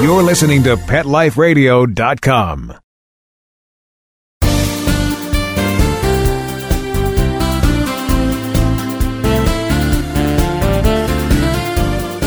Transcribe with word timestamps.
You're 0.00 0.22
listening 0.22 0.62
to 0.64 0.76
PetLifeRadio.com. 0.76 2.74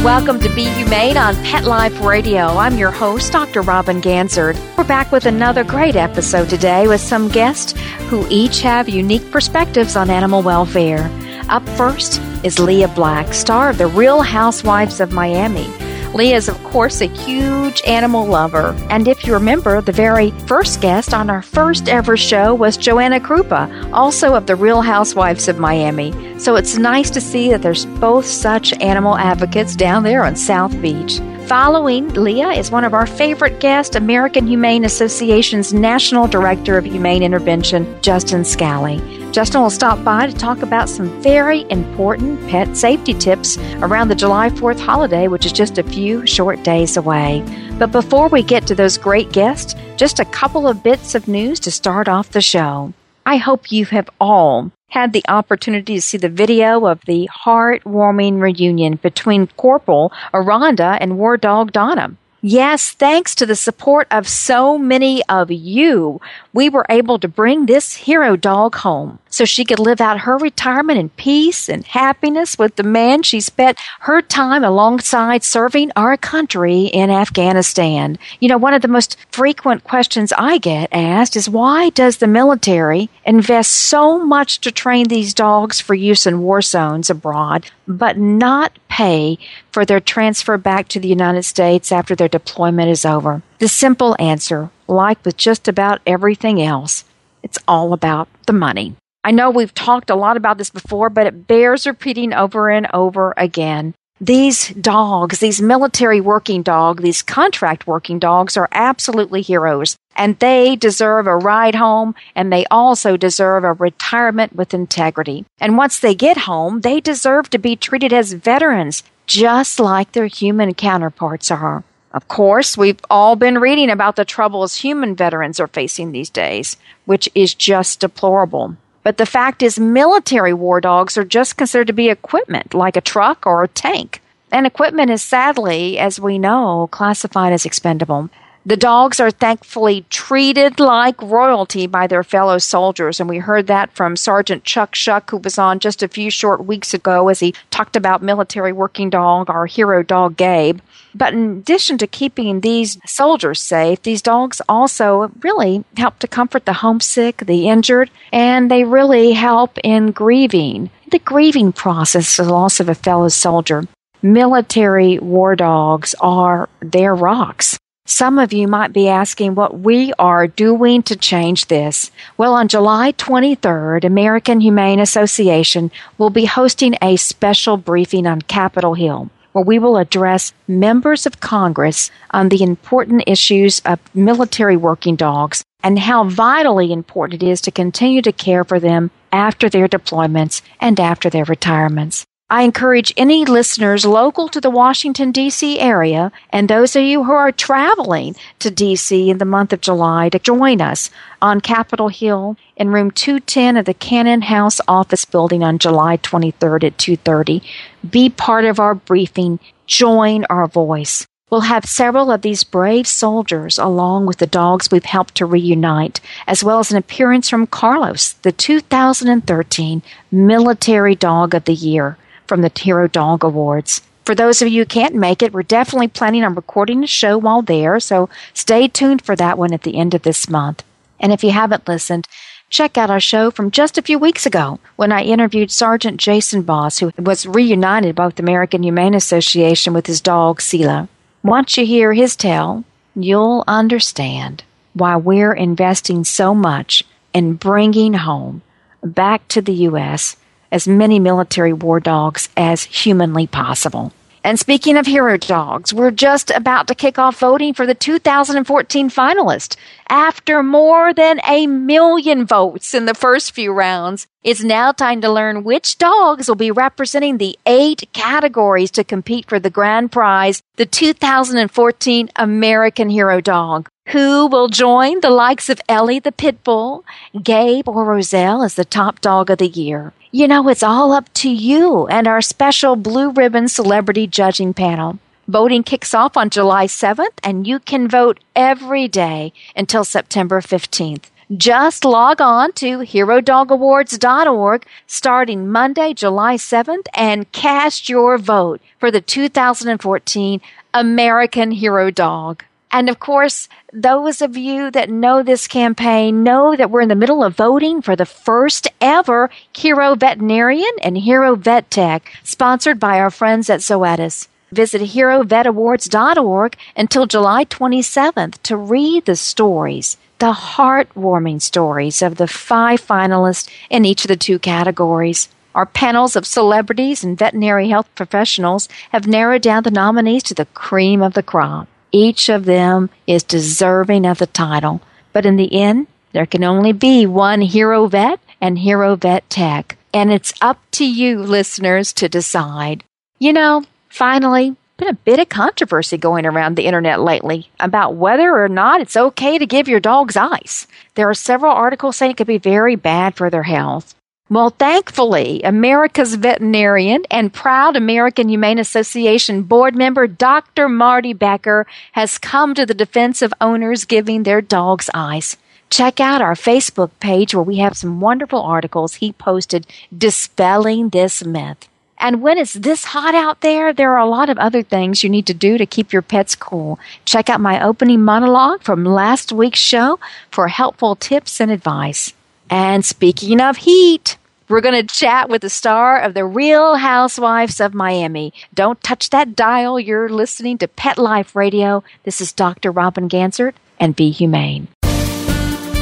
Welcome 0.04 0.40
to 0.40 0.50
Be 0.55 0.63
Humane 0.63 1.16
on 1.18 1.36
Pet 1.44 1.66
Life 1.66 2.02
Radio. 2.02 2.48
I'm 2.48 2.80
your 2.80 2.90
host, 2.90 3.34
Dr. 3.34 3.62
Robin 3.62 4.02
Ganzert. 4.02 4.58
We're 4.76 4.84
back 4.84 5.12
with 5.12 5.28
another 5.28 5.64
great 5.64 5.96
episode 5.96 6.50
today 6.50 6.88
with 6.88 7.02
some 7.02 7.28
guests 7.28 7.74
who 8.10 8.26
each 8.32 8.62
have 8.62 8.90
unique 8.90 9.30
perspectives 9.30 9.96
on 9.96 10.10
animal 10.10 10.42
welfare. 10.42 11.08
Up 11.50 11.70
first 11.70 12.20
is 12.44 12.58
Lea 12.58 12.88
Black, 12.88 13.32
star 13.32 13.70
of 13.70 13.78
The 13.78 13.86
Real 13.86 14.24
Housewives 14.24 15.00
of 15.00 15.12
Miami. 15.12 15.68
Lea 16.14 16.34
is, 16.34 16.50
of 16.50 16.62
course, 16.64 17.02
a 17.02 17.05
huge 17.05 17.81
animal 17.86 18.26
lover. 18.26 18.76
And 18.90 19.08
if 19.08 19.26
you 19.26 19.34
remember, 19.34 19.80
the 19.80 19.91
very 19.91 20.32
first 20.48 20.82
guest 20.82 21.13
on 21.13 21.30
our 21.30 21.44
first 21.44 21.88
ever 21.88 22.18
show 22.18 22.55
was 22.55 22.77
Joanna 22.77 23.20
Krupa, 23.20 23.91
also 23.94 24.34
of 24.34 24.48
the 24.48 24.55
Real 24.55 24.82
Housewives 24.82 25.48
of 25.48 25.59
Miami. 25.59 26.12
So 26.40 26.55
it's 26.55 26.77
nice 26.77 27.09
to 27.12 27.22
see 27.22 27.49
that 27.52 27.62
there's 27.62 27.85
both 27.85 28.26
such 28.26 28.73
animal 28.82 29.18
advocates 29.18 29.76
down 29.76 30.04
there 30.04 30.26
on 30.26 30.35
South 30.35 30.80
Beach. 30.82 31.20
Following 31.49 32.13
Lea 32.13 32.59
is 32.59 32.70
one 32.70 32.84
of 32.84 32.94
our 32.94 33.08
favorite 33.08 33.59
guests, 33.59 33.95
American 33.95 34.45
Humane 34.45 34.85
Association's 34.85 35.73
National 35.73 36.27
Director 36.27 36.77
of 36.77 36.85
Humane 36.85 37.23
Intervention, 37.23 37.99
Justin 38.03 38.45
Scally. 38.45 38.99
Justin 39.31 39.62
will 39.62 39.71
stop 39.71 40.04
by 40.04 40.27
to 40.27 40.34
talk 40.34 40.62
about 40.62 40.90
some 40.90 41.09
very 41.23 41.66
important 41.71 42.40
pet 42.49 42.77
safety 42.77 43.16
tips 43.16 43.57
around 43.77 44.09
the 44.09 44.16
July 44.16 44.52
4th 44.52 44.80
holiday, 44.80 45.27
which 45.27 45.43
is 45.43 45.52
just 45.52 45.80
a 45.80 45.84
few 45.84 46.23
short 46.27 46.62
days 46.62 46.98
away. 46.98 47.43
But 47.79 47.91
before 47.91 48.27
we 48.27 48.43
get 48.43 48.68
to 48.68 48.76
those 48.76 48.99
great 48.99 49.31
guests, 49.31 49.74
just 49.98 50.20
a 50.20 50.26
couple 50.26 50.68
of 50.68 50.84
bits 50.84 51.15
of 51.15 51.27
news 51.27 51.59
to 51.62 51.71
start 51.71 52.07
off 52.07 52.29
the 52.29 52.41
show. 52.41 52.93
I 53.26 53.37
hope 53.37 53.71
you 53.71 53.85
have 53.85 54.07
all 54.21 54.71
had 54.90 55.13
the 55.13 55.23
opportunity 55.27 55.95
to 55.95 56.01
see 56.01 56.18
the 56.18 56.29
video 56.29 56.85
of 56.85 57.01
the 57.05 57.29
heartwarming 57.45 58.41
reunion 58.41 58.96
between 58.96 59.48
Corporal 59.48 60.12
Aranda 60.34 60.98
and 60.99 61.18
War 61.18 61.37
Dog 61.37 61.71
Donna. 61.71 62.15
Yes, 62.41 62.91
thanks 62.91 63.35
to 63.35 63.46
the 63.46 63.55
support 63.55 64.07
of 64.12 64.25
so 64.25 64.78
many 64.78 65.22
of 65.28 65.51
you, 65.51 66.22
we 66.53 66.69
were 66.69 66.85
able 66.88 67.19
to 67.19 67.28
bring 67.28 67.66
this 67.66 67.96
hero 67.96 68.38
dog 68.38 68.75
home 68.75 69.19
so 69.29 69.44
she 69.44 69.66
could 69.66 69.78
live 69.79 70.00
out 70.00 70.22
her 70.22 70.38
retirement 70.38 71.00
in 71.00 71.09
peace 71.09 71.68
and 71.68 71.85
happiness 71.85 72.57
with 72.57 72.78
the 72.78 72.84
man 72.84 73.24
she 73.24 73.41
spent 73.41 73.78
her 74.01 74.22
time 74.22 74.63
alongside 74.63 75.44
serving 75.44 75.91
our 75.97 76.16
country 76.16 76.85
in 76.85 77.09
Afghanistan. 77.09 78.18
You 78.40 78.47
know, 78.47 78.57
one 78.57 78.74
of 78.74 78.81
the 78.81 78.88
most 78.88 79.18
frequent 79.31 79.84
questions 79.84 80.31
I 80.38 80.59
get 80.59 80.88
asked 80.94 81.35
is 81.35 81.50
why 81.50 81.90
does 81.90 82.18
the 82.18 82.28
military 82.28 83.09
invest 83.30 83.72
so 83.72 84.25
much 84.25 84.59
to 84.59 84.72
train 84.72 85.08
these 85.08 85.35
dogs 85.35 85.80
for 85.80 85.94
use 85.94 86.25
in 86.25 86.41
war 86.41 86.63
zones 86.63 87.12
abroad, 87.12 87.69
but 87.88 88.18
not 88.18 88.80
pay 88.90 89.38
for 89.72 89.86
their 89.86 90.00
transfer 90.00 90.58
back 90.58 90.88
to 90.88 91.00
the 91.00 91.08
United 91.08 91.44
States 91.44 91.91
after 91.91 92.16
their 92.16 92.28
deployment 92.28 92.90
is 92.90 93.06
over? 93.06 93.44
The 93.59 93.68
simple 93.68 94.16
answer, 94.18 94.72
like 94.88 95.24
with 95.24 95.38
just 95.38 95.68
about 95.68 96.02
everything 96.08 96.59
else, 96.59 97.03
it's 97.44 97.59
all 97.68 97.94
about 97.94 98.28
the 98.47 98.53
money. 98.53 98.96
I 99.24 99.30
know 99.30 99.52
we've 99.52 99.75
talked 99.75 100.09
a 100.09 100.16
lot 100.16 100.36
about 100.36 100.58
this 100.58 100.72
before, 100.72 101.12
but 101.12 101.28
it 101.28 101.46
bears 101.46 101.86
repeating 101.86 102.34
over 102.34 102.72
and 102.72 102.88
over 102.96 103.36
again. 103.38 103.94
These 104.22 104.69
dogs, 104.69 105.39
these 105.39 105.62
military 105.62 106.19
working 106.19 106.62
dogs, 106.62 107.01
these 107.01 107.22
contract 107.22 107.88
working 107.88 108.19
dogs 108.19 108.57
are 108.57 108.67
absolutely 108.73 109.41
heroes 109.41 109.95
and 110.13 110.38
they 110.39 110.75
deserve 110.75 111.25
a 111.25 111.38
ride 111.38 111.75
home 111.75 112.16
and 112.35 112.51
they 112.51 112.66
also 112.66 113.16
deserve 113.16 113.63
a 113.63 113.72
retirement 113.72 114.53
with 114.53 114.74
integrity. 114.74 115.46
And 115.62 115.78
once 115.78 116.00
they 116.00 116.16
get 116.16 116.40
home, 116.40 116.81
they 116.81 117.00
deserve 117.00 117.50
to 117.52 117.58
be 117.58 117.78
treated 117.78 118.12
as 118.12 118.34
veterans 118.34 119.03
just 119.25 119.79
like 119.79 120.12
their 120.12 120.28
human 120.28 120.74
counterparts 120.74 121.50
are. 121.50 121.85
Of 122.12 122.28
course, 122.28 122.75
we've 122.75 123.00
all 123.09 123.38
been 123.38 123.59
reading 123.59 123.90
about 123.90 124.18
the 124.18 124.25
troubles 124.25 124.75
human 124.75 125.16
veterans 125.16 125.62
are 125.62 125.68
facing 125.68 126.12
these 126.12 126.29
days, 126.29 126.75
which 127.06 127.29
is 127.35 127.53
just 127.53 128.02
deplorable. 128.02 128.75
But 129.09 129.18
the 129.18 129.25
fact 129.25 129.64
is, 129.64 129.80
military 129.80 130.53
war 130.53 130.80
dogs 130.80 131.18
are 131.18 131.24
just 131.24 131.58
considered 131.58 131.88
to 131.88 131.94
be 131.94 132.09
equipment, 132.09 132.75
like 132.75 132.96
a 132.96 133.02
truck 133.02 133.47
or 133.47 133.64
a 133.64 133.68
tank. 133.68 134.22
And 134.52 134.68
equipment 134.68 135.09
is 135.09 135.24
sadly, 135.24 135.97
as 135.97 136.20
we 136.20 136.38
know, 136.38 136.90
classified 136.92 137.52
as 137.52 137.66
expendable. 137.66 138.30
The 138.68 138.78
dogs 138.78 139.20
are 139.20 139.31
thankfully 139.31 140.06
treated 140.12 140.80
like 140.80 141.20
royalty 141.24 141.88
by 141.88 142.06
their 142.06 142.24
fellow 142.24 142.59
soldiers, 142.59 143.20
and 143.20 143.28
we 143.28 143.40
heard 143.40 143.66
that 143.66 143.92
from 143.94 144.16
Sergeant 144.16 144.64
Chuck 144.64 144.94
Shuck, 144.94 145.31
who 145.31 145.38
was 145.38 145.58
on 145.58 145.80
just 145.80 146.03
a 146.03 146.08
few 146.08 146.30
short 146.30 146.66
weeks 146.66 146.94
ago 146.94 147.30
as 147.30 147.40
he 147.40 147.56
talked 147.72 147.96
about 147.96 148.22
military 148.22 148.72
working 148.72 149.09
dog, 149.09 149.50
our 149.50 149.66
hero 149.66 150.03
dog 150.03 150.38
Gabe. 150.38 150.81
But 151.16 151.34
in 151.34 151.58
addition 151.58 151.97
to 152.00 152.08
keeping 152.08 152.62
these 152.62 152.97
soldiers 153.06 153.62
safe, 153.62 154.02
these 154.03 154.22
dogs 154.22 154.62
also 154.70 155.31
really 155.42 155.84
help 155.97 156.20
to 156.20 156.28
comfort 156.28 156.66
the 156.66 156.74
homesick, 156.74 157.38
the 157.38 157.68
injured, 157.68 158.12
and 158.31 158.70
they 158.70 158.84
really 158.84 159.34
help 159.34 159.78
in 159.84 160.12
grieving. 160.12 160.90
The 161.12 161.20
grieving 161.20 161.74
process, 161.74 162.38
the 162.38 162.44
loss 162.44 162.80
of 162.80 162.90
a 162.90 162.96
fellow 162.96 163.30
soldier. 163.30 163.86
Military 164.22 165.18
war 165.20 165.56
dogs 165.56 166.14
are 166.20 166.70
their 166.81 167.16
rocks. 167.16 167.78
Some 168.06 168.40
of 168.40 168.53
you 168.53 168.68
might 168.68 168.91
be 168.91 169.08
asking 169.08 169.53
what 169.53 169.80
we 169.80 170.14
are 170.18 170.47
doing 170.47 171.03
to 171.03 171.16
change 171.16 171.68
this. 171.68 172.12
Well, 172.38 172.56
on 172.56 172.68
July 172.68 173.12
23rd, 173.14 174.03
American 174.03 174.62
Humane 174.62 175.00
Association 175.00 175.91
will 176.18 176.31
be 176.31 176.46
hosting 176.46 176.96
a 177.02 177.18
special 177.18 177.78
briefing 177.78 178.26
on 178.26 178.41
Capitol 178.41 178.96
Hill 178.96 179.30
where 179.59 179.66
we 179.66 179.80
will 179.80 179.97
address 179.97 180.53
members 180.70 181.25
of 181.25 181.42
Congress 181.42 182.12
on 182.31 182.47
the 182.47 182.64
important 182.64 183.24
issues 183.28 183.81
of 183.84 184.00
military 184.16 184.78
working 184.78 185.18
dogs 185.18 185.64
and 185.84 186.00
how 186.00 186.24
vitally 186.24 186.94
important 186.94 187.44
it 187.44 187.46
is 187.46 187.59
to 187.59 187.72
continue 187.72 188.22
to 188.22 188.31
care 188.31 188.64
for 188.64 188.80
them 188.80 189.12
after 189.34 189.68
their 189.68 189.90
deployments 189.90 190.62
and 190.80 190.97
after 190.97 191.30
their 191.30 191.44
retirements. 191.44 192.25
I 192.52 192.64
encourage 192.64 193.14
any 193.16 193.46
listeners 193.46 194.08
local 194.08 194.50
to 194.50 194.60
the 194.60 194.72
Washington, 194.72 195.32
D.C. 195.32 195.80
area 195.80 196.32
and 196.50 196.68
those 196.68 196.96
of 196.96 197.04
you 197.04 197.24
who 197.24 197.32
are 197.32 197.52
traveling 197.52 198.36
to 198.58 198.72
D.C. 198.72 199.30
in 199.30 199.38
the 199.38 199.46
month 199.46 199.72
of 199.72 199.82
July 199.82 200.30
to 200.30 200.40
join 200.40 200.82
us 200.82 201.12
on 201.44 201.62
Capitol 201.62 202.08
Hill 202.08 202.58
in 202.76 202.90
room 202.90 203.12
210 203.12 203.78
of 203.78 203.86
the 203.86 203.94
Cannon 203.94 204.42
House 204.42 204.82
office 204.88 205.26
building 205.26 205.64
on 205.64 205.78
July 205.78 206.18
23rd 206.18 206.86
at 206.86 206.98
2:30. 206.98 207.62
Be 208.09 208.32
part 208.32 208.66
of 208.66 208.80
our 208.80 208.96
briefing. 208.96 209.59
Join 209.86 210.46
our 210.46 210.66
voice. 210.66 211.28
We'll 211.52 211.62
have 211.62 211.86
several 211.86 212.32
of 212.32 212.42
these 212.42 212.64
brave 212.64 213.08
soldiers 213.08 213.78
along 213.78 214.26
with 214.26 214.38
the 214.38 214.48
dogs 214.48 214.90
we've 214.90 215.06
helped 215.06 215.36
to 215.36 215.46
reunite, 215.46 216.20
as 216.48 216.64
well 216.64 216.80
as 216.80 216.90
an 216.90 216.98
appearance 216.98 217.48
from 217.48 217.68
Carlos, 217.68 218.34
the 218.42 218.52
2013 218.52 220.02
Military 220.32 221.14
Dog 221.14 221.54
of 221.54 221.66
the 221.66 221.74
Year 221.74 222.18
from 222.50 222.64
the 222.64 222.72
Hero 222.76 223.08
Dog 223.08 223.44
Awards. 223.44 224.02
For 224.26 224.34
those 224.34 224.62
of 224.62 224.68
you 224.68 224.82
who 224.82 224.86
can't 224.88 225.14
make 225.14 225.44
it, 225.44 225.54
we're 225.54 225.62
definitely 225.62 226.08
planning 226.08 226.44
on 226.44 226.56
recording 226.56 227.04
a 227.04 227.08
show 227.08 227.38
while 227.38 227.62
there, 227.62 228.00
so 228.00 228.28
stay 228.56 228.88
tuned 228.88 229.22
for 229.22 229.36
that 229.36 229.58
one 229.58 229.72
at 229.72 229.84
the 229.84 229.98
end 229.98 230.16
of 230.16 230.24
this 230.24 230.50
month. 230.50 230.84
And 231.20 231.32
if 231.32 231.44
you 231.44 231.52
haven't 231.52 231.88
listened, 231.88 232.28
check 232.72 232.98
out 232.98 233.12
our 233.12 233.20
show 233.20 233.52
from 233.52 233.70
just 233.70 234.00
a 234.00 234.02
few 234.02 234.18
weeks 234.18 234.48
ago 234.48 234.80
when 234.96 235.12
I 235.12 235.24
interviewed 235.24 235.70
Sergeant 235.70 236.20
Jason 236.20 236.64
Boss, 236.64 236.98
who 236.98 237.12
was 237.20 237.46
reunited 237.46 238.16
by 238.16 238.30
the 238.30 238.42
American 238.42 238.82
Humane 238.82 239.14
Association 239.14 239.94
with 239.94 240.08
his 240.08 240.20
dog, 240.20 240.59
Sela. 240.59 241.08
Once 241.44 241.78
you 241.78 241.85
hear 241.85 242.14
his 242.14 242.35
tale, 242.35 242.84
you'll 243.16 243.64
understand 243.68 244.64
why 244.94 245.16
we're 245.16 245.53
investing 245.53 246.23
so 246.23 246.56
much 246.56 247.03
in 247.32 247.53
bringing 247.53 248.16
home 248.16 248.64
back 249.03 249.47
to 249.50 249.62
the 249.62 249.73
U.S 249.73 250.35
as 250.72 250.88
many 250.88 251.20
military 251.20 251.74
war 251.74 252.00
dogs 252.00 252.50
as 252.58 252.84
humanly 252.84 253.48
possible. 253.48 254.14
And 254.44 254.58
speaking 254.58 254.96
of 254.96 255.06
hero 255.06 255.38
dogs, 255.38 255.94
we're 255.94 256.12
just 256.12 256.50
about 256.51 256.88
to 256.88 256.95
kick 256.95 257.19
off 257.19 257.39
voting 257.39 257.74
for 257.74 257.86
the 257.86 257.94
2014 257.94 259.10
finalist. 259.10 259.75
After 260.07 260.63
more 260.63 261.13
than 261.13 261.42
a 261.48 261.68
million 261.68 262.45
votes 262.45 262.94
in 262.94 263.06
the 263.06 263.13
first 263.13 263.51
few 263.51 263.74
rounds, 263.74 264.27
it's 264.44 264.63
now 264.63 264.94
time 264.94 265.19
to 265.21 265.31
learn 265.31 265.66
which 265.66 265.98
dogs 265.98 266.48
will 266.48 266.56
be 266.56 266.71
representing 266.71 267.38
the 267.38 267.60
eight 267.66 268.07
categories 268.13 268.92
to 268.92 269.04
compete 269.04 269.50
for 269.50 269.60
the 269.60 269.69
grand 269.69 270.12
prize, 270.12 270.62
the 270.77 270.86
2014 270.86 272.30
American 272.38 273.10
Hero 273.10 273.42
Dog. 273.42 273.89
Who 274.11 274.47
will 274.47 274.69
join 274.69 275.19
the 275.19 275.29
likes 275.29 275.69
of 275.69 275.79
Ellie 275.88 276.17
the 276.17 276.31
Pit 276.31 276.63
Bull, 276.63 277.06
Gabe, 277.44 277.88
or 277.88 278.03
Roselle 278.03 278.63
as 278.63 278.73
the 278.73 278.83
top 278.83 279.21
dog 279.21 279.51
of 279.51 279.59
the 279.59 279.67
year? 279.67 280.13
You 280.31 280.47
know, 280.47 280.67
it's 280.67 280.81
all 280.81 281.11
up 281.11 281.31
to 281.35 281.50
you 281.50 282.07
and 282.07 282.27
our 282.27 282.41
special 282.41 282.95
blue 282.95 283.29
ribbon 283.29 283.67
celebrity 283.67 284.25
judging 284.25 284.73
panel. 284.73 285.19
Voting 285.47 285.83
kicks 285.83 286.15
off 286.15 286.35
on 286.35 286.50
July 286.50 286.88
7th, 286.88 287.38
and 287.44 287.67
you 287.67 287.77
can 287.77 288.07
vote 288.07 288.39
every 288.56 289.07
day 289.07 289.53
until 289.75 290.03
September 290.03 290.59
15th. 290.59 291.25
Just 291.56 292.03
log 292.03 292.41
on 292.41 292.71
to 292.73 293.00
HeroDogAwards.org 293.01 294.88
starting 295.06 295.67
Monday, 295.67 296.15
July 296.15 296.56
7th, 296.56 297.06
and 297.13 297.51
cast 297.51 298.09
your 298.09 298.39
vote 298.39 298.81
for 299.00 299.11
the 299.11 299.21
2014 299.21 300.61
American 300.95 301.69
Hero 301.69 302.09
Dog. 302.09 302.63
And 302.91 303.07
of 303.07 303.19
course, 303.19 303.69
those 303.94 304.41
of 304.41 304.57
you 304.57 304.89
that 304.91 305.12
know 305.12 305.44
this 305.44 305.68
campaign 305.68 306.44
know 306.44 306.75
that 306.75 306.89
we're 306.89 307.01
in 307.01 307.09
the 307.09 307.15
middle 307.15 307.44
of 307.44 307.56
voting 307.56 308.01
for 308.01 308.15
the 308.15 308.25
first 308.25 308.88
ever 309.00 309.51
Hero 309.75 310.15
Veterinarian 310.15 310.91
and 311.01 311.18
Hero 311.18 311.56
Vet 311.56 311.91
Tech, 311.91 312.31
sponsored 312.44 313.00
by 313.00 313.19
our 313.19 313.30
friends 313.30 313.69
at 313.69 313.81
Zoetis. 313.81 314.47
Visit 314.71 315.01
HeroVetAwards.org 315.01 316.77
until 316.95 317.25
July 317.27 317.65
27th 317.65 318.62
to 318.63 318.77
read 318.77 319.25
the 319.25 319.35
stories, 319.35 320.18
the 320.39 320.53
heartwarming 320.53 321.62
stories 321.62 322.21
of 322.21 322.35
the 322.35 322.47
five 322.47 323.01
finalists 323.06 323.69
in 323.89 324.06
each 324.06 324.25
of 324.25 324.30
the 324.30 324.38
two 324.38 324.57
categories. 324.57 325.50
Our 325.75 325.85
panels 325.85 326.35
of 326.35 326.47
celebrities 326.47 327.24
and 327.24 327.38
veterinary 327.38 327.89
health 327.89 328.09
professionals 328.15 328.89
have 329.12 329.27
narrowed 329.27 329.62
down 329.62 329.83
the 329.83 329.92
nominees 329.92 330.44
to 330.44 330.56
the 330.56 330.65
cream 330.65 331.21
of 331.21 331.35
the 331.35 331.44
crop. 331.44 331.88
Each 332.11 332.50
of 332.50 332.65
them 332.65 333.09
is 333.27 333.44
deserving 333.44 334.25
of 334.25 334.39
the 334.39 334.47
title, 334.47 335.01
but 335.33 335.45
in 335.45 335.56
the 335.56 335.73
end, 335.73 336.07
there 336.33 336.45
can 336.45 336.63
only 336.63 336.91
be 336.91 337.25
one 337.25 337.61
Hero 337.61 338.07
Vet 338.07 338.39
and 338.61 338.79
Hero 338.79 339.15
Vet 339.15 339.50
Tech, 339.50 339.97
and 340.13 340.31
it's 340.31 340.53
up 340.61 340.79
to 340.91 341.06
you, 341.06 341.39
listeners, 341.39 342.13
to 342.13 342.29
decide. 342.29 343.03
You 343.39 343.53
know, 343.53 343.83
Finally, 344.09 344.75
been 344.97 345.07
a 345.07 345.13
bit 345.13 345.39
of 345.39 345.47
controversy 345.47 346.17
going 346.17 346.45
around 346.45 346.75
the 346.75 346.85
internet 346.85 347.21
lately 347.21 347.69
about 347.79 348.15
whether 348.15 348.61
or 348.61 348.67
not 348.67 349.00
it's 349.00 349.15
okay 349.15 349.57
to 349.57 349.65
give 349.65 349.88
your 349.88 350.00
dogs 350.00 350.35
ice. 350.35 350.88
There 351.15 351.29
are 351.29 351.35
several 351.35 351.71
articles 351.71 352.17
saying 352.17 352.31
it 352.31 352.38
could 352.38 352.47
be 352.47 352.57
very 352.57 352.95
bad 352.95 353.35
for 353.35 353.50
their 353.50 353.63
health. 353.63 354.15
Well, 354.51 354.71
thankfully, 354.71 355.61
America's 355.61 356.33
veterinarian 356.33 357.23
and 357.29 357.53
proud 357.53 357.95
American 357.95 358.49
Humane 358.49 358.79
Association 358.79 359.61
board 359.61 359.95
member 359.95 360.25
Dr. 360.25 360.89
Marty 360.89 361.33
Becker 361.33 361.85
has 362.13 362.39
come 362.39 362.73
to 362.73 362.83
the 362.83 362.95
defense 362.95 363.43
of 363.43 363.53
owners 363.61 364.05
giving 364.05 364.41
their 364.41 364.59
dogs 364.59 365.07
ice. 365.13 365.55
Check 365.91 366.19
out 366.19 366.41
our 366.41 366.55
Facebook 366.55 367.11
page 367.19 367.53
where 367.53 367.63
we 367.63 367.77
have 367.77 367.95
some 367.95 368.21
wonderful 368.21 368.59
articles 368.59 369.15
he 369.15 369.33
posted 369.33 369.85
dispelling 370.17 371.09
this 371.09 371.45
myth. 371.45 371.87
And 372.17 372.41
when 372.41 372.57
it's 372.57 372.73
this 372.73 373.05
hot 373.05 373.35
out 373.35 373.61
there, 373.61 373.93
there 373.93 374.13
are 374.13 374.25
a 374.25 374.25
lot 374.25 374.49
of 374.49 374.57
other 374.57 374.81
things 374.81 375.23
you 375.23 375.29
need 375.29 375.45
to 375.45 375.53
do 375.53 375.77
to 375.77 375.85
keep 375.85 376.11
your 376.11 376.23
pets 376.23 376.55
cool. 376.55 376.97
Check 377.23 377.51
out 377.51 377.61
my 377.61 377.83
opening 377.83 378.23
monologue 378.23 378.81
from 378.81 379.05
last 379.05 379.51
week's 379.51 379.79
show 379.79 380.19
for 380.49 380.69
helpful 380.69 381.15
tips 381.15 381.61
and 381.61 381.69
advice. 381.69 382.33
And 382.69 383.05
speaking 383.05 383.61
of 383.61 383.77
heat, 383.77 384.37
we're 384.69 384.81
going 384.81 384.94
to 384.94 385.16
chat 385.16 385.50
with 385.50 385.63
the 385.63 385.69
star 385.69 386.19
of 386.21 386.36
The 386.36 386.45
Real 386.45 386.95
Housewives 386.95 387.81
of 387.81 387.95
Miami. 387.95 388.54
Don't 388.74 389.01
touch 389.04 389.31
that 389.31 389.56
dial. 389.56 390.00
You're 390.00 390.30
listening 390.30 390.77
to 390.77 390.88
Pet 390.88 391.18
Life 391.18 391.56
Radio. 391.56 392.04
This 392.24 392.39
is 392.39 392.54
Dr. 392.54 392.92
Robin 392.92 393.27
Ganzert, 393.27 393.74
and 394.00 394.16
be 394.16 394.30
humane. 394.30 394.88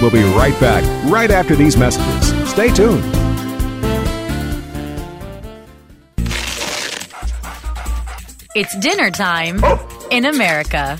We'll 0.02 0.12
be 0.12 0.24
right 0.36 0.58
back 0.60 0.84
right 1.10 1.32
after 1.32 1.56
these 1.56 1.78
messages. 1.78 2.50
Stay 2.50 2.72
tuned. 2.72 3.04
It's 8.54 8.78
dinner 8.80 9.12
time 9.12 9.64
in 10.12 10.26
America, 10.26 11.00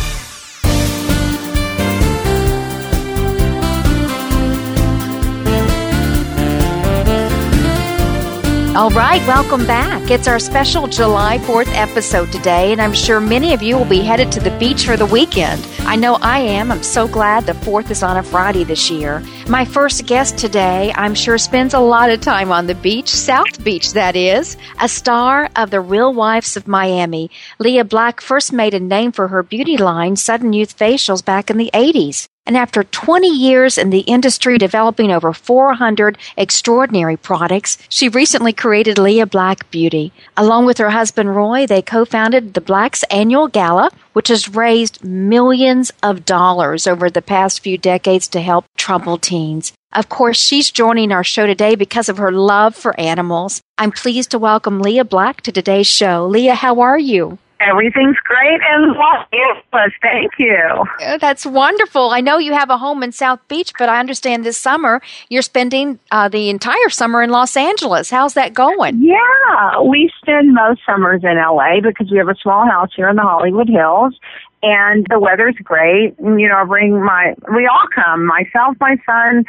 All 8.73 8.89
right, 8.91 9.21
welcome 9.27 9.67
back. 9.67 10.09
It's 10.09 10.29
our 10.29 10.39
special 10.39 10.87
July 10.87 11.39
4th 11.39 11.67
episode 11.75 12.31
today, 12.31 12.71
and 12.71 12.81
I'm 12.81 12.93
sure 12.93 13.19
many 13.19 13.53
of 13.53 13.61
you 13.61 13.75
will 13.75 13.83
be 13.83 13.99
headed 13.99 14.31
to 14.31 14.39
the 14.39 14.57
beach 14.59 14.85
for 14.85 14.95
the 14.95 15.05
weekend. 15.05 15.67
I 15.81 15.97
know 15.97 16.17
I 16.21 16.39
am. 16.39 16.71
I'm 16.71 16.81
so 16.81 17.05
glad 17.05 17.45
the 17.45 17.51
4th 17.51 17.91
is 17.91 18.01
on 18.01 18.15
a 18.15 18.23
Friday 18.23 18.63
this 18.63 18.89
year. 18.89 19.21
My 19.49 19.65
first 19.65 20.05
guest 20.05 20.37
today, 20.37 20.93
I'm 20.95 21.15
sure, 21.15 21.37
spends 21.37 21.73
a 21.73 21.81
lot 21.81 22.11
of 22.11 22.21
time 22.21 22.49
on 22.49 22.67
the 22.67 22.75
beach, 22.75 23.09
South 23.09 23.61
Beach, 23.61 23.91
that 23.91 24.15
is. 24.15 24.55
A 24.79 24.87
star 24.87 25.49
of 25.57 25.69
the 25.69 25.81
Real 25.81 26.13
Wives 26.13 26.55
of 26.55 26.65
Miami, 26.65 27.29
Lea 27.59 27.83
Black 27.83 28.21
first 28.21 28.53
made 28.53 28.73
a 28.73 28.79
name 28.79 29.11
for 29.11 29.27
her 29.27 29.43
beauty 29.43 29.75
line, 29.75 30.15
Sudden 30.15 30.53
Youth 30.53 30.77
Facials, 30.77 31.25
back 31.25 31.49
in 31.49 31.57
the 31.57 31.71
80s. 31.73 32.29
And 32.51 32.57
after 32.57 32.83
20 32.83 33.29
years 33.29 33.77
in 33.77 33.91
the 33.91 34.01
industry 34.01 34.57
developing 34.57 35.09
over 35.09 35.31
400 35.31 36.17
extraordinary 36.35 37.15
products, 37.15 37.77
she 37.87 38.09
recently 38.09 38.51
created 38.51 38.97
Lea 38.97 39.23
Black 39.23 39.71
Beauty. 39.71 40.11
Along 40.35 40.65
with 40.65 40.77
her 40.79 40.89
husband 40.89 41.33
Roy, 41.33 41.65
they 41.65 41.81
co-founded 41.81 42.53
the 42.53 42.59
Black's 42.59 43.03
annual 43.03 43.47
gala, 43.47 43.89
which 44.11 44.27
has 44.27 44.53
raised 44.53 45.01
millions 45.01 45.93
of 46.03 46.25
dollars 46.25 46.87
over 46.87 47.09
the 47.09 47.21
past 47.21 47.61
few 47.61 47.77
decades 47.77 48.27
to 48.27 48.41
help 48.41 48.65
troubled 48.75 49.21
teens. 49.21 49.71
Of 49.93 50.09
course, 50.09 50.37
she's 50.37 50.71
joining 50.71 51.13
our 51.13 51.23
show 51.23 51.47
today 51.47 51.75
because 51.75 52.09
of 52.09 52.17
her 52.17 52.33
love 52.33 52.75
for 52.75 52.99
animals. 52.99 53.61
I'm 53.77 53.93
pleased 53.93 54.31
to 54.31 54.39
welcome 54.39 54.81
Lea 54.81 55.03
Black 55.03 55.39
to 55.43 55.53
today's 55.53 55.87
show. 55.87 56.27
Lea, 56.27 56.47
how 56.47 56.81
are 56.81 56.99
you? 56.99 57.37
Everything's 57.69 58.17
great 58.23 58.59
and 58.69 58.93
Los 58.93 59.27
Angeles. 59.31 59.93
Thank 60.01 60.31
you. 60.39 60.85
Oh, 61.01 61.17
that's 61.19 61.45
wonderful. 61.45 62.09
I 62.11 62.21
know 62.21 62.37
you 62.37 62.53
have 62.53 62.69
a 62.69 62.77
home 62.77 63.03
in 63.03 63.11
South 63.11 63.39
Beach, 63.47 63.71
but 63.77 63.89
I 63.89 63.99
understand 63.99 64.43
this 64.43 64.57
summer 64.57 65.01
you're 65.29 65.41
spending 65.41 65.99
uh, 66.11 66.27
the 66.29 66.49
entire 66.49 66.89
summer 66.89 67.21
in 67.21 67.29
Los 67.29 67.55
Angeles. 67.55 68.09
How's 68.09 68.33
that 68.33 68.53
going? 68.53 69.01
Yeah, 69.03 69.81
we 69.81 70.11
spend 70.21 70.53
most 70.53 70.81
summers 70.85 71.23
in 71.23 71.37
LA 71.37 71.81
because 71.81 72.09
we 72.11 72.17
have 72.17 72.29
a 72.29 72.35
small 72.35 72.65
house 72.65 72.89
here 72.95 73.09
in 73.09 73.15
the 73.15 73.21
Hollywood 73.21 73.69
Hills. 73.69 74.17
And 74.63 75.07
the 75.09 75.19
weather's 75.19 75.55
great. 75.63 76.17
And, 76.19 76.39
you 76.39 76.47
know, 76.47 76.57
I 76.57 76.65
bring 76.65 77.03
my, 77.03 77.33
we 77.55 77.65
all 77.65 77.87
come, 77.95 78.27
myself, 78.27 78.77
my 78.79 78.95
son, 79.07 79.43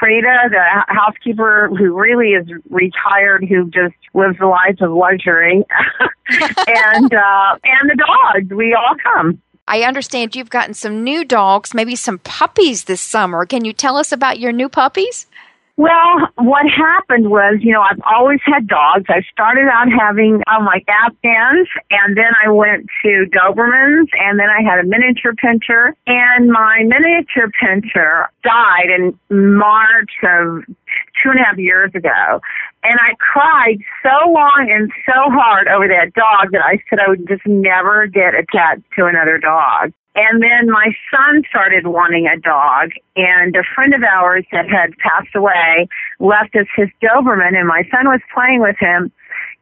Freda, 0.00 0.50
the 0.50 0.84
housekeeper 0.88 1.70
who 1.76 1.98
really 1.98 2.30
is 2.30 2.46
retired, 2.70 3.44
who 3.48 3.70
just 3.70 3.94
lives 4.14 4.38
the 4.38 4.46
lives 4.46 4.80
of 4.80 4.90
luxury, 4.92 5.64
and 6.66 7.14
uh, 7.14 7.58
and 7.64 7.90
the 7.90 7.96
dogs. 7.96 8.50
We 8.50 8.74
all 8.74 8.94
come. 9.02 9.40
I 9.68 9.82
understand 9.82 10.36
you've 10.36 10.50
gotten 10.50 10.74
some 10.74 11.02
new 11.02 11.24
dogs, 11.24 11.74
maybe 11.74 11.96
some 11.96 12.18
puppies 12.20 12.84
this 12.84 13.00
summer. 13.00 13.44
Can 13.46 13.64
you 13.64 13.72
tell 13.72 13.96
us 13.96 14.12
about 14.12 14.38
your 14.38 14.52
new 14.52 14.68
puppies? 14.68 15.26
Well, 15.78 16.32
what 16.36 16.64
happened 16.70 17.28
was, 17.28 17.58
you 17.60 17.70
know, 17.74 17.82
I've 17.82 18.00
always 18.10 18.40
had 18.46 18.66
dogs. 18.66 19.04
I 19.08 19.20
started 19.30 19.68
out 19.68 19.88
having 19.92 20.40
um, 20.48 20.64
like 20.64 20.88
Afghans, 20.88 21.68
and 21.90 22.16
then 22.16 22.32
I 22.42 22.50
went 22.50 22.86
to 23.04 23.26
Dobermans, 23.28 24.08
and 24.18 24.40
then 24.40 24.48
I 24.48 24.62
had 24.64 24.80
a 24.80 24.88
miniature 24.88 25.34
pinscher, 25.36 25.92
and 26.06 26.50
my 26.50 26.82
miniature 26.82 27.52
pinscher 27.60 28.28
died 28.42 28.88
in 28.88 29.18
March 29.28 30.12
of 30.22 30.64
two 31.22 31.30
and 31.30 31.40
a 31.40 31.44
half 31.44 31.58
years 31.58 31.90
ago. 31.94 32.40
And 32.82 32.98
I 32.98 33.12
cried 33.18 33.78
so 34.02 34.30
long 34.30 34.68
and 34.72 34.90
so 35.04 35.28
hard 35.28 35.68
over 35.68 35.88
that 35.88 36.14
dog 36.14 36.52
that 36.52 36.64
I 36.64 36.80
said 36.88 37.00
I 37.00 37.10
would 37.10 37.28
just 37.28 37.44
never 37.44 38.06
get 38.06 38.34
attached 38.34 38.84
to 38.96 39.04
another 39.04 39.36
dog. 39.36 39.92
And 40.16 40.42
then 40.42 40.70
my 40.70 40.96
son 41.12 41.42
started 41.48 41.86
wanting 41.86 42.26
a 42.26 42.40
dog, 42.40 42.90
and 43.16 43.54
a 43.54 43.62
friend 43.74 43.92
of 43.92 44.02
ours 44.02 44.46
that 44.50 44.66
had 44.66 44.96
passed 44.96 45.34
away 45.36 45.88
left 46.18 46.56
us 46.56 46.66
his 46.74 46.88
Doberman, 47.02 47.54
and 47.54 47.68
my 47.68 47.82
son 47.92 48.08
was 48.08 48.20
playing 48.34 48.60
with 48.62 48.76
him 48.80 49.12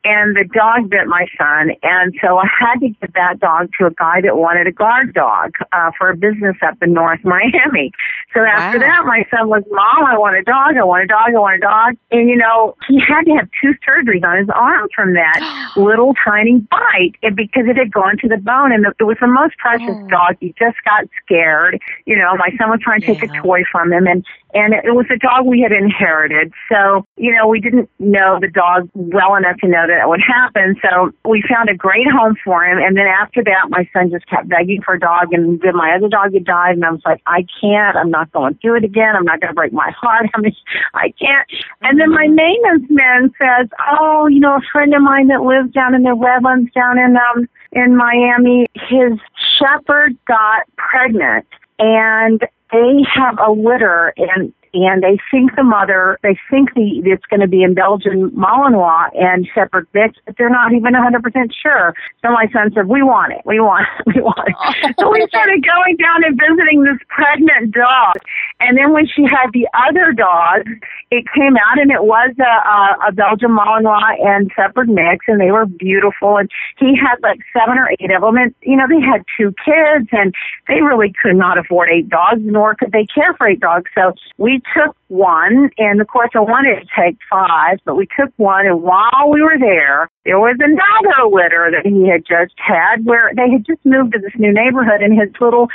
and 0.05 0.37
the 0.37 0.45
dog 0.53 0.91
bit 0.91 1.07
my 1.07 1.27
son, 1.39 1.73
and 1.83 2.15
so 2.23 2.39
I 2.39 2.47
had 2.59 2.81
to 2.81 2.89
get 2.89 3.15
that 3.15 3.41
dog 3.41 3.71
to 3.79 3.87
a 3.87 3.91
guy 3.91 4.21
that 4.23 4.37
wanted 4.37 4.67
a 4.67 4.73
guard 4.73 5.15
dog 5.15 5.55
uh, 5.73 5.91
for 5.99 6.11
a 6.11 6.17
business 6.17 6.57
up 6.67 6.77
in 6.83 6.93
North 6.93 7.21
Miami. 7.25 7.91
So 8.33 8.41
after 8.45 8.79
Wow. 8.79 8.87
that, 8.87 9.03
my 9.07 9.25
son 9.31 9.49
was, 9.49 9.63
"Mom, 9.71 10.05
I 10.05 10.17
want 10.19 10.37
a 10.37 10.43
dog. 10.43 10.77
I 10.77 10.85
want 10.85 11.05
a 11.05 11.07
dog. 11.07 11.29
I 11.35 11.39
want 11.39 11.57
a 11.57 11.61
dog." 11.61 11.97
And 12.11 12.29
you 12.29 12.37
know, 12.37 12.77
he 12.87 13.01
had 13.01 13.23
to 13.25 13.33
have 13.33 13.49
two 13.61 13.75
surgeries 13.87 14.25
on 14.25 14.39
his 14.39 14.49
arm 14.55 14.89
from 14.95 15.15
that 15.15 15.41
little 15.77 16.15
tiny 16.25 16.59
bite, 16.71 17.15
and 17.23 17.35
because 17.37 17.65
it 17.67 17.77
had 17.77 17.93
gone 17.93 18.17
to 18.19 18.29
the 18.29 18.37
bone, 18.37 18.73
and 18.73 18.87
it 19.01 19.05
was 19.05 19.17
the 19.21 19.27
most 19.27 19.57
precious 19.59 19.97
dog. 20.09 20.37
He 20.41 20.55
just 20.59 20.77
got 20.85 21.05
scared. 21.25 21.81
You 22.07 22.17
know, 22.17 22.37
my 22.37 22.51
son 22.59 22.71
was 22.71 22.81
trying 22.83 23.01
to 23.03 23.07
take 23.07 23.23
a 23.23 23.31
toy 23.43 23.63
from 23.71 23.93
him, 23.93 24.07
and 24.07 24.25
and 24.55 24.73
it 24.73 24.95
was 24.95 25.07
a 25.11 25.19
dog 25.19 25.47
we 25.47 25.61
had 25.61 25.73
inherited. 25.73 26.53
So, 26.71 27.05
you 27.17 27.35
know, 27.35 27.49
we 27.49 27.61
didn't 27.61 27.91
know 27.99 28.39
the 28.41 28.49
dog 28.49 28.89
well 28.95 29.35
enough 29.35 29.59
to 29.59 29.69
know 29.69 29.83
that 29.83 30.07
it 30.07 30.09
would 30.09 30.23
happen. 30.23 30.79
So 30.81 31.11
we 31.29 31.43
found 31.43 31.69
a 31.69 31.75
great 31.75 32.07
home 32.07 32.37
for 32.45 32.65
him. 32.65 32.79
And 32.79 32.97
then 32.97 33.07
after 33.07 33.43
that, 33.43 33.67
my 33.69 33.89
son 33.93 34.11
just 34.11 34.27
kept 34.31 34.49
begging 34.49 34.81
for 34.81 34.95
a 34.95 35.01
dog 35.01 35.33
and 35.33 35.61
then 35.61 35.75
my 35.75 35.93
other 35.99 36.09
dog 36.09 36.33
had 36.33 36.45
died. 36.45 36.79
And 36.79 36.85
I 36.85 36.93
was 36.93 37.03
like, 37.05 37.21
I 37.27 37.45
can't, 37.61 37.97
I'm 37.97 38.11
not 38.11 38.31
going 38.31 38.55
through 38.63 38.79
it 38.79 38.85
again. 38.85 39.17
I'm 39.17 39.25
not 39.25 39.41
going 39.41 39.51
to 39.51 39.59
break 39.59 39.73
my 39.73 39.91
heart. 39.91 40.31
I 40.35 40.41
mean, 40.41 40.57
I 40.95 41.13
can't. 41.19 41.51
And 41.83 41.99
then 41.99 42.15
my 42.15 42.29
maintenance 42.29 42.87
man 42.89 43.35
says, 43.35 43.69
oh, 43.99 44.29
you 44.29 44.39
know, 44.39 44.55
a 44.55 44.63
friend 44.71 44.95
of 44.95 45.03
mine 45.03 45.29
that 45.29 45.43
lives 45.43 45.75
down 45.75 45.97
in 45.97 46.05
the 46.05 46.15
Redlands 46.15 46.71
down 46.73 46.97
in, 46.97 47.17
um, 47.17 47.49
in 47.73 47.97
Miami, 47.97 48.67
his 48.75 49.19
shepherd 49.59 50.17
got 50.27 50.63
pregnant 50.77 51.45
and 51.79 52.41
they 52.73 53.05
have 53.15 53.39
a 53.39 53.51
litter 53.53 54.15
and 54.17 54.53
and 54.75 55.03
they 55.03 55.19
think 55.31 55.55
the 55.57 55.63
mother, 55.63 56.19
they 56.23 56.39
think 56.51 56.75
the 56.75 57.03
it's 57.05 57.25
going 57.27 57.41
to 57.41 57.49
be 57.49 57.63
in 57.63 57.75
Belgian 57.75 58.31
Malinois 58.31 59.11
and 59.15 59.47
Shepherd 59.55 59.87
mix, 59.95 60.19
but 60.27 60.35
they're 60.37 60.51
not 60.51 60.73
even 60.73 60.95
100% 60.95 61.23
sure. 61.55 61.95
So 62.23 62.31
my 62.31 62.47
son 62.53 62.73
said, 62.75 62.89
"We 62.89 63.03
want 63.03 63.33
it, 63.33 63.43
we 63.45 63.61
want 63.61 63.87
it, 63.87 64.03
we 64.15 64.21
want 64.21 64.49
it." 64.49 64.97
so 65.01 65.11
we 65.11 65.25
started 65.29 65.63
going 65.63 65.97
down 65.97 66.25
and 66.25 66.35
visiting 66.35 66.83
this 66.83 66.99
pregnant 67.09 67.73
dog, 67.73 68.19
and 68.61 68.77
then 68.77 68.93
when 68.93 69.07
she 69.07 69.23
had 69.23 69.53
the 69.53 69.69
other 69.87 70.13
dog, 70.13 70.67
it 71.11 71.25
came 71.31 71.55
out 71.57 71.79
and 71.79 71.91
it 71.91 72.03
was 72.03 72.35
a, 72.43 72.43
a, 72.43 73.09
a 73.09 73.13
Belgian 73.13 73.55
Malinois 73.55 74.19
and 74.27 74.51
Shepherd 74.57 74.89
mix, 74.89 75.27
and 75.29 75.41
they 75.41 75.53
were 75.53 75.67
beautiful. 75.67 76.39
And 76.39 76.51
he 76.79 76.99
had 76.99 77.23
like 77.23 77.39
seven 77.55 77.79
or 77.79 77.91
eight 78.01 78.11
of 78.11 78.23
them, 78.23 78.37
and 78.37 78.55
you 78.63 78.77
know 78.77 78.89
they 78.89 79.01
had 79.01 79.23
two 79.39 79.55
kids, 79.63 80.09
and 80.11 80.35
they 80.67 80.83
really 80.83 81.13
could 81.23 81.37
not 81.37 81.59
afford 81.59 81.91
eight 81.91 82.09
dogs, 82.09 82.43
nor 82.43 82.75
could 82.75 82.93
they 82.93 83.07
care 83.07 83.35
for 83.35 83.47
eight 83.47 83.61
dogs. 83.61 83.91
So 83.95 84.13
we 84.39 84.61
took 84.73 84.97
one, 85.09 85.71
and 85.79 86.01
of 86.01 86.09
course 86.09 86.31
I 86.35 86.41
wanted 86.41 86.81
to 86.81 86.87
take 86.97 87.19
five, 87.29 87.79
but 87.85 87.97
we 87.97 88.07
took 88.19 88.33
one, 88.37 88.67
and 88.67 88.83
while 88.83 89.29
we 89.31 89.43
were 89.43 89.59
there, 89.59 90.09
there 90.25 90.39
was 90.39 90.57
another 90.61 91.29
litter 91.29 91.71
that 91.71 91.85
he 91.85 92.09
had 92.09 92.25
just 92.25 92.55
had 92.57 93.05
where 93.05 93.33
they 93.35 93.51
had 93.51 93.67
just 93.67 93.85
moved 93.85 94.13
to 94.13 94.19
this 94.19 94.33
new 94.39 94.53
neighborhood, 94.53 95.03
and 95.03 95.19
his 95.19 95.31
little 95.41 95.69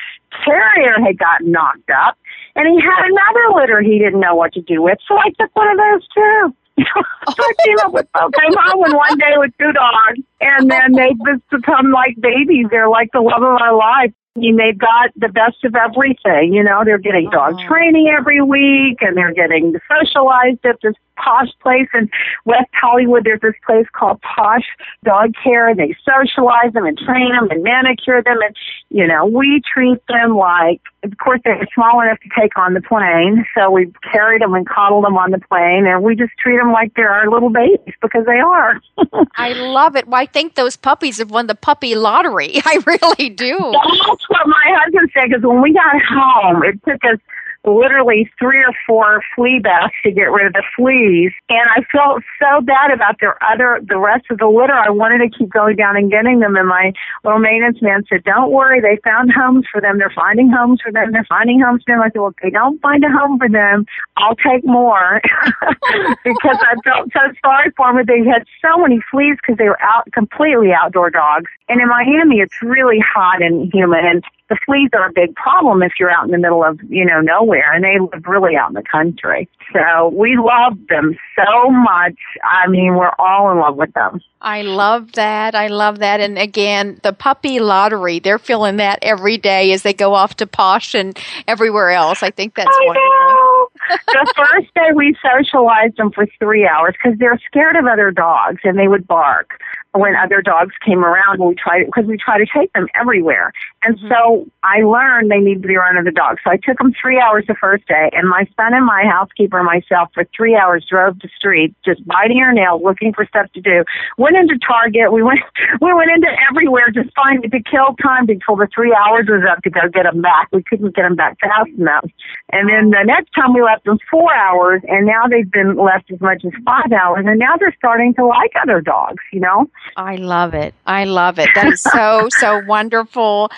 terrier 0.44 0.96
had 1.04 1.18
gotten 1.18 1.52
knocked 1.52 1.90
up, 1.90 2.18
and 2.56 2.68
he 2.68 2.80
had 2.82 3.06
another 3.06 3.60
litter 3.60 3.82
he 3.82 4.00
didn't 4.00 4.20
know 4.20 4.36
what 4.36 4.54
to 4.54 4.62
do 4.62 4.82
with, 4.82 4.98
so 5.08 5.18
I 5.18 5.30
took 5.40 5.54
one 5.56 5.70
of 5.70 5.78
those 5.78 6.08
too. 6.10 6.56
so 6.80 7.44
I 7.44 7.54
came 7.66 7.80
up 7.84 7.94
with 7.94 8.08
I 8.14 8.30
came 8.40 8.56
home 8.56 8.94
one 8.94 9.18
day 9.18 9.36
with 9.36 9.52
two 9.60 9.72
dogs, 9.74 10.20
and 10.40 10.72
then 10.72 10.94
they 10.94 11.12
just 11.28 11.44
become 11.50 11.92
like 11.92 12.16
babies. 12.20 12.68
They're 12.72 12.90
like 12.90 13.12
the 13.12 13.22
love 13.22 13.44
of 13.44 13.60
my 13.60 13.72
life. 13.72 14.14
Mean, 14.40 14.56
they've 14.58 14.78
got 14.78 15.12
the 15.16 15.28
best 15.28 15.64
of 15.64 15.76
everything. 15.76 16.54
You 16.54 16.64
know, 16.64 16.84
they're 16.86 16.98
getting 16.98 17.30
dog 17.30 17.60
training 17.68 18.08
every 18.18 18.42
week, 18.42 19.00
and 19.02 19.16
they're 19.16 19.34
getting 19.34 19.76
socialized 19.88 20.66
at 20.66 20.78
this 20.82 20.96
posh 21.24 21.50
place 21.62 21.88
in 21.94 22.10
West 22.46 22.70
Hollywood. 22.74 23.24
There's 23.26 23.42
this 23.42 23.54
place 23.66 23.86
called 23.94 24.22
Posh 24.22 24.66
Dog 25.04 25.34
Care, 25.44 25.70
and 25.70 25.80
they 25.80 25.96
socialize 26.04 26.74
them 26.74 26.86
and 26.86 26.98
train 26.98 27.32
them 27.32 27.50
and 27.52 27.64
manicure 27.64 28.24
them, 28.24 28.38
and 28.42 28.56
you 28.90 29.06
know, 29.06 29.26
we 29.26 29.62
treat 29.72 30.00
them 30.08 30.36
like. 30.36 30.82
Of 31.02 31.18
course, 31.18 31.40
they're 31.46 31.66
small 31.74 32.02
enough 32.02 32.20
to 32.20 32.30
take 32.38 32.58
on 32.58 32.74
the 32.74 32.82
plane, 32.82 33.46
so 33.56 33.72
we 33.72 33.90
carried 34.12 34.42
them 34.42 34.54
and 34.54 34.68
coddled 34.68 35.06
them 35.06 35.18
on 35.18 35.32
the 35.32 35.40
plane, 35.40 35.86
and 35.88 36.04
we 36.04 36.14
just 36.14 36.34
treat 36.38 36.58
them 36.58 36.74
like 36.74 36.94
they're 36.96 37.10
our 37.10 37.30
little 37.30 37.50
babies 37.50 37.96
because 38.02 38.26
they 38.26 38.40
are. 38.40 38.82
I 39.38 39.54
love 39.54 39.96
it. 39.96 40.08
Well, 40.08 40.20
I 40.20 40.26
think 40.26 40.56
those 40.56 40.76
puppies 40.76 41.20
have 41.20 41.32
won 41.32 41.48
the 41.48 41.56
puppy 41.56 41.96
lottery. 41.96 42.56
I 42.66 42.80
really 42.86 43.30
do. 43.30 43.58
That's 43.58 44.30
what 44.30 44.46
my 44.46 44.66
husband 44.84 45.10
said. 45.14 45.30
Because 45.30 45.44
when 45.44 45.62
we 45.62 45.74
got 45.74 46.02
home, 46.10 46.64
it 46.64 46.84
took 46.84 47.04
us 47.06 47.20
literally 47.66 48.30
three 48.40 48.60
or 48.60 48.74
four 48.88 49.22
flea 49.36 49.60
baths 49.60 49.94
to 50.04 50.12
get 50.12 50.32
rid 50.32 50.48
of 50.48 50.54
the 50.54 50.64
fleas, 50.76 51.32
and 51.50 51.70
I 51.76 51.84
felt 51.92 52.24
so 52.40 52.62
bad 52.62 52.92
about 52.92 53.20
their 53.20 53.38
other 53.44 53.80
the 53.84 53.98
rest 53.98 54.26
of 54.30 54.38
the 54.38 54.48
litter. 54.48 54.74
I 54.74 54.90
wanted 54.90 55.20
to 55.20 55.38
keep 55.38 55.50
going 55.50 55.76
down 55.76 55.98
and 55.98 56.10
getting 56.10 56.40
them, 56.40 56.56
and 56.56 56.68
my 56.68 56.94
little 57.24 57.40
maintenance 57.40 57.82
man 57.82 58.04
said, 58.10 58.24
"Don't 58.24 58.52
worry, 58.52 58.80
they 58.80 59.00
found 59.04 59.32
homes 59.32 59.66
for 59.72 59.82
them. 59.82 59.98
They're 59.98 60.14
finding 60.16 60.50
homes 60.50 60.82
for 60.82 60.92
them. 60.92 61.12
They're 61.12 61.28
finding 61.28 61.60
homes 61.60 61.84
for 61.84 61.94
them." 61.94 62.02
I 62.02 62.10
said, 62.10 62.20
"Well, 62.20 62.30
if 62.30 62.42
they 62.42 62.50
don't 62.50 62.80
find 62.82 63.04
a 63.04 63.10
home 63.10 63.38
for 63.38 63.50
them, 63.50 63.86
I'll 64.18 64.36
take 64.36 64.66
more," 64.66 65.22
because 66.24 66.58
I 66.62 66.76
felt 66.84 67.12
so 67.12 67.20
sorry 67.44 67.72
for 67.76 67.94
them. 67.94 68.06
They 68.06 68.24
had 68.30 68.46
so 68.62 68.78
many 68.78 69.02
fleas 69.12 69.38
because 69.42 69.58
they 69.58 69.68
were 69.68 69.82
out 69.82 70.10
completely 70.14 70.72
outdoor 70.74 71.10
dogs, 71.10 71.52
and 71.68 71.82
in 71.82 71.88
Miami, 71.88 72.40
it's 72.40 72.62
really 72.62 73.00
hot 73.00 73.42
and 73.42 73.72
humid, 73.74 74.06
and 74.06 74.24
the 74.50 74.58
fleas 74.66 74.90
are 74.94 75.08
a 75.08 75.14
big 75.14 75.36
problem 75.36 75.82
if 75.84 75.94
you're 76.00 76.12
out 76.12 76.26
in 76.26 76.32
the 76.32 76.38
middle 76.38 76.64
of 76.64 76.80
you 76.90 77.06
know 77.06 77.22
nowhere 77.22 77.74
and 77.74 77.84
they 77.84 78.00
live 78.00 78.26
really 78.28 78.56
out 78.56 78.70
in 78.70 78.74
the 78.74 78.84
country 78.84 79.48
so 79.74 80.10
we 80.10 80.38
love 80.38 80.78
them 80.90 81.18
so 81.36 81.70
much 81.70 82.16
i 82.44 82.68
mean 82.68 82.96
we're 82.96 83.14
all 83.20 83.52
in 83.52 83.60
love 83.60 83.76
with 83.76 83.94
them 83.94 84.22
I 84.42 84.62
love 84.62 85.12
that. 85.14 85.54
I 85.54 85.68
love 85.68 86.00
that. 86.00 86.22
And 86.22 86.40
again, 86.40 87.00
the 87.04 87.12
puppy 87.12 87.60
lottery, 87.60 88.20
they're 88.20 88.40
feeling 88.40 88.78
that 88.78 89.00
every 89.02 89.38
day 89.38 89.74
as 89.74 89.84
they 89.84 89.92
go 89.94 90.14
off 90.14 90.38
to 90.38 90.48
Posh 90.48 90.96
and 90.96 91.20
everywhere 91.46 91.90
else. 91.90 92.24
I 92.24 92.32
think 92.32 92.56
that's 92.56 92.70
I 92.74 92.86
wonderful. 92.86 93.06
know. 93.10 93.68
the 94.08 94.34
first 94.38 94.74
day 94.76 94.92
we 94.96 95.14
socialized 95.22 95.98
them 95.98 96.12
for 96.12 96.26
three 96.40 96.66
hours 96.66 96.96
because 97.02 97.20
they're 97.20 97.40
scared 97.48 97.76
of 97.76 97.86
other 97.86 98.12
dogs 98.12 98.62
and 98.64 98.80
they 98.80 98.88
would 98.88 99.06
bark 99.08 99.60
when 99.94 100.16
other 100.16 100.42
dogs 100.42 100.74
came 100.86 101.04
around 101.04 101.40
we 101.40 101.56
tried 101.56 101.86
because 101.86 102.06
we 102.06 102.18
try 102.18 102.38
to 102.38 102.46
take 102.46 102.72
them 102.74 102.88
everywhere. 103.00 103.52
And 103.84 103.98
mm-hmm. 103.98 104.10
so 104.10 104.46
i 104.64 104.82
learned 104.82 105.32
they 105.32 105.40
need 105.40 105.62
to 105.62 105.68
be 105.68 105.76
around 105.76 105.98
other 105.98 106.12
dogs. 106.12 106.42
So 106.44 106.52
i 106.52 106.58
took 106.58 106.78
them 106.78 106.94
three 107.00 107.20
hours 107.20 107.46
the 107.48 107.56
first 107.56 107.88
day 107.88 108.10
and 108.14 108.30
my 108.30 108.46
son 108.56 108.74
and 108.74 108.86
my 108.86 109.04
housekeeper 109.06 109.58
and 109.58 109.66
myself 109.66 110.10
for 110.14 110.26
three 110.36 110.56
hours 110.56 110.86
drove 110.90 111.20
the 111.20 111.30
street 111.36 111.74
just 111.84 112.06
biting 112.06 112.40
our 112.40 112.54
nails 112.54 112.82
looking 112.84 113.14
for 113.14 113.26
stuff 113.26 113.52
to 113.54 113.62
do. 113.62 113.84
Went 114.18 114.38
into 114.38 114.60
target. 114.60 115.12
We 115.12 115.24
went 115.24 115.40
we 115.82 115.94
went 115.94 116.12
into 116.12 116.30
everywhere 116.50 116.90
just 116.94 117.10
trying 117.16 117.42
to 117.42 117.50
kill 117.50 117.96
time 118.02 118.30
until 118.30 118.56
the 118.56 118.68
three 118.74 118.94
hours 118.94 119.26
was 119.28 119.44
up 119.50 119.64
to 119.64 119.70
go 119.70 119.82
get 119.92 120.04
them 120.04 120.22
back. 120.22 120.50
We 120.52 120.64
couldn't 120.64 120.96
get 120.96 121.04
them 121.04 121.16
back 121.16 121.40
fast 121.40 121.72
enough. 121.78 122.06
And 122.54 122.70
then 122.70 122.92
the 122.92 123.04
next 123.06 123.32
time 123.34 123.54
we 123.54 123.62
left 123.62 123.86
them 123.86 123.98
four 124.10 124.34
hours 124.34 124.82
and 124.88 125.06
now 125.06 125.26
they've 125.28 125.50
been 125.50 125.76
left 125.76 126.12
as 126.12 126.22
much 126.22 126.46
as 126.46 126.54
five 126.66 126.92
hours 126.92 127.26
and 127.28 127.40
now 127.40 127.58
they're 127.58 127.76
starting 127.78 128.14
to 128.16 128.26
like 128.26 128.54
other 128.62 128.82
dogs 128.82 129.24
you 129.32 129.40
know 129.40 129.70
I 129.98 130.16
love 130.16 130.54
it. 130.54 130.74
I 130.86 131.04
love 131.04 131.40
it. 131.40 131.50
That 131.56 131.68
is 131.68 131.82
so, 131.82 132.28
so 132.40 132.62
wonderful. 132.66 133.52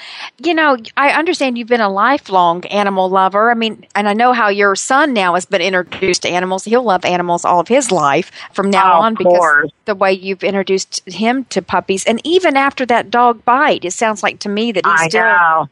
You 0.43 0.53
know, 0.53 0.77
I 0.97 1.11
understand 1.11 1.57
you've 1.57 1.67
been 1.67 1.81
a 1.81 1.89
lifelong 1.89 2.65
animal 2.65 3.09
lover. 3.09 3.51
I 3.51 3.53
mean, 3.53 3.85
and 3.95 4.09
I 4.09 4.13
know 4.13 4.33
how 4.33 4.49
your 4.49 4.75
son 4.75 5.13
now 5.13 5.35
has 5.35 5.45
been 5.45 5.61
introduced 5.61 6.23
to 6.23 6.29
animals. 6.29 6.63
He'll 6.63 6.83
love 6.83 7.05
animals 7.05 7.45
all 7.45 7.59
of 7.59 7.67
his 7.67 7.91
life 7.91 8.31
from 8.53 8.69
now 8.69 8.99
Oh, 8.99 9.01
on 9.01 9.13
because 9.15 9.37
course. 9.37 9.71
the 9.85 9.95
way 9.95 10.13
you've 10.13 10.43
introduced 10.43 11.07
him 11.07 11.45
to 11.45 11.61
puppies. 11.61 12.05
And 12.05 12.19
even 12.23 12.57
after 12.57 12.85
that 12.87 13.11
dog 13.11 13.43
bite, 13.45 13.85
it 13.85 13.93
sounds 13.93 14.23
like 14.23 14.39
to 14.39 14.49
me 14.49 14.71
that 14.71 14.85
he's 14.85 15.01
I 15.01 15.07
still 15.09 15.21
know. 15.23 15.69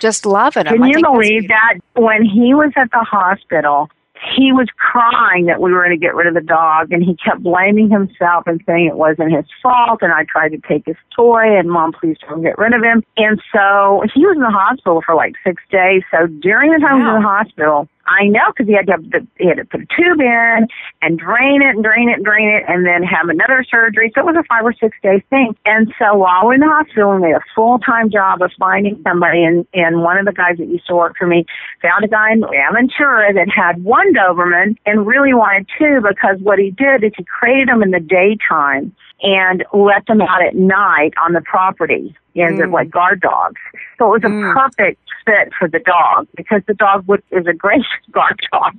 just 0.00 0.26
loving 0.26 0.64
them. 0.64 0.74
Can 0.74 0.82
I 0.82 0.88
you 0.88 1.00
believe 1.02 1.48
that 1.48 1.78
when 1.94 2.24
he 2.24 2.52
was 2.54 2.72
at 2.76 2.90
the 2.90 2.98
hospital, 3.04 3.88
he 4.36 4.52
was 4.52 4.68
crying 4.76 5.46
that 5.46 5.60
we 5.60 5.72
were 5.72 5.84
going 5.84 5.98
to 5.98 6.04
get 6.04 6.14
rid 6.14 6.26
of 6.26 6.34
the 6.34 6.40
dog, 6.40 6.92
and 6.92 7.02
he 7.02 7.16
kept 7.16 7.42
blaming 7.42 7.90
himself 7.90 8.44
and 8.46 8.60
saying 8.66 8.86
it 8.86 8.96
wasn't 8.96 9.32
his 9.32 9.46
fault. 9.62 10.00
And 10.02 10.12
I 10.12 10.24
tried 10.24 10.50
to 10.50 10.58
take 10.68 10.86
his 10.86 10.96
toy, 11.14 11.58
and 11.58 11.70
mom, 11.70 11.92
please 11.92 12.16
don't 12.28 12.42
get 12.42 12.58
rid 12.58 12.74
of 12.74 12.82
him. 12.82 13.02
And 13.16 13.40
so 13.52 14.04
he 14.12 14.26
was 14.26 14.36
in 14.36 14.42
the 14.42 14.50
hospital 14.50 15.02
for 15.04 15.14
like 15.14 15.34
six 15.44 15.62
days. 15.70 16.02
So 16.10 16.26
during 16.26 16.72
the 16.72 16.78
time 16.78 16.98
he 16.98 17.04
was 17.04 17.16
in 17.16 17.22
the 17.22 17.28
hospital, 17.28 17.88
I 18.10 18.26
know 18.26 18.50
because 18.50 18.66
he 18.66 18.74
had 18.74 18.86
to 18.86 18.98
have 18.98 19.06
the, 19.06 19.26
he 19.38 19.46
had 19.46 19.62
to 19.62 19.64
put 19.64 19.82
a 19.82 19.88
tube 19.94 20.18
in 20.18 20.66
and 21.00 21.18
drain 21.18 21.62
it 21.62 21.78
and 21.78 21.84
drain 21.84 22.10
it 22.10 22.18
and 22.18 22.24
drain 22.24 22.50
it 22.50 22.64
and 22.66 22.84
then 22.84 23.06
have 23.06 23.30
another 23.30 23.64
surgery. 23.70 24.10
So 24.14 24.22
it 24.22 24.26
was 24.26 24.34
a 24.34 24.42
five 24.50 24.66
or 24.66 24.74
six 24.74 24.98
day 25.00 25.22
thing. 25.30 25.54
And 25.64 25.94
so 25.94 26.18
while 26.18 26.42
we're 26.44 26.54
in 26.54 26.60
the 26.60 26.66
hospital, 26.66 27.14
we 27.14 27.22
made 27.22 27.38
a 27.38 27.46
full 27.54 27.78
time 27.78 28.10
job 28.10 28.42
of 28.42 28.50
finding 28.58 29.00
somebody. 29.06 29.44
And 29.44 29.64
and 29.72 30.02
one 30.02 30.18
of 30.18 30.26
the 30.26 30.34
guys 30.34 30.58
that 30.58 30.66
used 30.66 30.86
to 30.88 30.96
work 30.96 31.14
for 31.16 31.26
me 31.26 31.46
found 31.80 32.04
a 32.04 32.08
guy 32.08 32.32
in 32.32 32.42
Aventura 32.42 33.30
that 33.32 33.48
had 33.48 33.84
one 33.84 34.12
Doberman 34.12 34.76
and 34.86 35.06
really 35.06 35.32
wanted 35.32 35.70
two 35.78 36.02
because 36.02 36.42
what 36.42 36.58
he 36.58 36.72
did 36.72 37.04
is 37.04 37.12
he 37.16 37.24
created 37.24 37.68
them 37.68 37.82
in 37.82 37.92
the 37.92 38.00
daytime 38.02 38.90
and 39.22 39.64
let 39.72 40.06
them 40.06 40.20
out 40.20 40.42
at 40.42 40.54
night 40.54 41.12
on 41.22 41.32
the 41.32 41.42
property 41.42 42.16
as 42.36 42.54
mm. 42.54 42.72
like 42.72 42.90
guard 42.90 43.20
dogs. 43.20 43.60
So 43.98 44.14
it 44.14 44.22
was 44.22 44.24
a 44.24 44.32
mm. 44.32 44.54
perfect 44.54 45.00
fit 45.24 45.52
for 45.58 45.68
the 45.68 45.80
dog 45.80 46.26
because 46.36 46.62
the 46.66 46.74
dog 46.74 47.06
would, 47.06 47.22
is 47.30 47.46
a 47.46 47.52
great 47.52 47.82
guard 48.10 48.40
dog. 48.52 48.74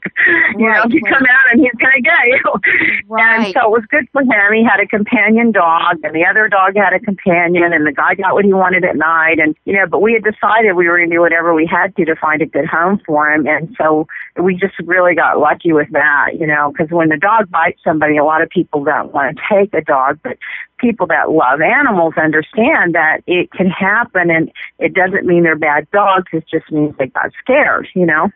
you 0.58 0.68
right, 0.68 0.78
know, 0.78 0.90
you 0.90 1.02
right. 1.04 1.14
come 1.14 1.24
out 1.24 1.46
and 1.52 1.62
he's 1.62 1.74
going 1.78 1.94
to 1.96 2.02
get 2.02 2.26
you. 2.28 3.04
Right. 3.08 3.46
And 3.46 3.54
so 3.54 3.66
it 3.66 3.72
was 3.72 3.84
good 3.90 4.08
for 4.12 4.22
him. 4.22 4.54
He 4.54 4.64
had 4.64 4.80
a 4.80 4.88
companion 4.88 5.52
dog 5.52 5.98
and 6.04 6.16
the 6.16 6.26
other 6.26 6.48
dog 6.48 6.76
had 6.76 6.94
a 6.94 7.00
companion 7.00 7.74
and 7.74 7.86
the 7.86 7.92
guy 7.92 8.16
got 8.16 8.34
what 8.34 8.46
he 8.46 8.54
wanted 8.54 8.84
at 8.84 8.96
night. 8.96 9.40
And, 9.40 9.56
you 9.66 9.74
know, 9.74 9.86
but 9.86 10.02
we 10.02 10.14
had 10.14 10.24
decided 10.24 10.74
we 10.74 10.88
were 10.88 10.98
going 10.98 11.10
to 11.10 11.16
do 11.16 11.22
whatever 11.22 11.54
we 11.54 11.68
had 11.68 11.96
to 11.98 12.06
to 12.06 12.16
find 12.16 12.42
a 12.42 12.46
good 12.46 12.66
home 12.66 13.02
for 13.06 13.32
him. 13.32 13.46
And 13.48 13.76
so 13.78 14.08
we 14.42 14.56
just 14.56 14.80
really 14.84 15.14
got 15.14 15.40
lucky 15.40 15.74
with 15.74 15.90
that, 15.92 16.40
you 16.40 16.48
know, 16.48 16.72
because 16.72 16.90
when 16.92 17.10
the 17.10 17.18
dog 17.18 17.52
bites 17.52 17.82
somebody, 17.84 18.18
a 18.18 18.24
lot 18.24 18.42
of 18.42 18.50
people 18.50 18.84
don't 18.84 19.14
want 19.14 19.38
to 19.38 19.44
take 19.54 19.74
a 19.74 19.82
dog, 19.82 20.20
but 20.32 20.38
people 20.78 21.08
that 21.08 21.32
love 21.32 21.62
animals 21.62 22.14
understand 22.18 22.96
that 22.96 23.22
it 23.28 23.52
can 23.52 23.70
happen 23.70 24.30
and 24.30 24.52
it 24.80 24.94
doesn't 24.94 25.26
mean 25.26 25.44
they're 25.44 25.56
bad 25.56 25.90
dogs. 25.92 26.28
It 26.34 26.46
just 26.50 26.72
means 26.72 26.96
they 26.98 27.08
got 27.08 27.32
scared, 27.40 27.88
you 27.94 28.06
know? 28.06 28.30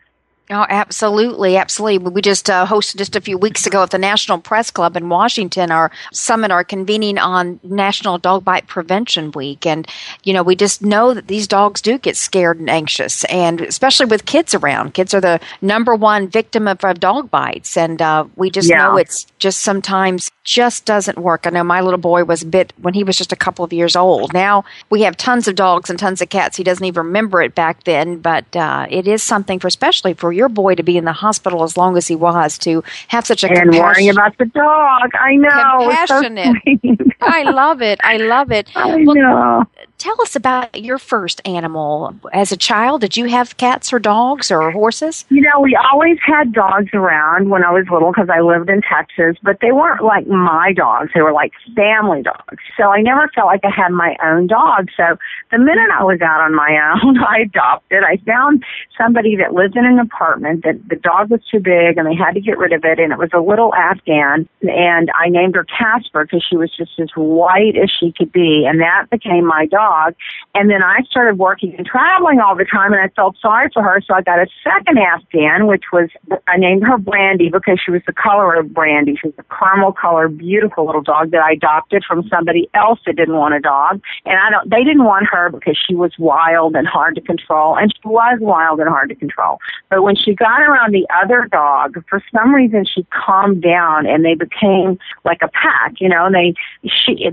Oh, 0.48 0.64
absolutely, 0.68 1.56
absolutely. 1.56 2.08
We 2.08 2.22
just 2.22 2.48
uh, 2.48 2.66
hosted 2.66 2.98
just 2.98 3.16
a 3.16 3.20
few 3.20 3.36
weeks 3.36 3.66
ago 3.66 3.82
at 3.82 3.90
the 3.90 3.98
National 3.98 4.38
Press 4.38 4.70
Club 4.70 4.96
in 4.96 5.08
Washington. 5.08 5.72
Our 5.72 5.90
summit, 6.12 6.52
our 6.52 6.62
convening 6.62 7.18
on 7.18 7.58
National 7.64 8.16
Dog 8.16 8.44
Bite 8.44 8.68
Prevention 8.68 9.32
Week, 9.32 9.66
and 9.66 9.88
you 10.22 10.32
know 10.32 10.44
we 10.44 10.54
just 10.54 10.82
know 10.82 11.14
that 11.14 11.26
these 11.26 11.48
dogs 11.48 11.82
do 11.82 11.98
get 11.98 12.16
scared 12.16 12.60
and 12.60 12.70
anxious, 12.70 13.24
and 13.24 13.60
especially 13.60 14.06
with 14.06 14.24
kids 14.24 14.54
around. 14.54 14.94
Kids 14.94 15.12
are 15.14 15.20
the 15.20 15.40
number 15.62 15.96
one 15.96 16.28
victim 16.28 16.68
of, 16.68 16.84
of 16.84 17.00
dog 17.00 17.28
bites, 17.28 17.76
and 17.76 18.00
uh, 18.00 18.24
we 18.36 18.48
just 18.48 18.70
yeah. 18.70 18.78
know 18.78 18.96
it's 18.96 19.26
just 19.40 19.62
sometimes 19.62 20.30
just 20.44 20.84
doesn't 20.84 21.18
work. 21.18 21.44
I 21.44 21.50
know 21.50 21.64
my 21.64 21.80
little 21.80 21.98
boy 21.98 22.22
was 22.22 22.42
a 22.42 22.46
bit 22.46 22.72
when 22.80 22.94
he 22.94 23.02
was 23.02 23.18
just 23.18 23.32
a 23.32 23.36
couple 23.36 23.64
of 23.64 23.72
years 23.72 23.96
old. 23.96 24.32
Now 24.32 24.64
we 24.90 25.02
have 25.02 25.16
tons 25.16 25.48
of 25.48 25.56
dogs 25.56 25.90
and 25.90 25.98
tons 25.98 26.22
of 26.22 26.28
cats. 26.28 26.56
He 26.56 26.62
doesn't 26.62 26.84
even 26.84 27.06
remember 27.06 27.42
it 27.42 27.56
back 27.56 27.82
then, 27.82 28.18
but 28.18 28.54
uh, 28.54 28.86
it 28.88 29.08
is 29.08 29.24
something 29.24 29.58
for 29.58 29.66
especially 29.66 30.14
for 30.14 30.35
your 30.36 30.48
boy 30.48 30.74
to 30.74 30.82
be 30.82 30.96
in 30.96 31.04
the 31.04 31.12
hospital 31.12 31.64
as 31.64 31.76
long 31.76 31.96
as 31.96 32.06
he 32.06 32.14
was 32.14 32.58
to 32.58 32.84
have 33.08 33.26
such 33.26 33.42
a 33.42 33.50
and 33.50 33.72
worrying 33.72 34.10
about 34.10 34.36
the 34.38 34.44
dog. 34.44 35.10
I 35.18 35.36
know, 35.36 35.78
compassionate. 35.80 36.56
So 36.64 36.96
I 37.22 37.42
love 37.42 37.82
it. 37.82 37.98
I 38.04 38.18
love 38.18 38.52
it. 38.52 38.70
I 38.76 38.96
well, 39.04 39.16
know. 39.16 39.64
Tell 39.98 40.20
us 40.20 40.36
about 40.36 40.82
your 40.82 40.98
first 40.98 41.40
animal 41.46 42.14
as 42.34 42.52
a 42.52 42.56
child. 42.56 43.00
Did 43.00 43.16
you 43.16 43.26
have 43.26 43.56
cats 43.56 43.92
or 43.94 43.98
dogs 43.98 44.50
or 44.50 44.70
horses? 44.70 45.24
You 45.30 45.40
know, 45.40 45.60
we 45.60 45.74
always 45.90 46.18
had 46.24 46.52
dogs 46.52 46.90
around 46.92 47.48
when 47.48 47.64
I 47.64 47.72
was 47.72 47.86
little 47.90 48.12
because 48.12 48.28
I 48.28 48.40
lived 48.40 48.68
in 48.68 48.82
Texas, 48.82 49.36
but 49.42 49.60
they 49.62 49.72
weren't 49.72 50.04
like 50.04 50.26
my 50.26 50.74
dogs. 50.74 51.12
They 51.14 51.22
were 51.22 51.32
like 51.32 51.52
family 51.74 52.22
dogs. 52.22 52.62
So 52.76 52.90
I 52.90 53.00
never 53.00 53.30
felt 53.34 53.46
like 53.46 53.64
I 53.64 53.70
had 53.70 53.90
my 53.90 54.16
own 54.22 54.48
dog. 54.48 54.88
So 54.96 55.16
the 55.50 55.58
minute 55.58 55.88
I 55.98 56.04
was 56.04 56.20
out 56.20 56.42
on 56.42 56.54
my 56.54 56.76
own, 57.02 57.16
I 57.18 57.40
adopted. 57.40 58.04
I 58.04 58.18
found 58.26 58.64
somebody 58.98 59.34
that 59.36 59.54
lived 59.54 59.76
in 59.76 59.86
an 59.86 59.98
apartment 59.98 60.64
that 60.64 60.78
the 60.90 60.96
dog 60.96 61.30
was 61.30 61.40
too 61.50 61.60
big 61.60 61.96
and 61.96 62.06
they 62.06 62.14
had 62.14 62.32
to 62.34 62.40
get 62.40 62.58
rid 62.58 62.74
of 62.74 62.84
it 62.84 62.98
and 62.98 63.12
it 63.12 63.18
was 63.18 63.30
a 63.32 63.40
little 63.40 63.74
Afghan 63.74 64.46
and 64.60 65.10
I 65.14 65.30
named 65.30 65.54
her 65.54 65.64
Casper 65.64 66.24
because 66.24 66.44
she 66.48 66.56
was 66.56 66.70
just 66.76 66.92
as 67.00 67.08
white 67.16 67.76
as 67.82 67.90
she 67.90 68.12
could 68.12 68.30
be 68.30 68.66
and 68.68 68.80
that 68.80 69.06
became 69.10 69.46
my 69.46 69.64
dog 69.64 69.85
dog. 69.86 70.14
And 70.54 70.70
then 70.70 70.82
I 70.82 71.02
started 71.10 71.38
working 71.38 71.74
and 71.76 71.86
traveling 71.86 72.40
all 72.40 72.56
the 72.56 72.64
time, 72.64 72.92
and 72.92 73.00
I 73.00 73.08
felt 73.14 73.36
sorry 73.40 73.68
for 73.72 73.82
her. 73.82 74.00
So 74.06 74.14
I 74.14 74.22
got 74.22 74.38
a 74.38 74.46
second 74.64 74.98
Afghan, 74.98 75.66
which 75.66 75.84
was 75.92 76.08
I 76.48 76.56
named 76.56 76.82
her 76.84 76.98
Brandy 76.98 77.50
because 77.50 77.80
she 77.84 77.90
was 77.90 78.02
the 78.06 78.12
color 78.12 78.54
of 78.54 78.72
Brandy. 78.72 79.16
She 79.20 79.28
was 79.28 79.34
a 79.38 79.44
caramel 79.54 79.92
color, 79.92 80.28
beautiful 80.28 80.86
little 80.86 81.02
dog 81.02 81.30
that 81.30 81.42
I 81.42 81.52
adopted 81.52 82.04
from 82.06 82.26
somebody 82.28 82.68
else 82.74 83.00
that 83.06 83.16
didn't 83.16 83.36
want 83.36 83.54
a 83.54 83.60
dog. 83.60 84.00
And 84.24 84.38
I 84.38 84.50
don't. 84.50 84.68
They 84.70 84.82
didn't 84.82 85.04
want 85.04 85.26
her 85.30 85.50
because 85.50 85.78
she 85.86 85.94
was 85.94 86.12
wild 86.18 86.74
and 86.74 86.86
hard 86.86 87.14
to 87.16 87.20
control, 87.20 87.76
and 87.76 87.92
she 87.94 88.08
was 88.08 88.38
wild 88.40 88.80
and 88.80 88.88
hard 88.88 89.08
to 89.10 89.14
control. 89.14 89.58
But 89.90 90.02
when 90.02 90.16
she 90.16 90.34
got 90.34 90.60
around 90.62 90.92
the 90.92 91.06
other 91.22 91.48
dog, 91.50 92.02
for 92.08 92.22
some 92.32 92.54
reason 92.54 92.84
she 92.86 93.06
calmed 93.26 93.62
down, 93.62 94.06
and 94.06 94.24
they 94.24 94.34
became 94.34 94.98
like 95.24 95.42
a 95.42 95.48
pack. 95.48 96.00
You 96.00 96.08
know, 96.08 96.26
and 96.26 96.34
they 96.34 96.54
she 96.84 97.30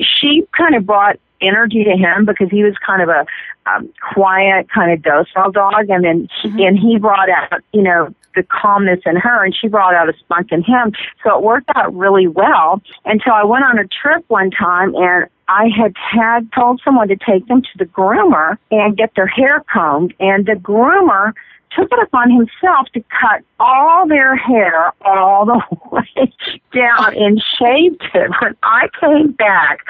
she 0.00 0.46
kind 0.56 0.74
of 0.74 0.86
brought 0.86 1.18
energy 1.42 1.84
to 1.84 1.90
him 1.90 2.24
because 2.24 2.50
he 2.50 2.62
was 2.62 2.74
kind 2.84 3.02
of 3.02 3.08
a 3.08 3.26
um, 3.66 3.92
quiet, 4.12 4.68
kind 4.70 4.92
of 4.92 5.02
docile 5.02 5.52
dog, 5.52 5.88
and 5.88 6.04
then 6.04 6.28
mm-hmm. 6.44 6.58
and 6.58 6.78
he 6.78 6.98
brought 6.98 7.28
out, 7.28 7.62
you 7.72 7.82
know, 7.82 8.14
the 8.34 8.42
calmness 8.44 9.00
in 9.04 9.16
her, 9.16 9.44
and 9.44 9.54
she 9.54 9.68
brought 9.68 9.94
out 9.94 10.08
a 10.08 10.14
spunk 10.18 10.52
in 10.52 10.62
him. 10.62 10.92
So 11.22 11.36
it 11.36 11.42
worked 11.42 11.70
out 11.74 11.94
really 11.94 12.26
well 12.26 12.80
until 13.04 13.32
I 13.32 13.44
went 13.44 13.64
on 13.64 13.78
a 13.78 13.86
trip 13.86 14.24
one 14.28 14.50
time 14.50 14.94
and. 14.94 15.28
I 15.48 15.68
had 15.68 15.94
had 15.98 16.50
told 16.52 16.80
someone 16.82 17.08
to 17.08 17.16
take 17.16 17.46
them 17.46 17.60
to 17.60 17.68
the 17.76 17.84
groomer 17.84 18.56
and 18.70 18.96
get 18.96 19.14
their 19.16 19.26
hair 19.26 19.62
combed, 19.70 20.14
and 20.18 20.46
the 20.46 20.52
groomer 20.52 21.34
took 21.76 21.88
it 21.90 21.98
upon 22.02 22.30
himself 22.30 22.88
to 22.94 23.02
cut 23.20 23.42
all 23.60 24.06
their 24.06 24.36
hair 24.36 24.92
all 25.02 25.46
the 25.46 25.62
way 25.90 26.32
down 26.72 27.16
and 27.16 27.42
shaved 27.58 28.02
it. 28.14 28.30
When 28.40 28.56
I 28.62 28.88
came 29.00 29.32
back 29.32 29.84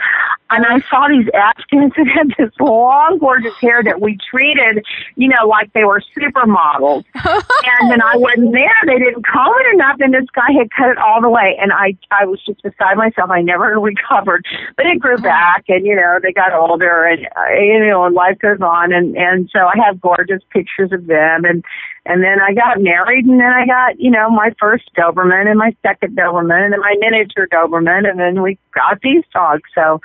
and 0.50 0.66
I 0.66 0.80
saw 0.88 1.08
these 1.08 1.28
Afghans 1.32 1.92
that 1.96 2.06
had 2.06 2.28
this 2.36 2.52
long, 2.60 3.18
gorgeous 3.18 3.54
hair 3.60 3.82
that 3.82 4.00
we 4.00 4.18
treated, 4.30 4.84
you 5.16 5.28
know, 5.28 5.46
like 5.48 5.72
they 5.72 5.84
were 5.84 6.02
supermodels. 6.14 7.04
and 7.24 7.90
then 7.90 8.02
I 8.02 8.16
wasn't 8.16 8.52
there. 8.52 8.82
They 8.86 8.98
didn't 8.98 9.26
comb 9.26 9.54
it 9.60 9.74
enough, 9.74 9.96
and 10.00 10.12
this 10.12 10.28
guy 10.34 10.52
had 10.52 10.68
cut 10.76 10.90
it 10.90 10.98
all 10.98 11.22
the 11.22 11.30
way. 11.30 11.56
And 11.60 11.72
I, 11.72 11.96
I 12.10 12.26
was 12.26 12.40
just 12.44 12.62
beside 12.62 12.96
myself. 12.96 13.30
I 13.30 13.40
never 13.40 13.80
recovered, 13.80 14.44
but 14.76 14.86
it 14.86 15.00
grew 15.00 15.16
back, 15.18 15.64
and 15.68 15.86
you 15.86 15.96
know, 15.96 16.18
they 16.22 16.32
got 16.32 16.52
older, 16.52 17.04
and 17.04 17.26
uh, 17.26 17.54
you 17.58 17.86
know, 17.86 18.04
and 18.04 18.14
life 18.14 18.38
goes 18.38 18.60
on. 18.60 18.92
And 18.92 19.16
and 19.16 19.48
so 19.52 19.60
I 19.60 19.74
have 19.86 20.00
gorgeous 20.00 20.42
pictures 20.50 20.92
of 20.92 21.06
them, 21.06 21.44
and 21.44 21.64
and 22.04 22.22
then 22.22 22.40
I 22.40 22.52
got 22.52 22.80
married, 22.80 23.26
and 23.26 23.38
then 23.38 23.52
I 23.52 23.64
got, 23.64 24.00
you 24.00 24.10
know, 24.10 24.28
my 24.28 24.50
first 24.58 24.90
Doberman 24.96 25.48
and 25.48 25.58
my 25.58 25.74
second 25.82 26.16
Doberman 26.16 26.64
and 26.64 26.72
then 26.72 26.80
my 26.80 26.96
miniature 26.98 27.46
Doberman, 27.46 28.08
and 28.08 28.18
then 28.18 28.42
we 28.42 28.58
got 28.74 29.00
these 29.02 29.22
dogs. 29.32 29.62
So, 29.74 30.00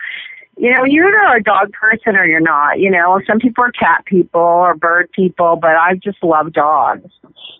you 0.57 0.73
know, 0.73 0.83
you're 0.85 1.07
either 1.07 1.37
a 1.37 1.43
dog 1.43 1.71
person 1.73 2.15
or 2.15 2.25
you're 2.25 2.39
not. 2.39 2.79
You 2.79 2.89
know, 2.89 3.21
some 3.27 3.39
people 3.39 3.63
are 3.63 3.71
cat 3.71 4.05
people 4.05 4.41
or 4.41 4.75
bird 4.75 5.09
people, 5.11 5.55
but 5.55 5.71
I 5.71 5.95
just 6.03 6.23
love 6.23 6.51
dogs. 6.51 7.11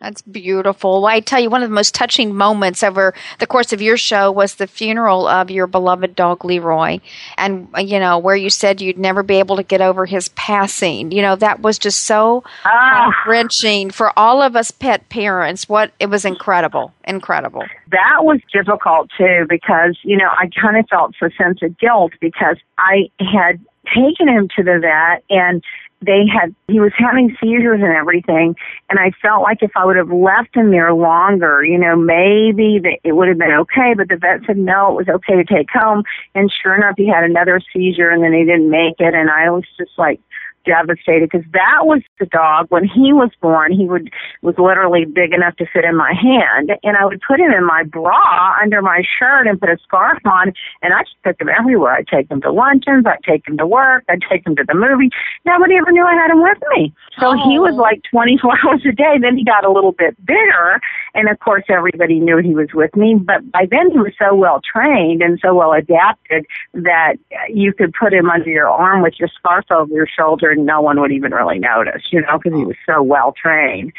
That's 0.01 0.21
beautiful. 0.21 1.01
Well, 1.01 1.11
I 1.11 1.19
tell 1.19 1.39
you, 1.39 1.49
one 1.49 1.63
of 1.63 1.69
the 1.69 1.75
most 1.75 1.93
touching 1.95 2.35
moments 2.35 2.83
over 2.83 3.13
the 3.39 3.47
course 3.47 3.73
of 3.73 3.81
your 3.81 3.97
show 3.97 4.31
was 4.31 4.55
the 4.55 4.67
funeral 4.67 5.27
of 5.27 5.49
your 5.49 5.67
beloved 5.67 6.15
dog 6.15 6.45
Leroy, 6.45 6.99
and 7.37 7.67
you 7.79 7.99
know 7.99 8.17
where 8.17 8.35
you 8.35 8.49
said 8.49 8.81
you'd 8.81 8.97
never 8.97 9.23
be 9.23 9.39
able 9.39 9.55
to 9.55 9.63
get 9.63 9.81
over 9.81 10.05
his 10.05 10.29
passing. 10.29 11.11
You 11.11 11.21
know 11.21 11.35
that 11.35 11.61
was 11.61 11.79
just 11.79 12.03
so 12.03 12.43
ah. 12.65 13.11
wrenching 13.27 13.89
for 13.91 14.17
all 14.17 14.41
of 14.41 14.55
us 14.55 14.71
pet 14.71 15.09
parents. 15.09 15.67
What 15.67 15.91
it 15.99 16.07
was 16.07 16.25
incredible, 16.25 16.93
incredible. 17.07 17.63
That 17.91 18.19
was 18.21 18.39
difficult 18.51 19.09
too 19.17 19.45
because 19.49 19.97
you 20.03 20.17
know 20.17 20.29
I 20.29 20.49
kind 20.61 20.77
of 20.77 20.85
felt 20.89 21.15
a 21.21 21.29
sense 21.41 21.59
of 21.61 21.77
guilt 21.77 22.13
because 22.21 22.57
I 22.77 23.09
had 23.19 23.59
taken 23.93 24.27
him 24.27 24.49
to 24.57 24.63
the 24.63 24.79
vet 24.81 25.23
and 25.29 25.63
they 26.01 26.25
had 26.27 26.53
he 26.67 26.79
was 26.79 26.91
having 26.95 27.35
seizures 27.41 27.81
and 27.81 27.91
everything 27.91 28.55
and 28.89 28.99
i 28.99 29.11
felt 29.21 29.41
like 29.41 29.63
if 29.63 29.71
i 29.75 29.83
would 29.83 29.95
have 29.95 30.11
left 30.11 30.55
him 30.55 30.69
there 30.69 30.93
longer 30.93 31.63
you 31.63 31.77
know 31.77 31.95
maybe 31.95 32.79
the, 32.79 32.97
it 33.03 33.13
would 33.13 33.27
have 33.27 33.37
been 33.37 33.51
okay 33.51 33.93
but 33.95 34.07
the 34.07 34.17
vet 34.17 34.41
said 34.45 34.57
no 34.57 34.91
it 34.91 35.07
was 35.07 35.09
okay 35.09 35.35
to 35.35 35.43
take 35.43 35.67
home 35.73 36.03
and 36.35 36.51
sure 36.61 36.75
enough 36.75 36.93
he 36.97 37.07
had 37.07 37.23
another 37.23 37.59
seizure 37.73 38.11
and 38.11 38.23
then 38.23 38.33
he 38.33 38.45
didn't 38.45 38.69
make 38.69 38.95
it 38.99 39.15
and 39.15 39.29
i 39.31 39.49
was 39.49 39.63
just 39.77 39.91
like 39.97 40.19
devastated 40.67 41.29
because 41.31 41.47
that 41.53 41.87
was 41.87 42.01
the 42.19 42.25
dog 42.27 42.67
when 42.69 42.83
he 42.83 43.13
was 43.13 43.31
born 43.41 43.71
he 43.71 43.87
would 43.87 44.11
was 44.41 44.55
literally 44.57 45.05
big 45.05 45.33
enough 45.33 45.55
to 45.55 45.65
fit 45.65 45.85
in 45.85 45.95
my 45.95 46.11
hand 46.13 46.71
and 46.83 46.97
i 46.97 47.05
would 47.05 47.21
put 47.25 47.39
him 47.39 47.51
in 47.51 47.65
my 47.65 47.83
bra 47.83 48.53
under 48.61 48.81
my 48.81 49.01
shirt 49.17 49.47
and 49.47 49.59
put 49.59 49.69
a 49.69 49.77
scarf 49.81 50.19
on 50.25 50.51
and 50.81 50.93
i 50.93 51.01
just 51.03 51.15
took 51.25 51.39
him 51.39 51.47
everywhere 51.47 51.93
i'd 51.93 52.07
take 52.07 52.29
him 52.29 52.41
to 52.41 52.51
luncheons 52.51 53.05
i'd 53.07 53.23
take 53.23 53.47
him 53.47 53.57
to 53.57 53.65
work 53.65 54.03
i'd 54.09 54.21
take 54.29 54.45
him 54.45 54.55
to 54.55 54.63
the 54.67 54.75
movie 54.75 55.09
nobody 55.45 55.75
ever 55.75 55.91
knew 55.91 56.05
i 56.05 56.13
had 56.13 56.29
him 56.29 56.43
with 56.43 56.59
me 56.75 56.93
so 57.17 57.31
oh. 57.31 57.49
he 57.49 57.57
was 57.57 57.73
oh. 57.73 57.81
like 57.81 58.01
twenty 58.11 58.37
four 58.37 58.53
hours 58.65 58.81
a 58.85 58.91
day 58.91 59.15
then 59.21 59.37
he 59.37 59.45
got 59.45 59.63
a 59.63 59.71
little 59.71 59.93
bit 59.93 60.13
bigger 60.25 60.81
and 61.15 61.29
of 61.29 61.39
course 61.39 61.63
everybody 61.69 62.19
knew 62.19 62.37
he 62.37 62.53
was 62.53 62.67
with 62.73 62.93
me 62.95 63.15
but 63.15 63.49
by 63.51 63.65
then 63.71 63.89
he 63.91 63.97
was 63.97 64.13
so 64.19 64.35
well 64.35 64.59
trained 64.61 65.21
and 65.21 65.39
so 65.41 65.55
well 65.55 65.71
adapted 65.71 66.45
that 66.73 67.15
you 67.49 67.71
could 67.71 67.93
put 67.93 68.13
him 68.13 68.29
under 68.29 68.49
your 68.49 68.67
arm 68.67 69.01
with 69.01 69.13
your 69.17 69.29
scarf 69.29 69.65
over 69.71 69.93
your 69.93 70.07
shoulder 70.07 70.51
and 70.57 70.65
no 70.65 70.81
one 70.81 70.99
would 70.99 71.11
even 71.11 71.31
really 71.31 71.59
notice, 71.59 72.03
you 72.11 72.21
know, 72.21 72.37
because 72.37 72.57
he 72.57 72.65
was 72.65 72.75
so 72.85 73.01
well 73.01 73.33
trained. 73.41 73.93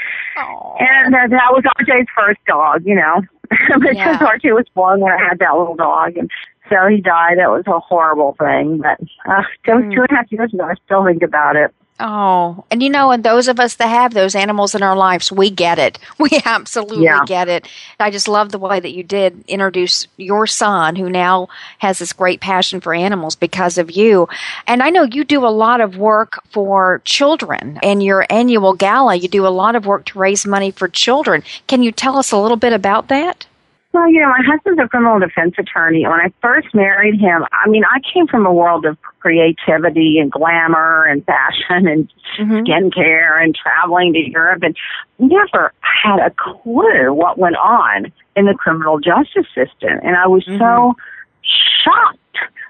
And 0.80 1.14
uh, 1.14 1.26
that 1.28 1.48
was 1.52 1.64
RJ's 1.80 2.08
first 2.14 2.38
dog, 2.46 2.82
you 2.84 2.94
know, 2.94 3.22
because 3.50 3.96
Yeah. 3.96 4.18
RJ 4.18 4.54
was 4.54 4.66
born 4.74 5.00
when 5.00 5.12
I 5.12 5.18
had 5.18 5.38
that 5.38 5.56
little 5.56 5.76
dog, 5.76 6.16
and 6.16 6.30
so 6.68 6.86
he 6.88 7.00
died. 7.00 7.38
That 7.38 7.50
was 7.50 7.64
a 7.66 7.78
horrible 7.80 8.36
thing, 8.38 8.78
but 8.78 9.00
uh, 9.30 9.42
that 9.66 9.76
was 9.76 9.84
two 9.94 10.02
and 10.02 10.10
a 10.10 10.14
half 10.16 10.30
years 10.30 10.52
ago. 10.52 10.64
I 10.64 10.74
still 10.84 11.04
think 11.06 11.22
about 11.22 11.56
it. 11.56 11.74
Oh, 12.00 12.64
and 12.70 12.80
you 12.80 12.90
know, 12.90 13.10
and 13.10 13.24
those 13.24 13.48
of 13.48 13.58
us 13.58 13.74
that 13.74 13.88
have 13.88 14.14
those 14.14 14.36
animals 14.36 14.76
in 14.76 14.84
our 14.84 14.94
lives, 14.96 15.32
we 15.32 15.50
get 15.50 15.78
it. 15.80 15.98
We 16.18 16.30
absolutely 16.44 17.04
Yeah. 17.04 17.24
get 17.26 17.48
it. 17.48 17.66
I 17.98 18.10
just 18.10 18.28
love 18.28 18.50
the 18.52 18.58
way 18.58 18.78
that 18.78 18.92
you 18.92 19.02
did 19.02 19.44
introduce 19.48 20.06
your 20.16 20.46
son, 20.46 20.94
who 20.96 21.08
now 21.10 21.48
has 21.78 21.98
this 21.98 22.12
great 22.12 22.40
passion 22.40 22.80
for 22.80 22.94
animals 22.94 23.34
because 23.34 23.78
of 23.78 23.90
you. 23.90 24.28
And 24.66 24.82
I 24.82 24.90
know 24.90 25.02
you 25.04 25.24
do 25.24 25.44
a 25.44 25.48
lot 25.50 25.80
of 25.80 25.96
work 25.96 26.40
for 26.50 27.00
children. 27.04 27.78
in 27.82 28.00
your 28.00 28.24
annual 28.30 28.74
gala, 28.74 29.14
you 29.16 29.28
do 29.28 29.46
a 29.46 29.48
lot 29.48 29.74
of 29.74 29.86
work 29.86 30.04
to 30.06 30.18
raise 30.18 30.46
money 30.46 30.70
for 30.70 30.86
children. 30.88 31.42
Can 31.66 31.82
you 31.82 31.90
tell 31.92 32.16
us 32.16 32.30
a 32.32 32.38
little 32.38 32.56
bit 32.56 32.72
about 32.72 33.08
that? 33.08 33.46
Well, 33.92 34.10
you 34.10 34.20
know, 34.20 34.28
my 34.28 34.42
husband's 34.46 34.80
a 34.82 34.88
criminal 34.88 35.18
defense 35.18 35.54
attorney. 35.58 36.02
When 36.02 36.20
I 36.20 36.30
first 36.42 36.74
married 36.74 37.18
him, 37.18 37.44
I 37.52 37.68
mean, 37.68 37.84
I 37.84 38.00
came 38.12 38.26
from 38.26 38.44
a 38.44 38.52
world 38.52 38.84
of 38.84 38.98
creativity 39.20 40.18
and 40.18 40.30
glamour 40.30 41.04
and 41.04 41.24
fashion 41.24 41.88
and 41.88 42.12
mm-hmm. 42.38 42.52
skincare 42.52 43.42
and 43.42 43.54
traveling 43.54 44.12
to 44.12 44.30
Europe 44.30 44.62
and 44.62 44.76
never 45.18 45.72
had 45.80 46.18
a 46.18 46.30
clue 46.36 47.14
what 47.14 47.38
went 47.38 47.56
on 47.56 48.12
in 48.36 48.44
the 48.44 48.54
criminal 48.54 48.98
justice 49.00 49.46
system. 49.54 49.98
And 50.02 50.16
I 50.16 50.26
was 50.26 50.44
so 50.44 50.52
mm-hmm. 50.52 51.00
shocked 51.82 52.18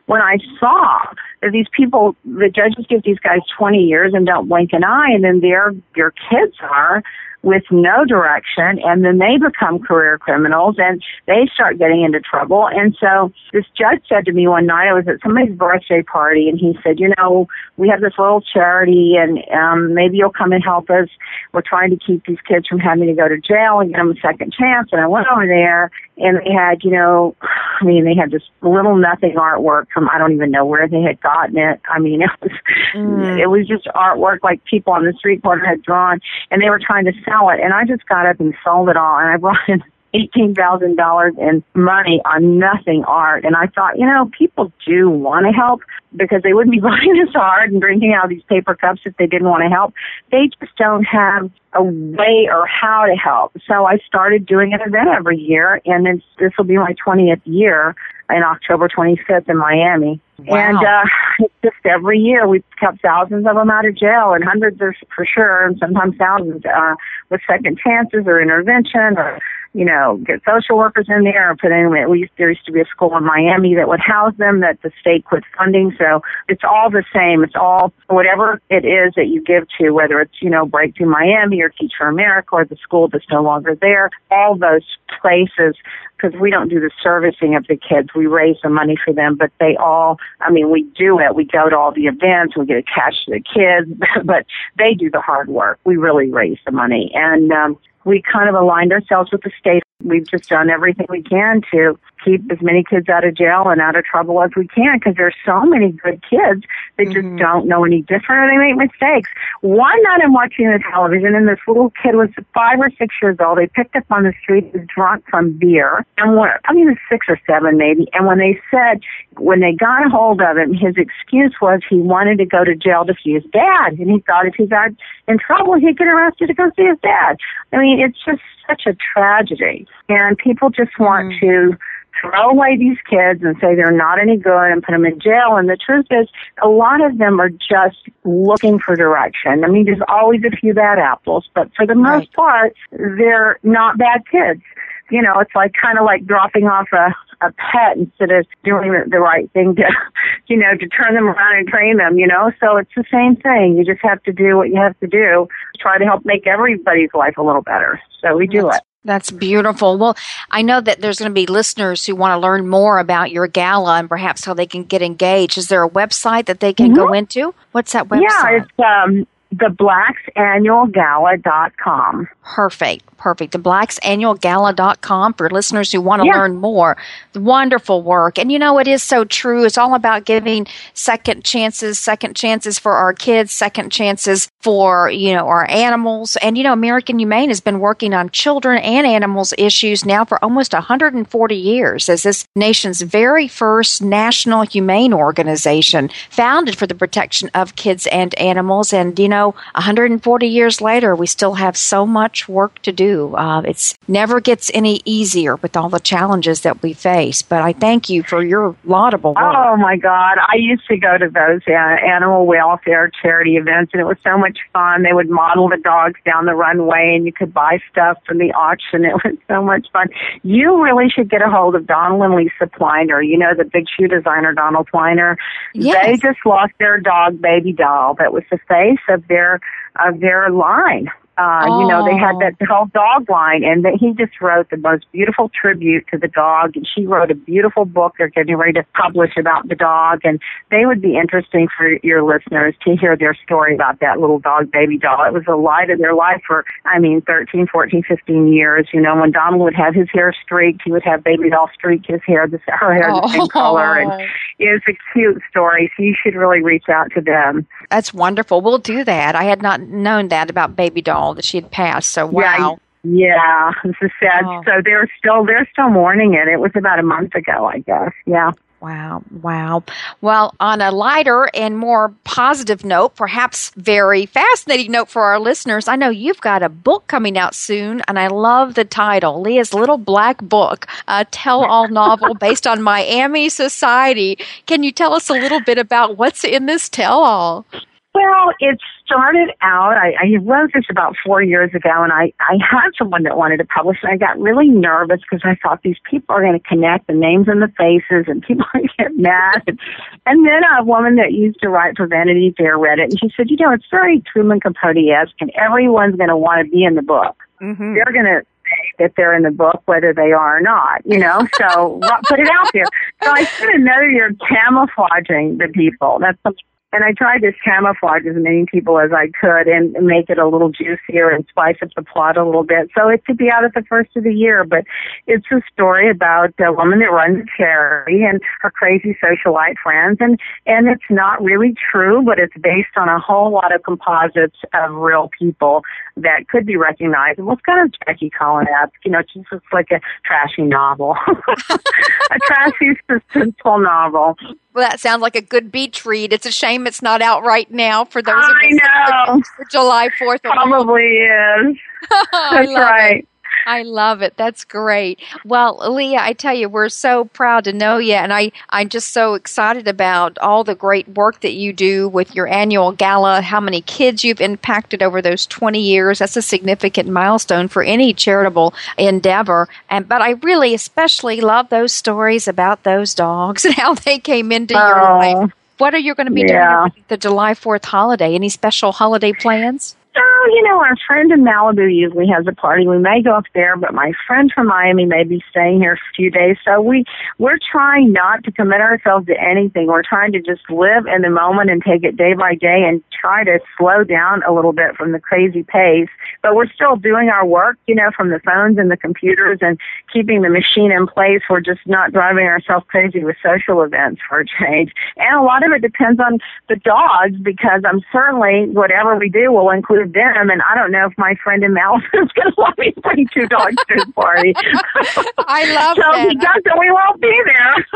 when 0.06 0.22
I 0.22 0.38
saw 0.58 1.12
that 1.42 1.50
these 1.52 1.66
people, 1.76 2.16
the 2.24 2.48
judges 2.48 2.86
give 2.88 3.02
these 3.02 3.18
guys 3.18 3.40
20 3.58 3.78
years 3.78 4.14
and 4.14 4.24
don't 4.24 4.48
blink 4.48 4.72
an 4.72 4.84
eye, 4.84 5.10
and 5.10 5.24
then 5.24 5.40
their 5.40 5.74
your 5.94 6.12
kids 6.30 6.56
are 6.62 7.02
with 7.42 7.62
no 7.70 8.04
direction, 8.04 8.80
and 8.84 9.04
then 9.04 9.18
they 9.18 9.38
become 9.38 9.78
career 9.78 10.18
criminals 10.18 10.76
and 10.78 11.02
they 11.26 11.48
start 11.54 11.78
getting 11.78 12.02
into 12.02 12.20
trouble. 12.20 12.68
And 12.68 12.96
so 13.00 13.32
this 13.52 13.64
judge 13.76 14.02
said 14.08 14.24
to 14.26 14.32
me 14.32 14.48
one 14.48 14.66
night, 14.66 14.88
I 14.88 14.92
was 14.92 15.06
at 15.06 15.22
somebody's 15.22 15.54
birthday 15.56 16.02
party, 16.02 16.48
and 16.48 16.58
he 16.58 16.76
said, 16.82 16.98
you 16.98 17.12
know, 17.16 17.46
we 17.76 17.88
have 17.88 18.00
this 18.00 18.14
little 18.18 18.40
charity, 18.40 19.14
and 19.16 19.38
um, 19.52 19.94
maybe 19.94 20.16
you'll 20.16 20.32
come 20.32 20.52
and 20.52 20.64
help 20.64 20.90
us. 20.90 21.08
We're 21.52 21.62
trying 21.62 21.90
to 21.90 21.96
keep 21.96 22.26
these 22.26 22.40
kids 22.46 22.66
from 22.66 22.80
having 22.80 23.06
to 23.06 23.14
go 23.14 23.28
to 23.28 23.38
jail 23.38 23.80
and 23.80 23.90
get 23.90 23.98
them 23.98 24.10
a 24.10 24.20
second 24.20 24.52
chance. 24.52 24.88
And 24.90 25.00
I 25.00 25.06
went 25.06 25.26
over 25.28 25.46
there, 25.46 25.90
and 26.16 26.38
they 26.38 26.52
had, 26.52 26.82
you 26.82 26.90
know, 26.90 27.36
I 27.80 27.84
mean, 27.84 28.04
they 28.04 28.14
had 28.14 28.32
this 28.32 28.42
little 28.62 28.96
nothing 28.96 29.34
artwork 29.36 29.86
from 29.94 30.08
I 30.08 30.18
don't 30.18 30.32
even 30.32 30.50
know 30.50 30.66
where 30.66 30.88
they 30.88 31.02
had 31.02 31.20
gotten 31.20 31.56
it. 31.56 31.80
I 31.88 32.00
mean, 32.00 32.22
it 32.22 32.30
was 32.40 33.38
it 33.38 33.50
was 33.50 33.68
just 33.68 33.86
artwork 33.94 34.38
like 34.42 34.64
people 34.64 34.92
on 34.92 35.04
the 35.04 35.12
street 35.12 35.42
corner 35.42 35.64
had 35.64 35.82
drawn, 35.82 36.20
and 36.50 36.60
they 36.60 36.70
were 36.70 36.80
trying 36.84 37.04
to 37.04 37.12
sell 37.28 37.50
it. 37.50 37.60
And 37.60 37.72
I 37.72 37.84
just 37.84 38.06
got 38.06 38.26
up 38.26 38.40
and 38.40 38.54
sold 38.64 38.88
it 38.88 38.96
all, 38.96 39.18
and 39.18 39.28
I 39.28 39.36
brought 39.36 39.68
in 39.68 39.82
eighteen 40.14 40.54
thousand 40.54 40.96
dollars 40.96 41.34
in 41.38 41.62
money 41.74 42.20
on 42.24 42.58
nothing 42.58 43.04
art. 43.06 43.44
And 43.44 43.54
I 43.54 43.66
thought, 43.66 43.98
you 43.98 44.06
know, 44.06 44.30
people 44.36 44.72
do 44.86 45.10
want 45.10 45.46
to 45.46 45.52
help 45.52 45.82
because 46.16 46.42
they 46.42 46.54
wouldn't 46.54 46.72
be 46.72 46.80
buying 46.88 47.14
this 47.14 47.34
art 47.34 47.70
and 47.70 47.80
drinking 47.80 48.14
out 48.14 48.24
of 48.24 48.30
these 48.30 48.42
paper 48.44 48.74
cups 48.74 49.02
if 49.04 49.16
they 49.16 49.26
didn't 49.26 49.48
want 49.48 49.62
to 49.62 49.68
help. 49.68 49.94
They 50.30 50.50
just 50.60 50.76
don't 50.76 51.04
have 51.04 51.50
a 51.74 51.82
way 51.82 52.48
or 52.50 52.66
how 52.66 53.04
to 53.06 53.14
help. 53.14 53.52
So 53.66 53.84
I 53.84 53.98
started 54.06 54.46
doing 54.46 54.72
an 54.72 54.80
event 54.80 55.08
every 55.08 55.38
year, 55.38 55.80
and 55.84 56.06
it's, 56.06 56.24
this 56.38 56.52
will 56.56 56.64
be 56.64 56.76
my 56.76 56.94
20th 57.06 57.42
year 57.44 57.94
in 58.30 58.42
October 58.42 58.88
25th 58.88 59.48
in 59.48 59.56
Miami. 59.56 60.20
Wow. 60.40 60.56
And 60.56 60.78
uh, 60.78 61.02
it's 61.40 61.54
just 61.64 61.86
every 61.86 62.18
year 62.18 62.46
we've 62.46 62.64
kept 62.78 63.02
thousands 63.02 63.46
of 63.46 63.56
them 63.56 63.70
out 63.70 63.86
of 63.86 63.96
jail, 63.96 64.32
and 64.34 64.44
hundreds 64.44 64.80
are 64.80 64.94
for 65.14 65.26
sure, 65.26 65.66
and 65.66 65.76
sometimes 65.78 66.16
thousands 66.16 66.62
uh, 66.64 66.94
with 67.30 67.40
second 67.48 67.78
chances 67.84 68.24
or 68.26 68.40
intervention 68.40 69.18
or 69.18 69.40
you 69.74 69.84
know, 69.84 70.18
get 70.24 70.40
social 70.44 70.76
workers 70.76 71.06
in 71.08 71.24
there 71.24 71.50
or 71.50 71.56
put 71.56 71.70
in 71.70 71.94
at 71.96 72.10
least 72.10 72.32
there 72.38 72.48
used 72.48 72.64
to 72.66 72.72
be 72.72 72.80
a 72.80 72.84
school 72.86 73.16
in 73.16 73.24
Miami 73.24 73.74
that 73.74 73.88
would 73.88 74.00
house 74.00 74.34
them 74.38 74.60
that 74.60 74.80
the 74.82 74.90
state 75.00 75.24
quit 75.24 75.44
funding. 75.56 75.94
So 75.98 76.22
it's 76.48 76.62
all 76.64 76.90
the 76.90 77.04
same. 77.14 77.44
It's 77.44 77.54
all 77.54 77.92
whatever 78.08 78.60
it 78.70 78.84
is 78.84 79.14
that 79.16 79.28
you 79.28 79.42
give 79.42 79.66
to, 79.78 79.90
whether 79.90 80.20
it's, 80.20 80.40
you 80.40 80.50
know, 80.50 80.64
Breakthrough 80.64 81.08
Miami 81.08 81.60
or 81.60 81.68
Teach 81.68 81.92
for 81.96 82.08
America 82.08 82.48
or 82.52 82.64
the 82.64 82.76
school 82.76 83.08
that's 83.08 83.28
no 83.30 83.42
longer 83.42 83.76
there, 83.80 84.10
all 84.30 84.56
those 84.56 84.82
places 85.20 85.76
because 86.18 86.38
we 86.38 86.50
don't 86.50 86.68
do 86.68 86.80
the 86.80 86.90
servicing 87.02 87.54
of 87.54 87.66
the 87.68 87.76
kids. 87.76 88.08
We 88.14 88.26
raise 88.26 88.56
the 88.62 88.68
money 88.68 88.96
for 89.02 89.12
them, 89.12 89.36
but 89.36 89.50
they 89.60 89.76
all, 89.76 90.18
I 90.40 90.50
mean, 90.50 90.70
we 90.70 90.82
do 90.96 91.18
it. 91.20 91.34
We 91.34 91.44
go 91.44 91.68
to 91.68 91.76
all 91.76 91.92
the 91.92 92.06
events, 92.06 92.56
we 92.56 92.66
get 92.66 92.84
cash 92.86 93.24
to 93.26 93.32
the 93.32 93.40
kids, 93.40 93.90
but 94.24 94.46
they 94.76 94.94
do 94.94 95.10
the 95.10 95.20
hard 95.20 95.48
work. 95.48 95.78
We 95.84 95.96
really 95.96 96.30
raise 96.30 96.58
the 96.66 96.72
money. 96.72 97.10
And, 97.14 97.52
um, 97.52 97.78
we 98.04 98.22
kind 98.22 98.48
of 98.48 98.54
aligned 98.54 98.92
ourselves 98.92 99.30
with 99.30 99.42
the 99.42 99.50
state. 99.58 99.82
We've 100.02 100.26
just 100.26 100.48
done 100.48 100.70
everything 100.70 101.06
we 101.10 101.22
can 101.22 101.60
to 101.72 101.98
keep 102.28 102.50
as 102.52 102.58
many 102.60 102.84
kids 102.84 103.08
out 103.08 103.24
of 103.24 103.34
jail 103.34 103.64
and 103.68 103.80
out 103.80 103.96
of 103.96 104.04
trouble 104.04 104.42
as 104.42 104.50
we 104.56 104.66
can 104.68 104.98
because 104.98 105.14
there's 105.16 105.34
so 105.44 105.64
many 105.64 105.92
good 105.92 106.22
kids 106.28 106.64
that 106.96 107.06
just 107.06 107.24
mm-hmm. 107.24 107.36
don't 107.36 107.66
know 107.66 107.84
any 107.84 108.02
different 108.02 108.44
or 108.44 108.48
they 108.50 108.58
make 108.58 108.76
mistakes. 108.76 109.30
One 109.60 110.02
night 110.02 110.20
I'm 110.22 110.32
watching 110.32 110.66
the 110.66 110.80
television 110.90 111.34
and 111.34 111.48
this 111.48 111.58
little 111.66 111.90
kid 112.02 112.16
was 112.16 112.28
five 112.54 112.78
or 112.78 112.90
six 112.98 113.14
years 113.22 113.36
old. 113.40 113.58
They 113.58 113.66
picked 113.66 113.96
up 113.96 114.04
on 114.10 114.24
the 114.24 114.32
street, 114.42 114.72
was 114.72 114.82
drunk 114.94 115.24
from 115.30 115.52
beer 115.58 116.04
and 116.18 116.36
what, 116.36 116.60
I 116.66 116.72
mean, 116.74 116.94
six 117.10 117.26
or 117.28 117.40
seven 117.46 117.78
maybe. 117.78 118.08
And 118.12 118.26
when 118.26 118.38
they 118.38 118.60
said, 118.70 119.00
when 119.38 119.60
they 119.60 119.72
got 119.72 120.06
a 120.06 120.10
hold 120.10 120.40
of 120.42 120.56
him, 120.56 120.74
his 120.74 120.94
excuse 120.96 121.54
was 121.62 121.80
he 121.88 121.96
wanted 121.96 122.38
to 122.38 122.46
go 122.46 122.64
to 122.64 122.74
jail 122.74 123.04
to 123.06 123.14
see 123.22 123.34
his 123.34 123.44
dad. 123.52 123.98
And 123.98 124.10
he 124.10 124.20
thought 124.20 124.46
if 124.46 124.54
he 124.56 124.66
got 124.66 124.90
in 125.26 125.38
trouble, 125.38 125.74
he'd 125.74 125.96
get 125.96 126.08
arrested 126.08 126.48
to 126.48 126.54
go 126.54 126.70
see 126.76 126.84
his 126.84 126.98
dad. 127.02 127.36
I 127.72 127.78
mean, 127.78 128.00
it's 128.00 128.18
just 128.24 128.42
such 128.68 128.82
a 128.86 128.96
tragedy. 129.12 129.86
And 130.08 130.36
people 130.36 130.70
just 130.70 130.98
want 130.98 131.32
mm. 131.32 131.40
to 131.40 131.78
throw 132.20 132.50
away 132.50 132.76
these 132.76 132.98
kids 133.08 133.42
and 133.42 133.56
say 133.60 133.74
they're 133.74 133.92
not 133.92 134.20
any 134.20 134.36
good 134.36 134.70
and 134.72 134.82
put 134.82 134.92
them 134.92 135.04
in 135.04 135.20
jail. 135.20 135.56
And 135.56 135.68
the 135.68 135.76
truth 135.76 136.06
is, 136.10 136.28
a 136.62 136.68
lot 136.68 137.04
of 137.04 137.18
them 137.18 137.40
are 137.40 137.50
just 137.50 138.08
looking 138.24 138.78
for 138.78 138.96
direction. 138.96 139.64
I 139.64 139.68
mean, 139.68 139.84
there's 139.84 140.02
always 140.08 140.42
a 140.44 140.56
few 140.56 140.74
bad 140.74 140.98
apples, 140.98 141.48
but 141.54 141.70
for 141.76 141.86
the 141.86 141.94
most 141.94 142.32
part, 142.32 142.74
they're 142.90 143.58
not 143.62 143.98
bad 143.98 144.22
kids. 144.30 144.62
You 145.10 145.22
know, 145.22 145.38
it's 145.40 145.54
like 145.54 145.72
kind 145.80 145.98
of 145.98 146.04
like 146.04 146.26
dropping 146.26 146.64
off 146.64 146.88
a 146.92 147.14
a 147.40 147.52
pet 147.52 147.96
instead 147.96 148.30
of 148.30 148.46
doing 148.64 148.92
the, 148.92 149.08
the 149.08 149.18
right 149.18 149.50
thing 149.52 149.74
to, 149.76 149.84
you 150.46 150.56
know, 150.56 150.76
to 150.76 150.88
turn 150.88 151.14
them 151.14 151.28
around 151.28 151.58
and 151.58 151.68
train 151.68 151.96
them, 151.96 152.18
you 152.18 152.26
know? 152.26 152.50
So 152.60 152.76
it's 152.76 152.90
the 152.96 153.04
same 153.12 153.36
thing. 153.36 153.76
You 153.76 153.84
just 153.84 154.04
have 154.04 154.22
to 154.24 154.32
do 154.32 154.56
what 154.56 154.68
you 154.68 154.76
have 154.76 154.98
to 155.00 155.06
do. 155.06 155.48
Try 155.78 155.98
to 155.98 156.04
help 156.04 156.24
make 156.24 156.46
everybody's 156.46 157.10
life 157.14 157.36
a 157.36 157.42
little 157.42 157.62
better. 157.62 158.00
So 158.20 158.36
we 158.36 158.46
do 158.46 158.68
it. 158.70 158.80
That's 159.08 159.30
beautiful. 159.30 159.96
Well, 159.96 160.18
I 160.50 160.60
know 160.60 160.82
that 160.82 161.00
there's 161.00 161.18
going 161.18 161.30
to 161.30 161.34
be 161.34 161.46
listeners 161.46 162.04
who 162.04 162.14
want 162.14 162.32
to 162.32 162.38
learn 162.38 162.68
more 162.68 162.98
about 162.98 163.30
your 163.30 163.46
gala 163.46 163.94
and 163.94 164.06
perhaps 164.06 164.44
how 164.44 164.52
they 164.52 164.66
can 164.66 164.84
get 164.84 165.00
engaged. 165.00 165.56
Is 165.56 165.68
there 165.68 165.82
a 165.82 165.88
website 165.88 166.44
that 166.44 166.60
they 166.60 166.74
can 166.74 166.92
go 166.92 167.14
into? 167.14 167.54
What's 167.72 167.92
that 167.94 168.08
website? 168.08 168.28
Yeah, 168.28 168.58
it's 168.58 168.70
um, 168.78 169.26
theblacksannualgala.com. 169.54 172.28
Perfect. 172.44 173.04
Perfect. 173.18 173.52
The 173.52 173.58
blacksannualgala.com 173.58 175.34
for 175.34 175.50
listeners 175.50 175.92
who 175.92 176.00
want 176.00 176.22
to 176.22 176.26
Yeah. 176.26 176.38
learn 176.38 176.56
more. 176.56 176.96
Wonderful 177.34 178.02
work. 178.02 178.38
And 178.38 178.50
you 178.52 178.58
know, 178.58 178.78
it 178.78 178.86
is 178.86 179.02
so 179.02 179.24
true. 179.24 179.64
It's 179.64 179.76
all 179.76 179.94
about 179.94 180.24
giving 180.24 180.66
second 180.94 181.44
chances, 181.44 181.98
second 181.98 182.36
chances 182.36 182.78
for 182.78 182.92
our 182.94 183.12
kids, 183.12 183.52
second 183.52 183.90
chances 183.90 184.48
for, 184.60 185.10
you 185.10 185.34
know, 185.34 185.48
our 185.48 185.68
animals. 185.68 186.36
And 186.36 186.56
you 186.56 186.64
know, 186.64 186.72
American 186.72 187.18
Humane 187.18 187.48
has 187.48 187.60
been 187.60 187.80
working 187.80 188.14
on 188.14 188.30
children 188.30 188.78
and 188.78 189.06
animals 189.06 189.52
issues 189.58 190.04
now 190.04 190.24
for 190.24 190.42
almost 190.44 190.72
140 190.72 191.56
years 191.56 192.08
as 192.08 192.22
this 192.22 192.46
nation's 192.54 193.02
very 193.02 193.48
first 193.48 194.00
national 194.02 194.62
humane 194.62 195.12
organization 195.12 196.08
founded 196.30 196.78
for 196.78 196.86
the 196.86 196.94
protection 196.94 197.50
of 197.54 197.74
kids 197.76 198.06
and 198.08 198.34
animals. 198.36 198.92
And 198.92 199.18
you 199.18 199.28
know, 199.28 199.37
140 199.46 200.46
years 200.46 200.80
later, 200.80 201.14
we 201.14 201.26
still 201.26 201.54
have 201.54 201.76
so 201.76 202.06
much 202.06 202.48
work 202.48 202.80
to 202.82 202.92
do. 202.92 203.34
Uh, 203.36 203.62
it's 203.62 203.96
never 204.06 204.40
gets 204.40 204.70
any 204.74 205.00
easier 205.04 205.56
with 205.56 205.76
all 205.76 205.88
the 205.88 206.00
challenges 206.00 206.62
that 206.62 206.82
we 206.82 206.92
face. 206.92 207.42
But 207.42 207.62
I 207.62 207.72
thank 207.72 208.08
you 208.08 208.22
for 208.22 208.42
your 208.42 208.74
laudable 208.84 209.34
work. 209.34 209.54
Oh 209.56 209.76
my 209.76 209.96
God. 209.96 210.38
I 210.38 210.56
used 210.56 210.86
to 210.88 210.96
go 210.96 211.18
to 211.18 211.28
those 211.28 211.62
uh, 211.68 211.72
animal 211.72 212.46
welfare 212.46 213.10
charity 213.22 213.56
events 213.56 213.92
and 213.92 214.00
it 214.00 214.04
was 214.06 214.18
so 214.24 214.36
much 214.38 214.58
fun. 214.72 215.02
They 215.02 215.12
would 215.12 215.30
model 215.30 215.68
the 215.68 215.76
dogs 215.76 216.18
down 216.24 216.46
the 216.46 216.54
runway 216.54 217.14
and 217.16 217.26
you 217.26 217.32
could 217.32 217.52
buy 217.52 217.78
stuff 217.90 218.18
from 218.26 218.38
the 218.38 218.52
auction. 218.52 219.04
It 219.08 219.14
was 219.24 219.38
so 219.48 219.62
much 219.62 219.86
fun. 219.90 220.08
You 220.42 220.82
really 220.82 221.08
should 221.08 221.30
get 221.30 221.40
a 221.40 221.48
hold 221.48 221.74
of 221.74 221.86
Donald 221.86 222.20
and 222.22 222.34
Lisa 222.34 222.66
Pliner. 222.66 223.22
You 223.22 223.38
know, 223.38 223.54
the 223.56 223.64
big 223.64 223.86
shoe 223.88 224.06
designer, 224.06 224.52
Donald 224.52 224.86
Pliner. 224.88 225.38
Yes. 225.72 226.04
They 226.04 226.28
just 226.28 226.44
lost 226.44 226.72
their 226.78 227.00
dog 227.00 227.40
baby 227.40 227.72
doll 227.72 228.14
that 228.14 228.32
was 228.32 228.42
the 228.50 228.58
face 228.68 229.00
of 229.08 229.26
their, 229.28 229.60
of 230.04 230.20
their 230.20 230.50
line 230.50 231.08
Uh, 231.38 231.66
oh. 231.68 231.80
You 231.80 231.86
know, 231.86 232.04
they 232.04 232.16
had 232.16 232.34
that 232.40 232.56
whole 232.66 232.86
dog 232.86 233.30
line, 233.30 233.62
and 233.62 233.84
that 233.84 233.94
he 233.94 234.12
just 234.12 234.40
wrote 234.40 234.70
the 234.70 234.76
most 234.76 235.06
beautiful 235.12 235.48
tribute 235.48 236.04
to 236.10 236.18
the 236.18 236.26
dog. 236.26 236.76
And 236.76 236.86
she 236.86 237.06
wrote 237.06 237.30
a 237.30 237.34
beautiful 237.36 237.84
book 237.84 238.14
they're 238.18 238.28
getting 238.28 238.56
ready 238.56 238.72
to 238.72 238.84
publish 238.94 239.36
about 239.38 239.68
the 239.68 239.76
dog, 239.76 240.22
and 240.24 240.40
they 240.72 240.84
would 240.84 241.00
be 241.00 241.16
interesting 241.16 241.68
for 241.76 241.96
your 242.02 242.24
listeners 242.24 242.74
to 242.84 242.96
hear 242.96 243.16
their 243.16 243.34
story 243.34 243.72
about 243.72 244.00
that 244.00 244.18
little 244.18 244.40
dog, 244.40 244.72
baby 244.72 244.98
doll. 244.98 245.24
It 245.24 245.32
was 245.32 245.44
the 245.46 245.54
light 245.54 245.90
of 245.90 245.98
their 245.98 246.14
life 246.14 246.42
for, 246.44 246.64
I 246.84 246.98
mean, 246.98 247.20
13, 247.22 247.68
14, 247.68 248.02
15 248.02 248.52
years. 248.52 248.88
You 248.92 249.00
know, 249.00 249.14
when 249.14 249.30
Donald 249.30 249.62
would 249.62 249.76
have 249.76 249.94
his 249.94 250.08
hair 250.12 250.34
streaked, 250.42 250.82
he 250.84 250.90
would 250.90 251.04
have 251.04 251.22
baby 251.22 251.50
doll 251.50 251.70
streak 251.72 252.06
his 252.06 252.20
hair, 252.26 252.48
the, 252.48 252.58
her 252.66 252.94
hair 252.94 253.10
oh. 253.12 253.20
the 253.20 253.28
same 253.28 253.46
color, 253.46 253.96
and 253.96 254.28
it's 254.58 254.84
a 254.88 254.98
cute 255.12 255.40
story. 255.48 255.92
So 255.96 256.02
you 256.02 256.16
should 256.20 256.34
really 256.34 256.62
reach 256.62 256.88
out 256.88 257.12
to 257.14 257.20
them. 257.20 257.64
That's 257.90 258.12
wonderful. 258.12 258.60
We'll 258.60 258.78
do 258.78 259.04
that. 259.04 259.36
I 259.36 259.44
had 259.44 259.62
not 259.62 259.82
known 259.82 260.28
that 260.28 260.50
about 260.50 260.74
baby 260.74 261.00
doll 261.00 261.27
that 261.34 261.44
she 261.44 261.58
had 261.58 261.70
passed. 261.70 262.10
So 262.10 262.26
wow. 262.26 262.78
Yeah, 263.04 263.70
yeah 263.72 263.72
this 263.84 263.96
is 264.02 264.10
sad. 264.20 264.44
Oh. 264.44 264.62
So 264.64 264.82
they're 264.84 265.10
still 265.18 265.44
they're 265.44 265.68
still 265.72 265.90
mourning 265.90 266.34
it. 266.34 266.48
It 266.48 266.60
was 266.60 266.72
about 266.74 266.98
a 266.98 267.02
month 267.02 267.34
ago, 267.34 267.66
I 267.66 267.78
guess. 267.80 268.12
Yeah. 268.26 268.52
Wow, 268.80 269.24
wow. 269.42 269.82
Well, 270.20 270.54
on 270.60 270.80
a 270.80 270.92
lighter 270.92 271.50
and 271.52 271.76
more 271.76 272.14
positive 272.22 272.84
note, 272.84 273.16
perhaps 273.16 273.72
very 273.76 274.24
fascinating 274.26 274.92
note 274.92 275.08
for 275.08 275.24
our 275.24 275.40
listeners, 275.40 275.88
I 275.88 275.96
know 275.96 276.10
you've 276.10 276.40
got 276.40 276.62
a 276.62 276.68
book 276.68 277.08
coming 277.08 277.36
out 277.36 277.56
soon, 277.56 278.02
and 278.06 278.20
I 278.20 278.28
love 278.28 278.74
the 278.74 278.84
title 278.84 279.40
Lea's 279.40 279.74
Little 279.74 279.98
Black 279.98 280.40
Book, 280.40 280.86
a 281.08 281.24
tell 281.24 281.64
all 281.64 281.88
novel 281.90 282.34
based 282.34 282.68
on 282.68 282.80
Miami 282.80 283.48
society. 283.48 284.38
Can 284.66 284.84
you 284.84 284.92
tell 284.92 285.12
us 285.12 285.28
a 285.28 285.34
little 285.34 285.60
bit 285.60 285.78
about 285.78 286.16
what's 286.16 286.44
in 286.44 286.66
this 286.66 286.88
tell 286.88 287.18
all? 287.18 287.66
Well, 288.14 288.52
it 288.58 288.78
started 289.04 289.50
out, 289.60 289.92
I, 289.92 290.14
I 290.18 290.36
wrote 290.40 290.70
this 290.72 290.86
about 290.90 291.14
four 291.24 291.42
years 291.42 291.70
ago, 291.74 291.90
and 292.02 292.10
I, 292.10 292.32
I 292.40 292.56
had 292.58 292.90
someone 292.96 293.22
that 293.24 293.36
wanted 293.36 293.58
to 293.58 293.66
publish, 293.66 293.98
and 294.02 294.10
I 294.10 294.16
got 294.16 294.38
really 294.40 294.68
nervous 294.68 295.20
because 295.20 295.42
I 295.44 295.56
thought 295.62 295.82
these 295.82 295.98
people 296.10 296.34
are 296.34 296.40
going 296.40 296.58
to 296.58 296.68
connect 296.68 297.06
the 297.06 297.12
names 297.12 297.48
and 297.48 297.60
the 297.60 297.70
faces, 297.76 298.24
and 298.26 298.42
people 298.48 298.64
are 298.74 298.80
going 298.80 298.88
to 298.88 298.94
get 299.04 299.16
mad. 299.16 299.62
And, 299.66 299.78
and 300.26 300.46
then 300.46 300.62
a 300.78 300.84
woman 300.84 301.16
that 301.16 301.32
used 301.32 301.60
to 301.60 301.68
write 301.68 301.96
for 301.96 302.06
Vanity 302.06 302.54
Fair 302.56 302.78
read 302.78 302.98
it, 302.98 303.10
and 303.10 303.20
she 303.20 303.30
said, 303.36 303.50
you 303.50 303.56
know, 303.60 303.72
it's 303.72 303.86
very 303.90 304.22
Truman 304.32 304.60
Capote-esque, 304.60 305.36
and 305.40 305.52
everyone's 305.54 306.16
going 306.16 306.30
to 306.30 306.36
want 306.36 306.64
to 306.64 306.70
be 306.70 306.84
in 306.84 306.94
the 306.94 307.02
book. 307.02 307.36
Mm-hmm. 307.60 307.94
They're 307.94 308.12
going 308.12 308.24
to 308.24 308.40
say 308.64 308.92
that 308.98 309.12
they're 309.16 309.36
in 309.36 309.42
the 309.42 309.50
book, 309.50 309.82
whether 309.84 310.14
they 310.14 310.32
are 310.32 310.58
or 310.58 310.60
not, 310.60 311.04
you 311.04 311.18
know, 311.18 311.46
so 311.56 312.00
put 312.24 312.40
it 312.40 312.48
out 312.48 312.70
there. 312.72 312.84
So 313.22 313.30
I 313.30 313.44
spent 313.44 313.74
another 313.74 314.08
year 314.08 314.34
camouflaging 314.48 315.58
the 315.58 315.68
people. 315.74 316.18
That's 316.20 316.38
something 316.42 316.64
and 316.92 317.04
I 317.04 317.12
tried 317.12 317.40
to 317.40 317.52
camouflage 317.62 318.24
as 318.26 318.36
many 318.36 318.64
people 318.64 318.98
as 318.98 319.10
I 319.12 319.28
could 319.38 319.68
and 319.68 319.92
make 320.06 320.30
it 320.30 320.38
a 320.38 320.48
little 320.48 320.70
juicier 320.70 321.28
and 321.28 321.44
spice 321.50 321.76
up 321.82 321.90
the 321.94 322.02
plot 322.02 322.38
a 322.38 322.44
little 322.44 322.64
bit. 322.64 322.88
So 322.96 323.08
it 323.08 323.24
could 323.26 323.36
be 323.36 323.50
out 323.50 323.64
at 323.64 323.74
the 323.74 323.82
first 323.88 324.16
of 324.16 324.24
the 324.24 324.32
year, 324.32 324.64
but 324.64 324.84
it's 325.26 325.46
a 325.52 325.60
story 325.70 326.10
about 326.10 326.54
a 326.58 326.72
woman 326.72 327.00
that 327.00 327.12
runs 327.12 327.44
a 327.44 327.46
charity 327.56 328.24
and 328.24 328.40
her 328.60 328.70
crazy 328.70 329.16
socialite 329.22 329.76
friends 329.82 330.16
and, 330.20 330.40
and 330.64 330.88
it's 330.88 331.04
not 331.10 331.42
really 331.42 331.74
true, 331.92 332.22
but 332.22 332.38
it's 332.38 332.54
based 332.62 332.96
on 332.96 333.08
a 333.08 333.18
whole 333.18 333.52
lot 333.52 333.74
of 333.74 333.82
composites 333.82 334.56
of 334.72 334.94
real 334.94 335.30
people 335.38 335.82
that 336.16 336.48
could 336.48 336.64
be 336.64 336.76
recognizable. 336.76 337.52
It's 337.52 337.62
kind 337.62 337.84
of 337.84 337.94
Jackie 338.06 338.30
Collins-esque, 338.30 338.94
you 339.04 339.10
know, 339.10 339.18
it's 339.18 339.32
just 339.32 339.64
like 339.72 339.90
a 339.90 340.00
trashy 340.24 340.62
novel, 340.62 341.16
a 341.70 342.38
trashy 342.46 342.98
suspenseful 343.10 343.82
novel. 343.82 344.36
Well, 344.78 344.88
that 344.88 345.00
sounds 345.00 345.22
like 345.22 345.34
a 345.34 345.42
good 345.42 345.72
beach 345.72 346.06
read. 346.06 346.32
It's 346.32 346.46
a 346.46 346.52
shame 346.52 346.86
it's 346.86 347.02
not 347.02 347.20
out 347.20 347.42
right 347.42 347.68
now 347.68 348.04
for 348.04 348.22
those 348.22 348.36
I 348.38 349.28
of 349.28 349.40
us 349.40 349.48
for 349.56 349.64
July 349.72 350.08
4th. 350.20 350.42
Probably 350.44 351.02
is. 351.02 351.76
That's 352.30 352.68
right. 352.68 353.16
It. 353.16 353.28
I 353.68 353.82
love 353.82 354.22
it. 354.22 354.34
That's 354.38 354.64
great. 354.64 355.20
Well, 355.44 355.94
Lea, 355.94 356.16
I 356.16 356.32
tell 356.32 356.54
you, 356.54 356.70
we're 356.70 356.88
so 356.88 357.26
proud 357.26 357.64
to 357.64 357.72
know 357.74 357.98
you, 357.98 358.14
and 358.14 358.32
I, 358.32 358.50
I'm 358.70 358.88
just 358.88 359.12
so 359.12 359.34
excited 359.34 359.86
about 359.86 360.38
all 360.38 360.64
the 360.64 360.74
great 360.74 361.06
work 361.06 361.40
that 361.40 361.52
you 361.52 361.74
do 361.74 362.08
with 362.08 362.34
your 362.34 362.48
annual 362.48 362.92
gala, 362.92 363.42
how 363.42 363.60
many 363.60 363.82
kids 363.82 364.24
you've 364.24 364.40
impacted 364.40 365.02
over 365.02 365.20
those 365.20 365.44
20 365.44 365.82
years. 365.82 366.20
That's 366.20 366.38
a 366.38 366.40
significant 366.40 367.10
milestone 367.10 367.68
for 367.68 367.82
any 367.82 368.14
charitable 368.14 368.72
endeavor. 368.96 369.68
And 369.90 370.08
But 370.08 370.22
I 370.22 370.30
really 370.30 370.72
especially 370.72 371.42
love 371.42 371.68
those 371.68 371.92
stories 371.92 372.48
about 372.48 372.84
those 372.84 373.14
dogs 373.14 373.64
and 373.66 373.74
how 373.74 373.92
they 373.92 374.18
came 374.18 374.50
into 374.50 374.82
oh, 374.82 374.88
your 374.88 375.02
life. 375.02 375.52
What 375.76 375.92
are 375.92 375.98
you 375.98 376.14
going 376.14 376.26
to 376.26 376.32
be 376.32 376.46
yeah. 376.48 376.88
doing 376.88 377.04
the 377.08 377.18
July 377.18 377.52
4th 377.52 377.84
holiday? 377.84 378.34
Any 378.34 378.48
special 378.48 378.92
holiday 378.92 379.34
plans? 379.34 379.94
Uh, 380.16 380.20
Oh, 380.40 380.46
you 380.54 380.62
know, 380.62 380.78
our 380.78 380.94
friend 381.04 381.32
in 381.32 381.42
Malibu 381.42 381.92
usually 381.92 382.28
has 382.28 382.46
a 382.46 382.52
party. 382.52 382.86
We 382.86 382.98
may 382.98 383.22
go 383.22 383.34
up 383.34 383.46
there, 383.54 383.76
but 383.76 383.92
my 383.92 384.12
friend 384.24 384.52
from 384.54 384.68
Miami 384.68 385.04
may 385.04 385.24
be 385.24 385.42
staying 385.50 385.80
here 385.80 385.94
a 385.94 386.14
few 386.14 386.30
days. 386.30 386.56
So 386.64 386.80
we 386.80 387.04
we're 387.38 387.58
trying 387.58 388.12
not 388.12 388.44
to 388.44 388.52
commit 388.52 388.80
ourselves 388.80 389.26
to 389.26 389.34
anything. 389.40 389.88
We're 389.88 390.06
trying 390.08 390.30
to 390.32 390.40
just 390.40 390.62
live 390.70 391.06
in 391.12 391.22
the 391.22 391.30
moment 391.30 391.70
and 391.70 391.82
take 391.82 392.04
it 392.04 392.16
day 392.16 392.34
by 392.34 392.54
day 392.54 392.86
and 392.86 393.02
try 393.10 393.42
to 393.44 393.58
slow 393.76 394.04
down 394.04 394.44
a 394.44 394.52
little 394.52 394.72
bit 394.72 394.94
from 394.96 395.10
the 395.10 395.18
crazy 395.18 395.64
pace. 395.64 396.08
But 396.42 396.54
we're 396.54 396.70
still 396.70 396.94
doing 396.94 397.30
our 397.30 397.44
work, 397.44 397.76
you 397.88 397.96
know, 397.96 398.10
from 398.16 398.30
the 398.30 398.40
phones 398.44 398.78
and 398.78 398.92
the 398.92 398.96
computers 398.96 399.58
and 399.60 399.76
keeping 400.12 400.42
the 400.42 400.50
machine 400.50 400.92
in 400.92 401.08
place. 401.08 401.42
We're 401.50 401.60
just 401.60 401.80
not 401.84 402.12
driving 402.12 402.46
ourselves 402.46 402.86
crazy 402.86 403.24
with 403.24 403.36
social 403.42 403.82
events 403.82 404.20
for 404.28 404.40
a 404.40 404.46
change. 404.46 404.92
And 405.16 405.36
a 405.36 405.42
lot 405.42 405.66
of 405.66 405.72
it 405.72 405.82
depends 405.82 406.20
on 406.20 406.38
the 406.68 406.76
dogs 406.76 407.36
because 407.42 407.82
I'm 407.84 408.02
certainly 408.12 408.70
whatever 408.70 409.16
we 409.16 409.28
do 409.28 409.50
will 409.50 409.70
include 409.70 410.12
them, 410.12 410.27
and 410.36 410.62
I 410.62 410.74
don't 410.74 410.90
know 410.90 411.06
if 411.06 411.16
my 411.18 411.34
friend 411.42 411.62
in 411.62 411.74
Malibu 411.74 412.04
is 412.22 412.32
going 412.32 412.52
to 412.52 412.60
let 412.60 412.78
me 412.78 412.92
bring 413.02 413.26
two 413.32 413.46
dogs 413.46 413.76
to 413.88 413.94
his 413.94 414.04
party. 414.14 414.54
I 415.38 415.72
love 415.74 415.96
so 415.96 416.02
that. 416.02 416.22
So 416.22 416.28
he 416.28 416.34
doesn't, 416.36 416.78
we 416.78 416.90
won't 416.90 417.20
be 417.20 417.42
there. 417.46 417.86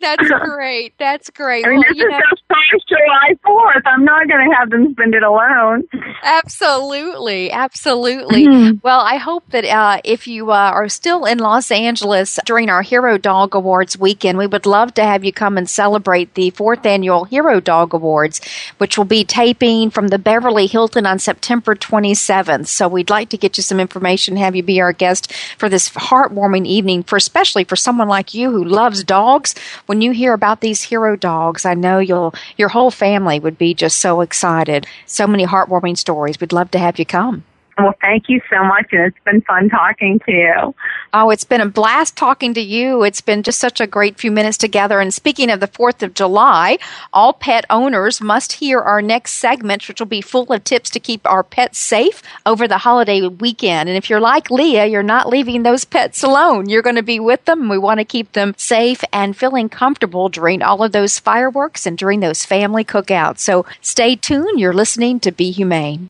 That's 0.00 0.28
great. 0.44 0.94
That's 0.98 1.30
great. 1.30 1.66
I 1.66 1.70
mean, 1.70 1.78
well, 1.78 1.88
this 1.88 1.98
is 1.98 2.10
know, 2.10 2.20
just 2.30 2.48
past 2.48 2.88
July 2.88 3.34
4th. 3.44 3.82
I'm 3.86 4.04
not 4.04 4.28
going 4.28 4.48
to 4.48 4.56
have 4.56 4.70
them 4.70 4.92
spend 4.92 5.14
it 5.14 5.22
alone. 5.22 5.84
Absolutely. 6.22 7.50
Absolutely. 7.50 8.46
Mm-hmm. 8.46 8.78
Well, 8.82 9.00
I 9.00 9.16
hope 9.16 9.44
that 9.50 9.64
uh, 9.64 10.00
if 10.04 10.26
you 10.26 10.50
uh, 10.50 10.54
are 10.54 10.88
still 10.88 11.24
in 11.24 11.38
Los 11.38 11.70
Angeles 11.70 12.38
during 12.44 12.68
our 12.68 12.82
Hero 12.82 13.18
Dog 13.18 13.54
Awards 13.54 13.98
weekend, 13.98 14.38
we 14.38 14.46
would 14.46 14.66
love 14.66 14.94
to 14.94 15.04
have 15.04 15.24
you 15.24 15.32
come 15.32 15.58
and 15.58 15.68
celebrate 15.68 16.34
the 16.34 16.50
fourth 16.50 16.86
annual 16.86 17.24
Hero 17.24 17.60
Dog 17.60 17.92
Awards, 17.94 18.40
which 18.78 18.96
will 18.96 19.04
be 19.04 19.24
taping 19.24 19.90
from 19.90 20.08
the 20.08 20.18
Beverly 20.18 20.45
Hilton 20.66 21.06
on 21.06 21.18
September 21.18 21.74
27th. 21.74 22.66
So 22.66 22.88
we'd 22.88 23.10
like 23.10 23.28
to 23.30 23.36
get 23.36 23.56
you 23.56 23.62
some 23.62 23.80
information, 23.80 24.36
have 24.36 24.54
you 24.54 24.62
be 24.62 24.80
our 24.80 24.92
guest 24.92 25.32
for 25.58 25.68
this 25.68 25.90
heartwarming 25.90 26.66
evening, 26.66 27.02
for 27.02 27.16
especially 27.16 27.64
for 27.64 27.76
someone 27.76 28.08
like 28.08 28.34
you 28.34 28.50
who 28.50 28.64
loves 28.64 29.02
dogs. 29.02 29.54
When 29.86 30.00
you 30.00 30.12
hear 30.12 30.32
about 30.32 30.60
these 30.60 30.82
hero 30.82 31.16
dogs, 31.16 31.64
I 31.64 31.74
know 31.74 31.98
you'll 31.98 32.34
your 32.56 32.68
whole 32.68 32.90
family 32.90 33.40
would 33.40 33.58
be 33.58 33.74
just 33.74 33.98
so 33.98 34.20
excited. 34.20 34.86
So 35.06 35.26
many 35.26 35.46
heartwarming 35.46 35.98
stories. 35.98 36.40
We'd 36.40 36.52
love 36.52 36.70
to 36.70 36.78
have 36.78 36.98
you 36.98 37.06
come. 37.06 37.44
Well, 37.78 37.94
thank 38.00 38.30
you 38.30 38.40
so 38.50 38.64
much, 38.64 38.86
and 38.92 39.02
it's 39.02 39.24
been 39.24 39.42
fun 39.42 39.68
talking 39.68 40.18
to 40.20 40.32
you. 40.32 40.74
Oh, 41.12 41.28
it's 41.28 41.44
been 41.44 41.60
a 41.60 41.68
blast 41.68 42.16
talking 42.16 42.54
to 42.54 42.60
you. 42.60 43.02
It's 43.02 43.20
been 43.20 43.42
just 43.42 43.58
such 43.58 43.82
a 43.82 43.86
great 43.86 44.18
few 44.18 44.30
minutes 44.30 44.56
together. 44.56 44.98
And 44.98 45.12
speaking 45.12 45.50
of 45.50 45.60
the 45.60 45.68
4th 45.68 46.02
of 46.02 46.14
July, 46.14 46.78
all 47.12 47.34
pet 47.34 47.66
owners 47.68 48.22
must 48.22 48.54
hear 48.54 48.80
our 48.80 49.02
next 49.02 49.32
segment, 49.32 49.86
which 49.88 50.00
will 50.00 50.06
be 50.06 50.22
full 50.22 50.50
of 50.50 50.64
tips 50.64 50.88
to 50.90 51.00
keep 51.00 51.20
our 51.26 51.42
pets 51.42 51.78
safe 51.78 52.22
over 52.46 52.66
the 52.66 52.78
holiday 52.78 53.20
weekend. 53.28 53.90
And 53.90 53.98
if 53.98 54.08
you're 54.08 54.20
like 54.20 54.50
Lea, 54.50 54.86
you're 54.86 55.02
not 55.02 55.28
leaving 55.28 55.62
those 55.62 55.84
pets 55.84 56.22
alone. 56.22 56.70
You're 56.70 56.80
going 56.80 56.96
to 56.96 57.02
be 57.02 57.20
with 57.20 57.44
them. 57.44 57.68
We 57.68 57.76
want 57.76 58.00
to 58.00 58.06
keep 58.06 58.32
them 58.32 58.54
safe 58.56 59.04
and 59.12 59.36
feeling 59.36 59.68
comfortable 59.68 60.30
during 60.30 60.62
all 60.62 60.82
of 60.82 60.92
those 60.92 61.18
fireworks 61.18 61.84
and 61.84 61.98
during 61.98 62.20
those 62.20 62.46
family 62.46 62.84
cookouts. 62.84 63.40
So 63.40 63.66
stay 63.82 64.16
tuned. 64.16 64.58
You're 64.58 64.72
listening 64.72 65.20
to 65.20 65.30
Be 65.30 65.50
Humane. 65.50 66.08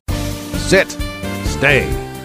Sit 0.53 0.97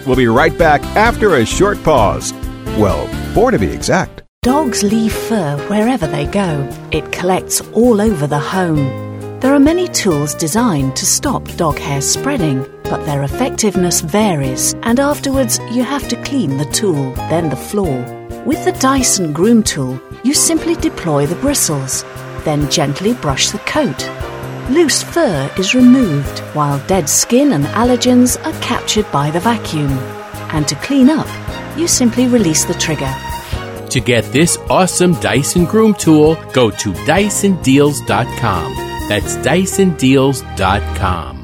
We'll 0.05 0.15
be 0.15 0.27
right 0.27 0.55
back 0.57 0.83
after 0.95 1.35
a 1.35 1.45
short 1.45 1.81
pause. 1.83 2.33
Well, 2.77 3.07
four 3.33 3.51
to 3.51 3.57
be 3.57 3.67
exact. 3.67 4.21
Dogs 4.43 4.83
leave 4.83 5.13
fur 5.13 5.57
wherever 5.69 6.05
they 6.05 6.25
go. 6.25 6.69
It 6.91 7.11
collects 7.11 7.61
all 7.71 8.01
over 8.01 8.27
the 8.27 8.39
home. 8.39 9.39
There 9.39 9.53
are 9.53 9.59
many 9.59 9.87
tools 9.87 10.35
designed 10.35 10.95
to 10.97 11.05
stop 11.05 11.45
dog 11.55 11.79
hair 11.79 12.01
spreading, 12.01 12.65
but 12.83 13.05
their 13.05 13.23
effectiveness 13.23 14.01
varies, 14.01 14.75
and 14.83 14.99
afterwards 14.99 15.59
you 15.71 15.83
have 15.83 16.07
to 16.09 16.21
clean 16.23 16.57
the 16.57 16.65
tool, 16.65 17.13
then 17.29 17.49
the 17.49 17.55
floor. 17.55 18.03
With 18.45 18.63
the 18.65 18.73
Dyson 18.73 19.33
Groom 19.33 19.63
Tool, 19.63 19.99
you 20.23 20.33
simply 20.33 20.75
deploy 20.75 21.25
the 21.25 21.35
bristles, 21.35 22.03
then 22.43 22.69
gently 22.69 23.13
brush 23.13 23.49
the 23.49 23.59
coat 23.59 24.09
Loose 24.69 25.03
fur 25.03 25.51
is 25.57 25.75
removed, 25.75 26.39
while 26.55 26.79
dead 26.87 27.09
skin 27.09 27.51
and 27.51 27.65
allergens 27.65 28.37
are 28.45 28.57
captured 28.61 29.11
by 29.11 29.29
the 29.29 29.41
vacuum. 29.41 29.91
And 30.53 30.65
to 30.67 30.75
clean 30.75 31.09
up, 31.09 31.27
you 31.77 31.85
simply 31.87 32.27
release 32.27 32.63
the 32.63 32.73
trigger. 32.75 33.13
To 33.89 33.99
get 33.99 34.23
this 34.31 34.57
awesome 34.69 35.19
Dyson 35.19 35.65
Groom 35.65 35.93
tool, 35.93 36.35
go 36.53 36.69
to 36.71 36.93
DysonDeals.com. 36.93 38.73
That's 39.09 39.35
DysonDeals.com. 39.37 41.42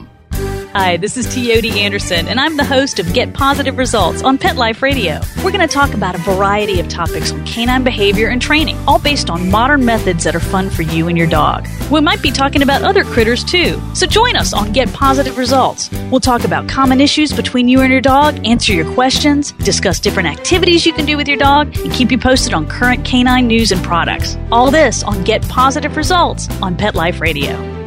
Hi, 0.74 0.98
this 0.98 1.18
is 1.18 1.26
Teoti 1.26 1.78
Anderson, 1.78 2.28
and 2.28 2.40
I'm 2.40 2.56
the 2.56 2.64
host 2.64 3.00
of 3.00 3.12
Get 3.12 3.34
Positive 3.34 3.76
Results 3.76 4.22
on 4.22 4.38
Pet 4.38 4.56
Life 4.56 4.84
Radio. 4.84 5.20
We're 5.38 5.52
going 5.52 5.68
to 5.68 5.74
talk 5.74 5.96
about 5.96 6.14
a 6.14 6.20
variety 6.20 6.80
of 6.80 6.88
topics 6.88 7.32
on 7.32 7.44
canine 7.44 7.84
behavior 7.84 8.30
and 8.30 8.40
training, 8.40 8.78
all 8.88 9.00
based 9.00 9.32
on 9.32 9.50
modern 9.50 9.84
methods 9.84 10.24
that 10.26 10.36
are 10.36 10.40
fun 10.40 10.70
for 10.70 10.84
you 10.84 11.08
and 11.08 11.18
your 11.18 11.26
dog. 11.26 11.68
We 11.90 12.02
might 12.02 12.22
be 12.22 12.30
talking 12.30 12.62
about 12.62 12.84
other 12.84 13.04
critters 13.04 13.44
too, 13.44 13.82
so 13.96 14.06
join 14.06 14.36
us 14.36 14.54
on 14.54 14.72
Get 14.72 14.94
Positive 14.94 15.40
Results. 15.40 15.90
We'll 16.12 16.20
talk 16.20 16.44
about 16.44 16.70
common 16.70 17.02
issues 17.02 17.34
between 17.34 17.68
you 17.68 17.82
and 17.82 17.92
your 17.92 18.00
dog, 18.00 18.46
answer 18.46 18.72
your 18.72 18.94
questions, 18.94 19.54
discuss 19.54 20.00
different 20.00 20.30
activities 20.30 20.86
you 20.86 20.94
can 20.94 21.08
do 21.08 21.18
with 21.18 21.28
your 21.28 21.38
dog, 21.38 21.76
and 21.80 21.92
keep 21.92 22.12
you 22.12 22.20
posted 22.20 22.54
on 22.54 22.68
current 22.68 23.04
canine 23.04 23.48
news 23.48 23.72
and 23.72 23.84
products. 23.84 24.38
All 24.52 24.70
this 24.70 25.02
on 25.02 25.24
Get 25.24 25.42
Positive 25.50 25.98
Results 25.98 26.48
on 26.62 26.78
Pet 26.78 26.94
Life 26.94 27.22
Radio. 27.22 27.79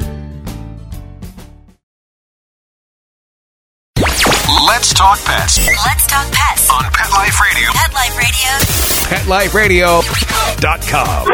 Let's 5.59 6.07
talk 6.07 6.33
pets. 6.33 6.71
on 6.71 6.85
Pet 6.93 7.11
Life 7.12 7.38
Radio. 7.38 7.69
Pet 7.73 7.93
Life 7.93 8.17
Radio. 8.17 10.01
PetLifeRadio.com. 10.01 11.27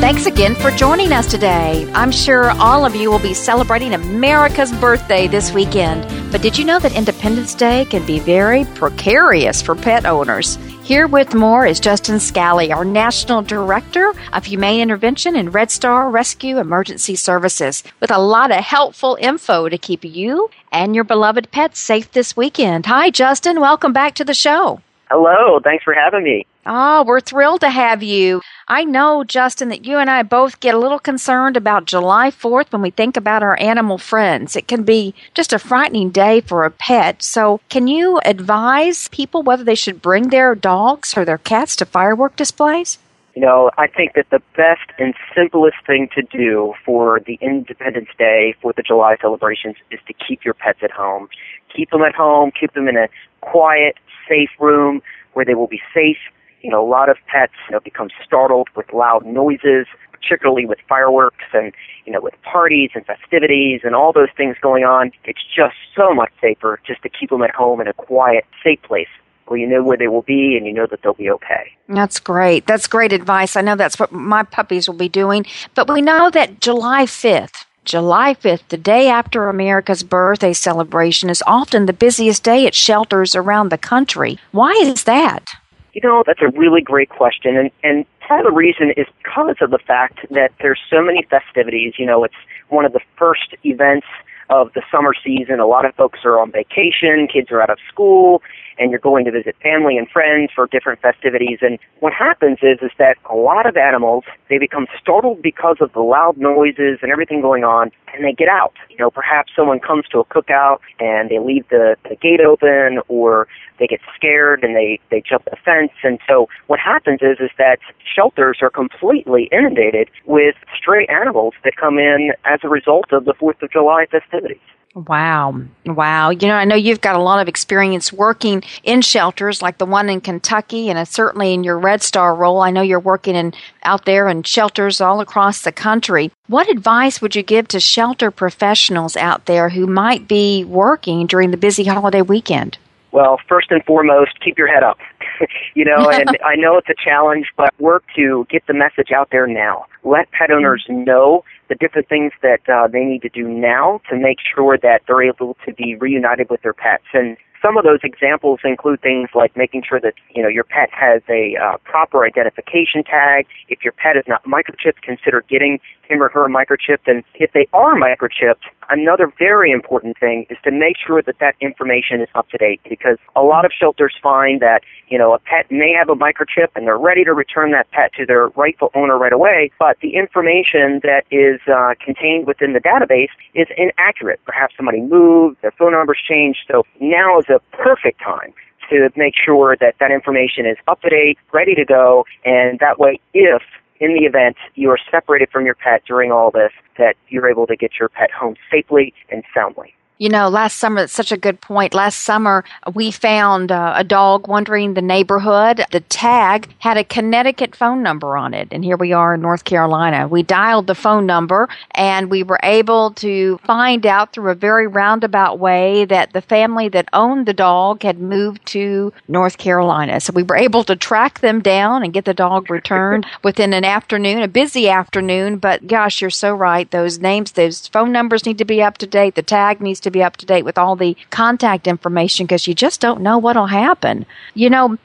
Thanks 0.00 0.24
again 0.24 0.54
for 0.54 0.70
joining 0.70 1.12
us 1.12 1.26
today. 1.30 1.90
I'm 1.92 2.10
sure 2.12 2.52
all 2.52 2.86
of 2.86 2.96
you 2.96 3.10
will 3.10 3.18
be 3.18 3.34
celebrating 3.34 3.92
America's 3.92 4.72
birthday 4.72 5.26
this 5.26 5.52
weekend. 5.52 6.04
But 6.32 6.42
did 6.42 6.58
you 6.58 6.64
know 6.64 6.78
that 6.80 6.96
Independence 6.96 7.54
Day 7.54 7.84
can 7.86 8.04
be 8.04 8.18
very 8.18 8.64
precarious 8.74 9.62
for 9.62 9.74
pet 9.74 10.04
owners? 10.04 10.58
Here 10.82 11.06
with 11.06 11.34
more 11.34 11.64
is 11.66 11.80
Justin 11.80 12.20
Scally, 12.20 12.72
our 12.72 12.84
National 12.84 13.42
Director 13.42 14.12
of 14.32 14.44
Humane 14.44 14.80
Intervention 14.80 15.36
and 15.36 15.54
Red 15.54 15.70
Star 15.70 16.10
Rescue 16.10 16.58
Emergency 16.58 17.16
Services, 17.16 17.82
with 18.00 18.10
a 18.10 18.18
lot 18.18 18.50
of 18.50 18.58
helpful 18.58 19.16
info 19.20 19.68
to 19.68 19.78
keep 19.78 20.04
you 20.04 20.50
and 20.72 20.94
your 20.94 21.04
beloved 21.04 21.50
pets 21.52 21.78
safe 21.80 22.10
this 22.12 22.36
weekend. 22.36 22.86
Hi, 22.86 23.10
Justin. 23.10 23.60
Welcome 23.60 23.92
back 23.92 24.14
to 24.16 24.24
the 24.24 24.34
show. 24.34 24.80
Hello, 25.08 25.60
thanks 25.62 25.84
for 25.84 25.94
having 25.94 26.24
me. 26.24 26.46
Oh, 26.68 27.04
we're 27.04 27.20
thrilled 27.20 27.60
to 27.60 27.70
have 27.70 28.02
you. 28.02 28.42
I 28.66 28.82
know, 28.82 29.22
Justin, 29.22 29.68
that 29.68 29.84
you 29.84 29.98
and 29.98 30.10
I 30.10 30.24
both 30.24 30.58
get 30.58 30.74
a 30.74 30.78
little 30.78 30.98
concerned 30.98 31.56
about 31.56 31.84
July 31.84 32.32
4th 32.32 32.72
when 32.72 32.82
we 32.82 32.90
think 32.90 33.16
about 33.16 33.44
our 33.44 33.56
animal 33.60 33.98
friends. 33.98 34.56
It 34.56 34.66
can 34.66 34.82
be 34.82 35.14
just 35.32 35.52
a 35.52 35.60
frightening 35.60 36.10
day 36.10 36.40
for 36.40 36.64
a 36.64 36.72
pet. 36.72 37.22
So, 37.22 37.60
can 37.68 37.86
you 37.86 38.20
advise 38.24 39.06
people 39.08 39.44
whether 39.44 39.62
they 39.62 39.76
should 39.76 40.02
bring 40.02 40.30
their 40.30 40.56
dogs 40.56 41.16
or 41.16 41.24
their 41.24 41.38
cats 41.38 41.76
to 41.76 41.86
firework 41.86 42.34
displays? 42.34 42.98
You 43.36 43.42
know, 43.42 43.70
I 43.78 43.86
think 43.86 44.14
that 44.14 44.30
the 44.30 44.42
best 44.56 44.90
and 44.98 45.14
simplest 45.36 45.76
thing 45.86 46.08
to 46.16 46.22
do 46.22 46.74
for 46.84 47.20
the 47.20 47.38
Independence 47.40 48.08
Day, 48.18 48.56
Fourth 48.60 48.78
of 48.78 48.86
July 48.86 49.16
celebrations 49.20 49.76
is 49.92 50.00
to 50.08 50.14
keep 50.14 50.44
your 50.44 50.54
pets 50.54 50.78
at 50.82 50.90
home. 50.90 51.28
Keep 51.72 51.90
them 51.90 52.02
at 52.02 52.14
home, 52.14 52.50
keep 52.58 52.72
them 52.72 52.88
in 52.88 52.96
a 52.96 53.08
quiet, 53.42 53.96
safe 54.28 54.50
room 54.58 55.02
where 55.32 55.44
they 55.44 55.54
will 55.54 55.66
be 55.66 55.80
safe. 55.94 56.18
You 56.62 56.70
know, 56.70 56.84
a 56.84 56.88
lot 56.88 57.08
of 57.08 57.16
pets 57.26 57.52
you 57.68 57.72
know, 57.72 57.80
become 57.80 58.08
startled 58.24 58.68
with 58.74 58.92
loud 58.92 59.24
noises, 59.24 59.86
particularly 60.10 60.66
with 60.66 60.78
fireworks 60.88 61.44
and, 61.52 61.72
you 62.04 62.12
know, 62.12 62.20
with 62.20 62.34
parties 62.42 62.90
and 62.94 63.04
festivities 63.06 63.82
and 63.84 63.94
all 63.94 64.12
those 64.12 64.30
things 64.36 64.56
going 64.60 64.84
on. 64.84 65.12
It's 65.24 65.44
just 65.44 65.76
so 65.94 66.14
much 66.14 66.32
safer 66.40 66.80
just 66.86 67.02
to 67.02 67.08
keep 67.08 67.30
them 67.30 67.42
at 67.42 67.54
home 67.54 67.80
in 67.80 67.88
a 67.88 67.92
quiet, 67.92 68.44
safe 68.64 68.82
place 68.82 69.08
where 69.46 69.58
you 69.58 69.66
know 69.66 69.82
where 69.82 69.96
they 69.96 70.08
will 70.08 70.22
be 70.22 70.56
and 70.56 70.66
you 70.66 70.72
know 70.72 70.86
that 70.86 71.02
they'll 71.02 71.14
be 71.14 71.30
okay. 71.30 71.72
That's 71.88 72.18
great. 72.18 72.66
That's 72.66 72.86
great 72.86 73.12
advice. 73.12 73.56
I 73.56 73.60
know 73.60 73.76
that's 73.76 73.98
what 73.98 74.12
my 74.12 74.42
puppies 74.42 74.88
will 74.88 74.96
be 74.96 75.08
doing. 75.08 75.46
But 75.74 75.88
we 75.88 76.02
know 76.02 76.30
that 76.30 76.60
July 76.60 77.04
5th, 77.04 77.65
July 77.86 78.34
5th, 78.34 78.66
the 78.68 78.76
day 78.76 79.08
after 79.08 79.48
America's 79.48 80.02
birthday 80.02 80.52
celebration, 80.52 81.30
is 81.30 81.42
often 81.46 81.86
the 81.86 81.92
busiest 81.92 82.42
day 82.42 82.66
at 82.66 82.74
shelters 82.74 83.36
around 83.36 83.70
the 83.70 83.78
country. 83.78 84.38
Why 84.50 84.72
is 84.72 85.04
that? 85.04 85.50
You 85.92 86.00
know, 86.02 86.24
that's 86.26 86.42
a 86.42 86.48
really 86.58 86.82
great 86.82 87.08
question. 87.08 87.56
And, 87.56 87.70
and 87.84 88.04
part 88.26 88.40
of 88.40 88.46
the 88.46 88.56
reason 88.56 88.92
is 88.96 89.06
because 89.22 89.56
of 89.60 89.70
the 89.70 89.78
fact 89.78 90.18
that 90.30 90.50
there's 90.60 90.80
so 90.90 91.00
many 91.00 91.24
festivities. 91.30 91.94
You 91.96 92.06
know, 92.06 92.24
it's 92.24 92.34
one 92.68 92.84
of 92.84 92.92
the 92.92 93.00
first 93.16 93.54
events 93.62 94.06
of 94.50 94.72
the 94.74 94.82
summer 94.90 95.14
season. 95.24 95.60
A 95.60 95.66
lot 95.66 95.84
of 95.84 95.94
folks 95.94 96.20
are 96.24 96.40
on 96.40 96.50
vacation, 96.50 97.28
kids 97.32 97.50
are 97.50 97.62
out 97.62 97.70
of 97.70 97.78
school, 97.88 98.42
and 98.78 98.90
you're 98.90 99.00
going 99.00 99.24
to 99.24 99.30
visit 99.30 99.56
family 99.62 99.96
and 99.96 100.08
friends 100.08 100.50
for 100.54 100.66
different 100.66 101.00
festivities. 101.00 101.58
And 101.62 101.78
what 102.00 102.12
happens 102.12 102.58
is, 102.62 102.78
is 102.82 102.90
that 102.98 103.16
a 103.30 103.34
lot 103.34 103.66
of 103.66 103.76
animals, 103.76 104.24
they 104.48 104.58
become 104.58 104.86
startled 105.00 105.42
because 105.42 105.76
of 105.80 105.92
the 105.92 106.00
loud 106.00 106.36
noises 106.36 106.98
and 107.02 107.10
everything 107.10 107.40
going 107.40 107.64
on, 107.64 107.90
and 108.12 108.24
they 108.24 108.32
get 108.32 108.48
out. 108.48 108.74
You 108.90 108.96
know, 108.98 109.10
perhaps 109.10 109.52
someone 109.56 109.80
comes 109.80 110.06
to 110.12 110.18
a 110.18 110.24
cookout 110.24 110.78
and 111.00 111.30
they 111.30 111.38
leave 111.38 111.68
the, 111.68 111.96
the 112.08 112.16
gate 112.16 112.40
open, 112.40 113.00
or 113.08 113.48
they 113.78 113.86
get 113.86 114.00
scared 114.14 114.64
and 114.64 114.74
they, 114.74 115.00
they 115.10 115.22
jump 115.26 115.44
the 115.44 115.56
fence. 115.64 115.92
And 116.02 116.18
so 116.26 116.48
what 116.66 116.80
happens 116.80 117.20
is, 117.22 117.38
is 117.40 117.50
that 117.58 117.78
shelters 118.14 118.58
are 118.62 118.70
completely 118.70 119.48
inundated 119.52 120.08
with 120.24 120.54
stray 120.76 121.06
animals 121.06 121.54
that 121.64 121.76
come 121.76 121.98
in 121.98 122.32
as 122.44 122.60
a 122.62 122.68
result 122.68 123.12
of 123.12 123.24
the 123.24 123.34
4th 123.34 123.62
of 123.62 123.70
July 123.70 124.06
festivities. 124.10 124.60
Wow. 124.96 125.60
Wow. 125.84 126.30
You 126.30 126.48
know, 126.48 126.54
I 126.54 126.64
know 126.64 126.74
you've 126.74 127.02
got 127.02 127.16
a 127.16 127.22
lot 127.22 127.38
of 127.38 127.48
experience 127.48 128.14
working 128.14 128.62
in 128.82 129.02
shelters 129.02 129.60
like 129.60 129.76
the 129.76 129.84
one 129.84 130.08
in 130.08 130.22
Kentucky 130.22 130.88
and 130.88 130.98
uh, 130.98 131.04
certainly 131.04 131.52
in 131.52 131.64
your 131.64 131.78
Red 131.78 132.02
Star 132.02 132.34
role. 132.34 132.62
I 132.62 132.70
know 132.70 132.80
you're 132.80 132.98
working 132.98 133.36
in 133.36 133.52
out 133.82 134.06
there 134.06 134.26
in 134.26 134.42
shelters 134.42 135.02
all 135.02 135.20
across 135.20 135.60
the 135.60 135.70
country. 135.70 136.32
What 136.46 136.70
advice 136.70 137.20
would 137.20 137.36
you 137.36 137.42
give 137.42 137.68
to 137.68 137.78
shelter 137.78 138.30
professionals 138.30 139.18
out 139.18 139.44
there 139.44 139.68
who 139.68 139.86
might 139.86 140.26
be 140.26 140.64
working 140.64 141.26
during 141.26 141.50
the 141.50 141.58
busy 141.58 141.84
holiday 141.84 142.22
weekend? 142.22 142.78
Well, 143.12 143.38
first 143.46 143.70
and 143.70 143.84
foremost, 143.84 144.40
keep 144.40 144.56
your 144.56 144.68
head 144.68 144.82
up. 144.82 144.96
you 145.74 145.84
know, 145.84 146.10
and 146.10 146.30
I 146.44 146.56
know 146.56 146.78
it's 146.78 146.88
a 146.88 146.94
challenge, 147.02 147.46
but 147.56 147.78
work 147.80 148.04
to 148.16 148.46
get 148.50 148.66
the 148.66 148.74
message 148.74 149.10
out 149.14 149.28
there 149.30 149.46
now. 149.46 149.86
Let 150.04 150.30
pet 150.30 150.50
owners 150.50 150.84
know 150.88 151.44
the 151.68 151.74
different 151.74 152.08
things 152.08 152.32
that 152.42 152.68
uh, 152.68 152.86
they 152.88 153.04
need 153.04 153.22
to 153.22 153.28
do 153.28 153.48
now 153.48 154.00
to 154.08 154.16
make 154.16 154.38
sure 154.54 154.78
that 154.78 155.02
they're 155.06 155.22
able 155.22 155.56
to 155.66 155.72
be 155.72 155.96
reunited 155.96 156.48
with 156.48 156.62
their 156.62 156.72
pets. 156.72 157.04
And 157.12 157.36
some 157.62 157.76
of 157.76 157.84
those 157.84 158.00
examples 158.04 158.60
include 158.64 159.00
things 159.00 159.30
like 159.34 159.56
making 159.56 159.82
sure 159.88 160.00
that 160.00 160.14
you 160.34 160.42
know 160.42 160.48
your 160.48 160.64
pet 160.64 160.88
has 160.92 161.22
a 161.28 161.56
uh, 161.56 161.78
proper 161.78 162.24
identification 162.24 163.02
tag. 163.02 163.46
If 163.68 163.82
your 163.82 163.92
pet 163.92 164.16
is 164.16 164.24
not 164.28 164.44
microchipped, 164.44 165.02
consider 165.02 165.42
getting 165.48 165.80
him 166.08 166.22
or 166.22 166.28
her 166.28 166.48
microchipped. 166.48 167.06
And 167.06 167.22
if 167.34 167.52
they 167.52 167.66
are 167.72 167.94
microchipped, 167.94 168.64
another 168.90 169.32
very 169.38 169.70
important 169.70 170.18
thing 170.18 170.46
is 170.50 170.58
to 170.64 170.70
make 170.70 170.96
sure 171.04 171.22
that 171.22 171.38
that 171.40 171.54
information 171.60 172.20
is 172.20 172.28
up 172.34 172.48
to 172.50 172.58
date 172.58 172.80
because 172.88 173.18
a 173.34 173.42
lot 173.42 173.64
of 173.64 173.72
shelters 173.72 174.14
find 174.22 174.60
that 174.60 174.82
you 175.08 175.18
know 175.18 175.34
a 175.34 175.38
pet 175.38 175.70
may 175.70 175.92
have 175.92 176.08
a 176.08 176.14
microchip 176.14 176.68
and 176.74 176.86
they're 176.86 176.98
ready 176.98 177.24
to 177.24 177.32
return 177.32 177.72
that 177.72 177.90
pet 177.90 178.12
to 178.14 178.26
their 178.26 178.48
rightful 178.48 178.90
owner 178.94 179.18
right 179.18 179.32
away, 179.32 179.70
but 179.78 179.96
the 180.00 180.14
information 180.14 181.00
that 181.02 181.24
is 181.30 181.60
uh, 181.72 181.94
contained 182.04 182.46
within 182.46 182.72
the 182.72 182.80
database 182.80 183.30
is 183.54 183.66
inaccurate. 183.76 184.40
Perhaps 184.44 184.74
somebody 184.76 185.00
moved, 185.00 185.56
their 185.62 185.72
phone 185.72 185.92
number's 185.92 186.20
changed, 186.26 186.60
so 186.70 186.84
now 187.00 187.38
is 187.38 187.46
a 187.48 187.60
perfect 187.76 188.20
time 188.20 188.52
to 188.90 189.10
make 189.16 189.34
sure 189.36 189.76
that 189.80 189.96
that 189.98 190.10
information 190.10 190.64
is 190.64 190.76
up 190.86 191.00
to 191.02 191.08
date, 191.08 191.38
ready 191.52 191.74
to 191.74 191.84
go, 191.84 192.24
and 192.44 192.78
that 192.78 192.98
way, 192.98 193.20
if 193.34 193.62
in 194.00 194.14
the 194.14 194.24
event 194.24 194.56
you 194.74 194.90
are 194.90 194.98
separated 195.10 195.50
from 195.50 195.64
your 195.64 195.74
pet 195.74 196.02
during 196.06 196.32
all 196.32 196.50
this, 196.50 196.72
that 196.98 197.16
you're 197.28 197.48
able 197.48 197.66
to 197.66 197.76
get 197.76 197.92
your 197.98 198.08
pet 198.08 198.30
home 198.30 198.56
safely 198.70 199.14
and 199.30 199.42
soundly. 199.54 199.94
You 200.18 200.30
know, 200.30 200.48
last 200.48 200.78
summer, 200.78 201.02
it's 201.02 201.12
such 201.12 201.30
a 201.30 201.36
good 201.36 201.60
point. 201.60 201.92
Last 201.92 202.20
summer, 202.20 202.64
we 202.94 203.10
found 203.10 203.70
uh, 203.70 203.92
a 203.96 204.02
dog 204.02 204.48
wandering 204.48 204.94
the 204.94 205.02
neighborhood. 205.02 205.84
The 205.92 206.00
tag 206.00 206.74
had 206.78 206.96
a 206.96 207.04
Connecticut 207.04 207.76
phone 207.76 208.02
number 208.02 208.34
on 208.34 208.54
it. 208.54 208.68
And 208.70 208.82
here 208.82 208.96
we 208.96 209.12
are 209.12 209.34
in 209.34 209.42
North 209.42 209.64
Carolina. 209.64 210.26
We 210.26 210.42
dialed 210.42 210.86
the 210.86 210.94
phone 210.94 211.26
number 211.26 211.68
and 211.90 212.30
we 212.30 212.42
were 212.42 212.58
able 212.62 213.10
to 213.12 213.58
find 213.58 214.06
out 214.06 214.32
through 214.32 214.50
a 214.50 214.54
very 214.54 214.86
roundabout 214.86 215.58
way 215.58 216.06
that 216.06 216.32
the 216.32 216.40
family 216.40 216.88
that 216.88 217.10
owned 217.12 217.44
the 217.44 217.52
dog 217.52 218.02
had 218.02 218.18
moved 218.18 218.64
to 218.68 219.12
North 219.28 219.58
Carolina. 219.58 220.20
So 220.20 220.32
we 220.32 220.44
were 220.44 220.56
able 220.56 220.82
to 220.84 220.96
track 220.96 221.40
them 221.40 221.60
down 221.60 222.02
and 222.02 222.14
get 222.14 222.24
the 222.24 222.32
dog 222.32 222.70
returned 222.70 223.26
within 223.44 223.74
an 223.74 223.84
afternoon, 223.84 224.42
a 224.42 224.48
busy 224.48 224.88
afternoon. 224.88 225.58
But 225.58 225.86
gosh, 225.86 226.22
you're 226.22 226.30
so 226.30 226.54
right. 226.54 226.90
Those 226.90 227.18
names, 227.18 227.52
those 227.52 227.86
phone 227.88 228.12
numbers 228.12 228.46
need 228.46 228.56
to 228.56 228.64
be 228.64 228.82
up 228.82 228.96
to 228.98 229.06
date. 229.06 229.34
The 229.34 229.42
tag 229.42 229.82
needs 229.82 230.00
to 230.05 230.05
be 230.10 230.22
up 230.22 230.36
to 230.38 230.46
date 230.46 230.64
with 230.64 230.78
all 230.78 230.96
the 230.96 231.16
contact 231.30 231.86
information 231.86 232.46
because 232.46 232.66
you 232.66 232.74
just 232.74 233.00
don't 233.00 233.20
know 233.20 233.38
what'll 233.38 233.66
happen. 233.66 234.26
You 234.54 234.70
know, 234.70 234.98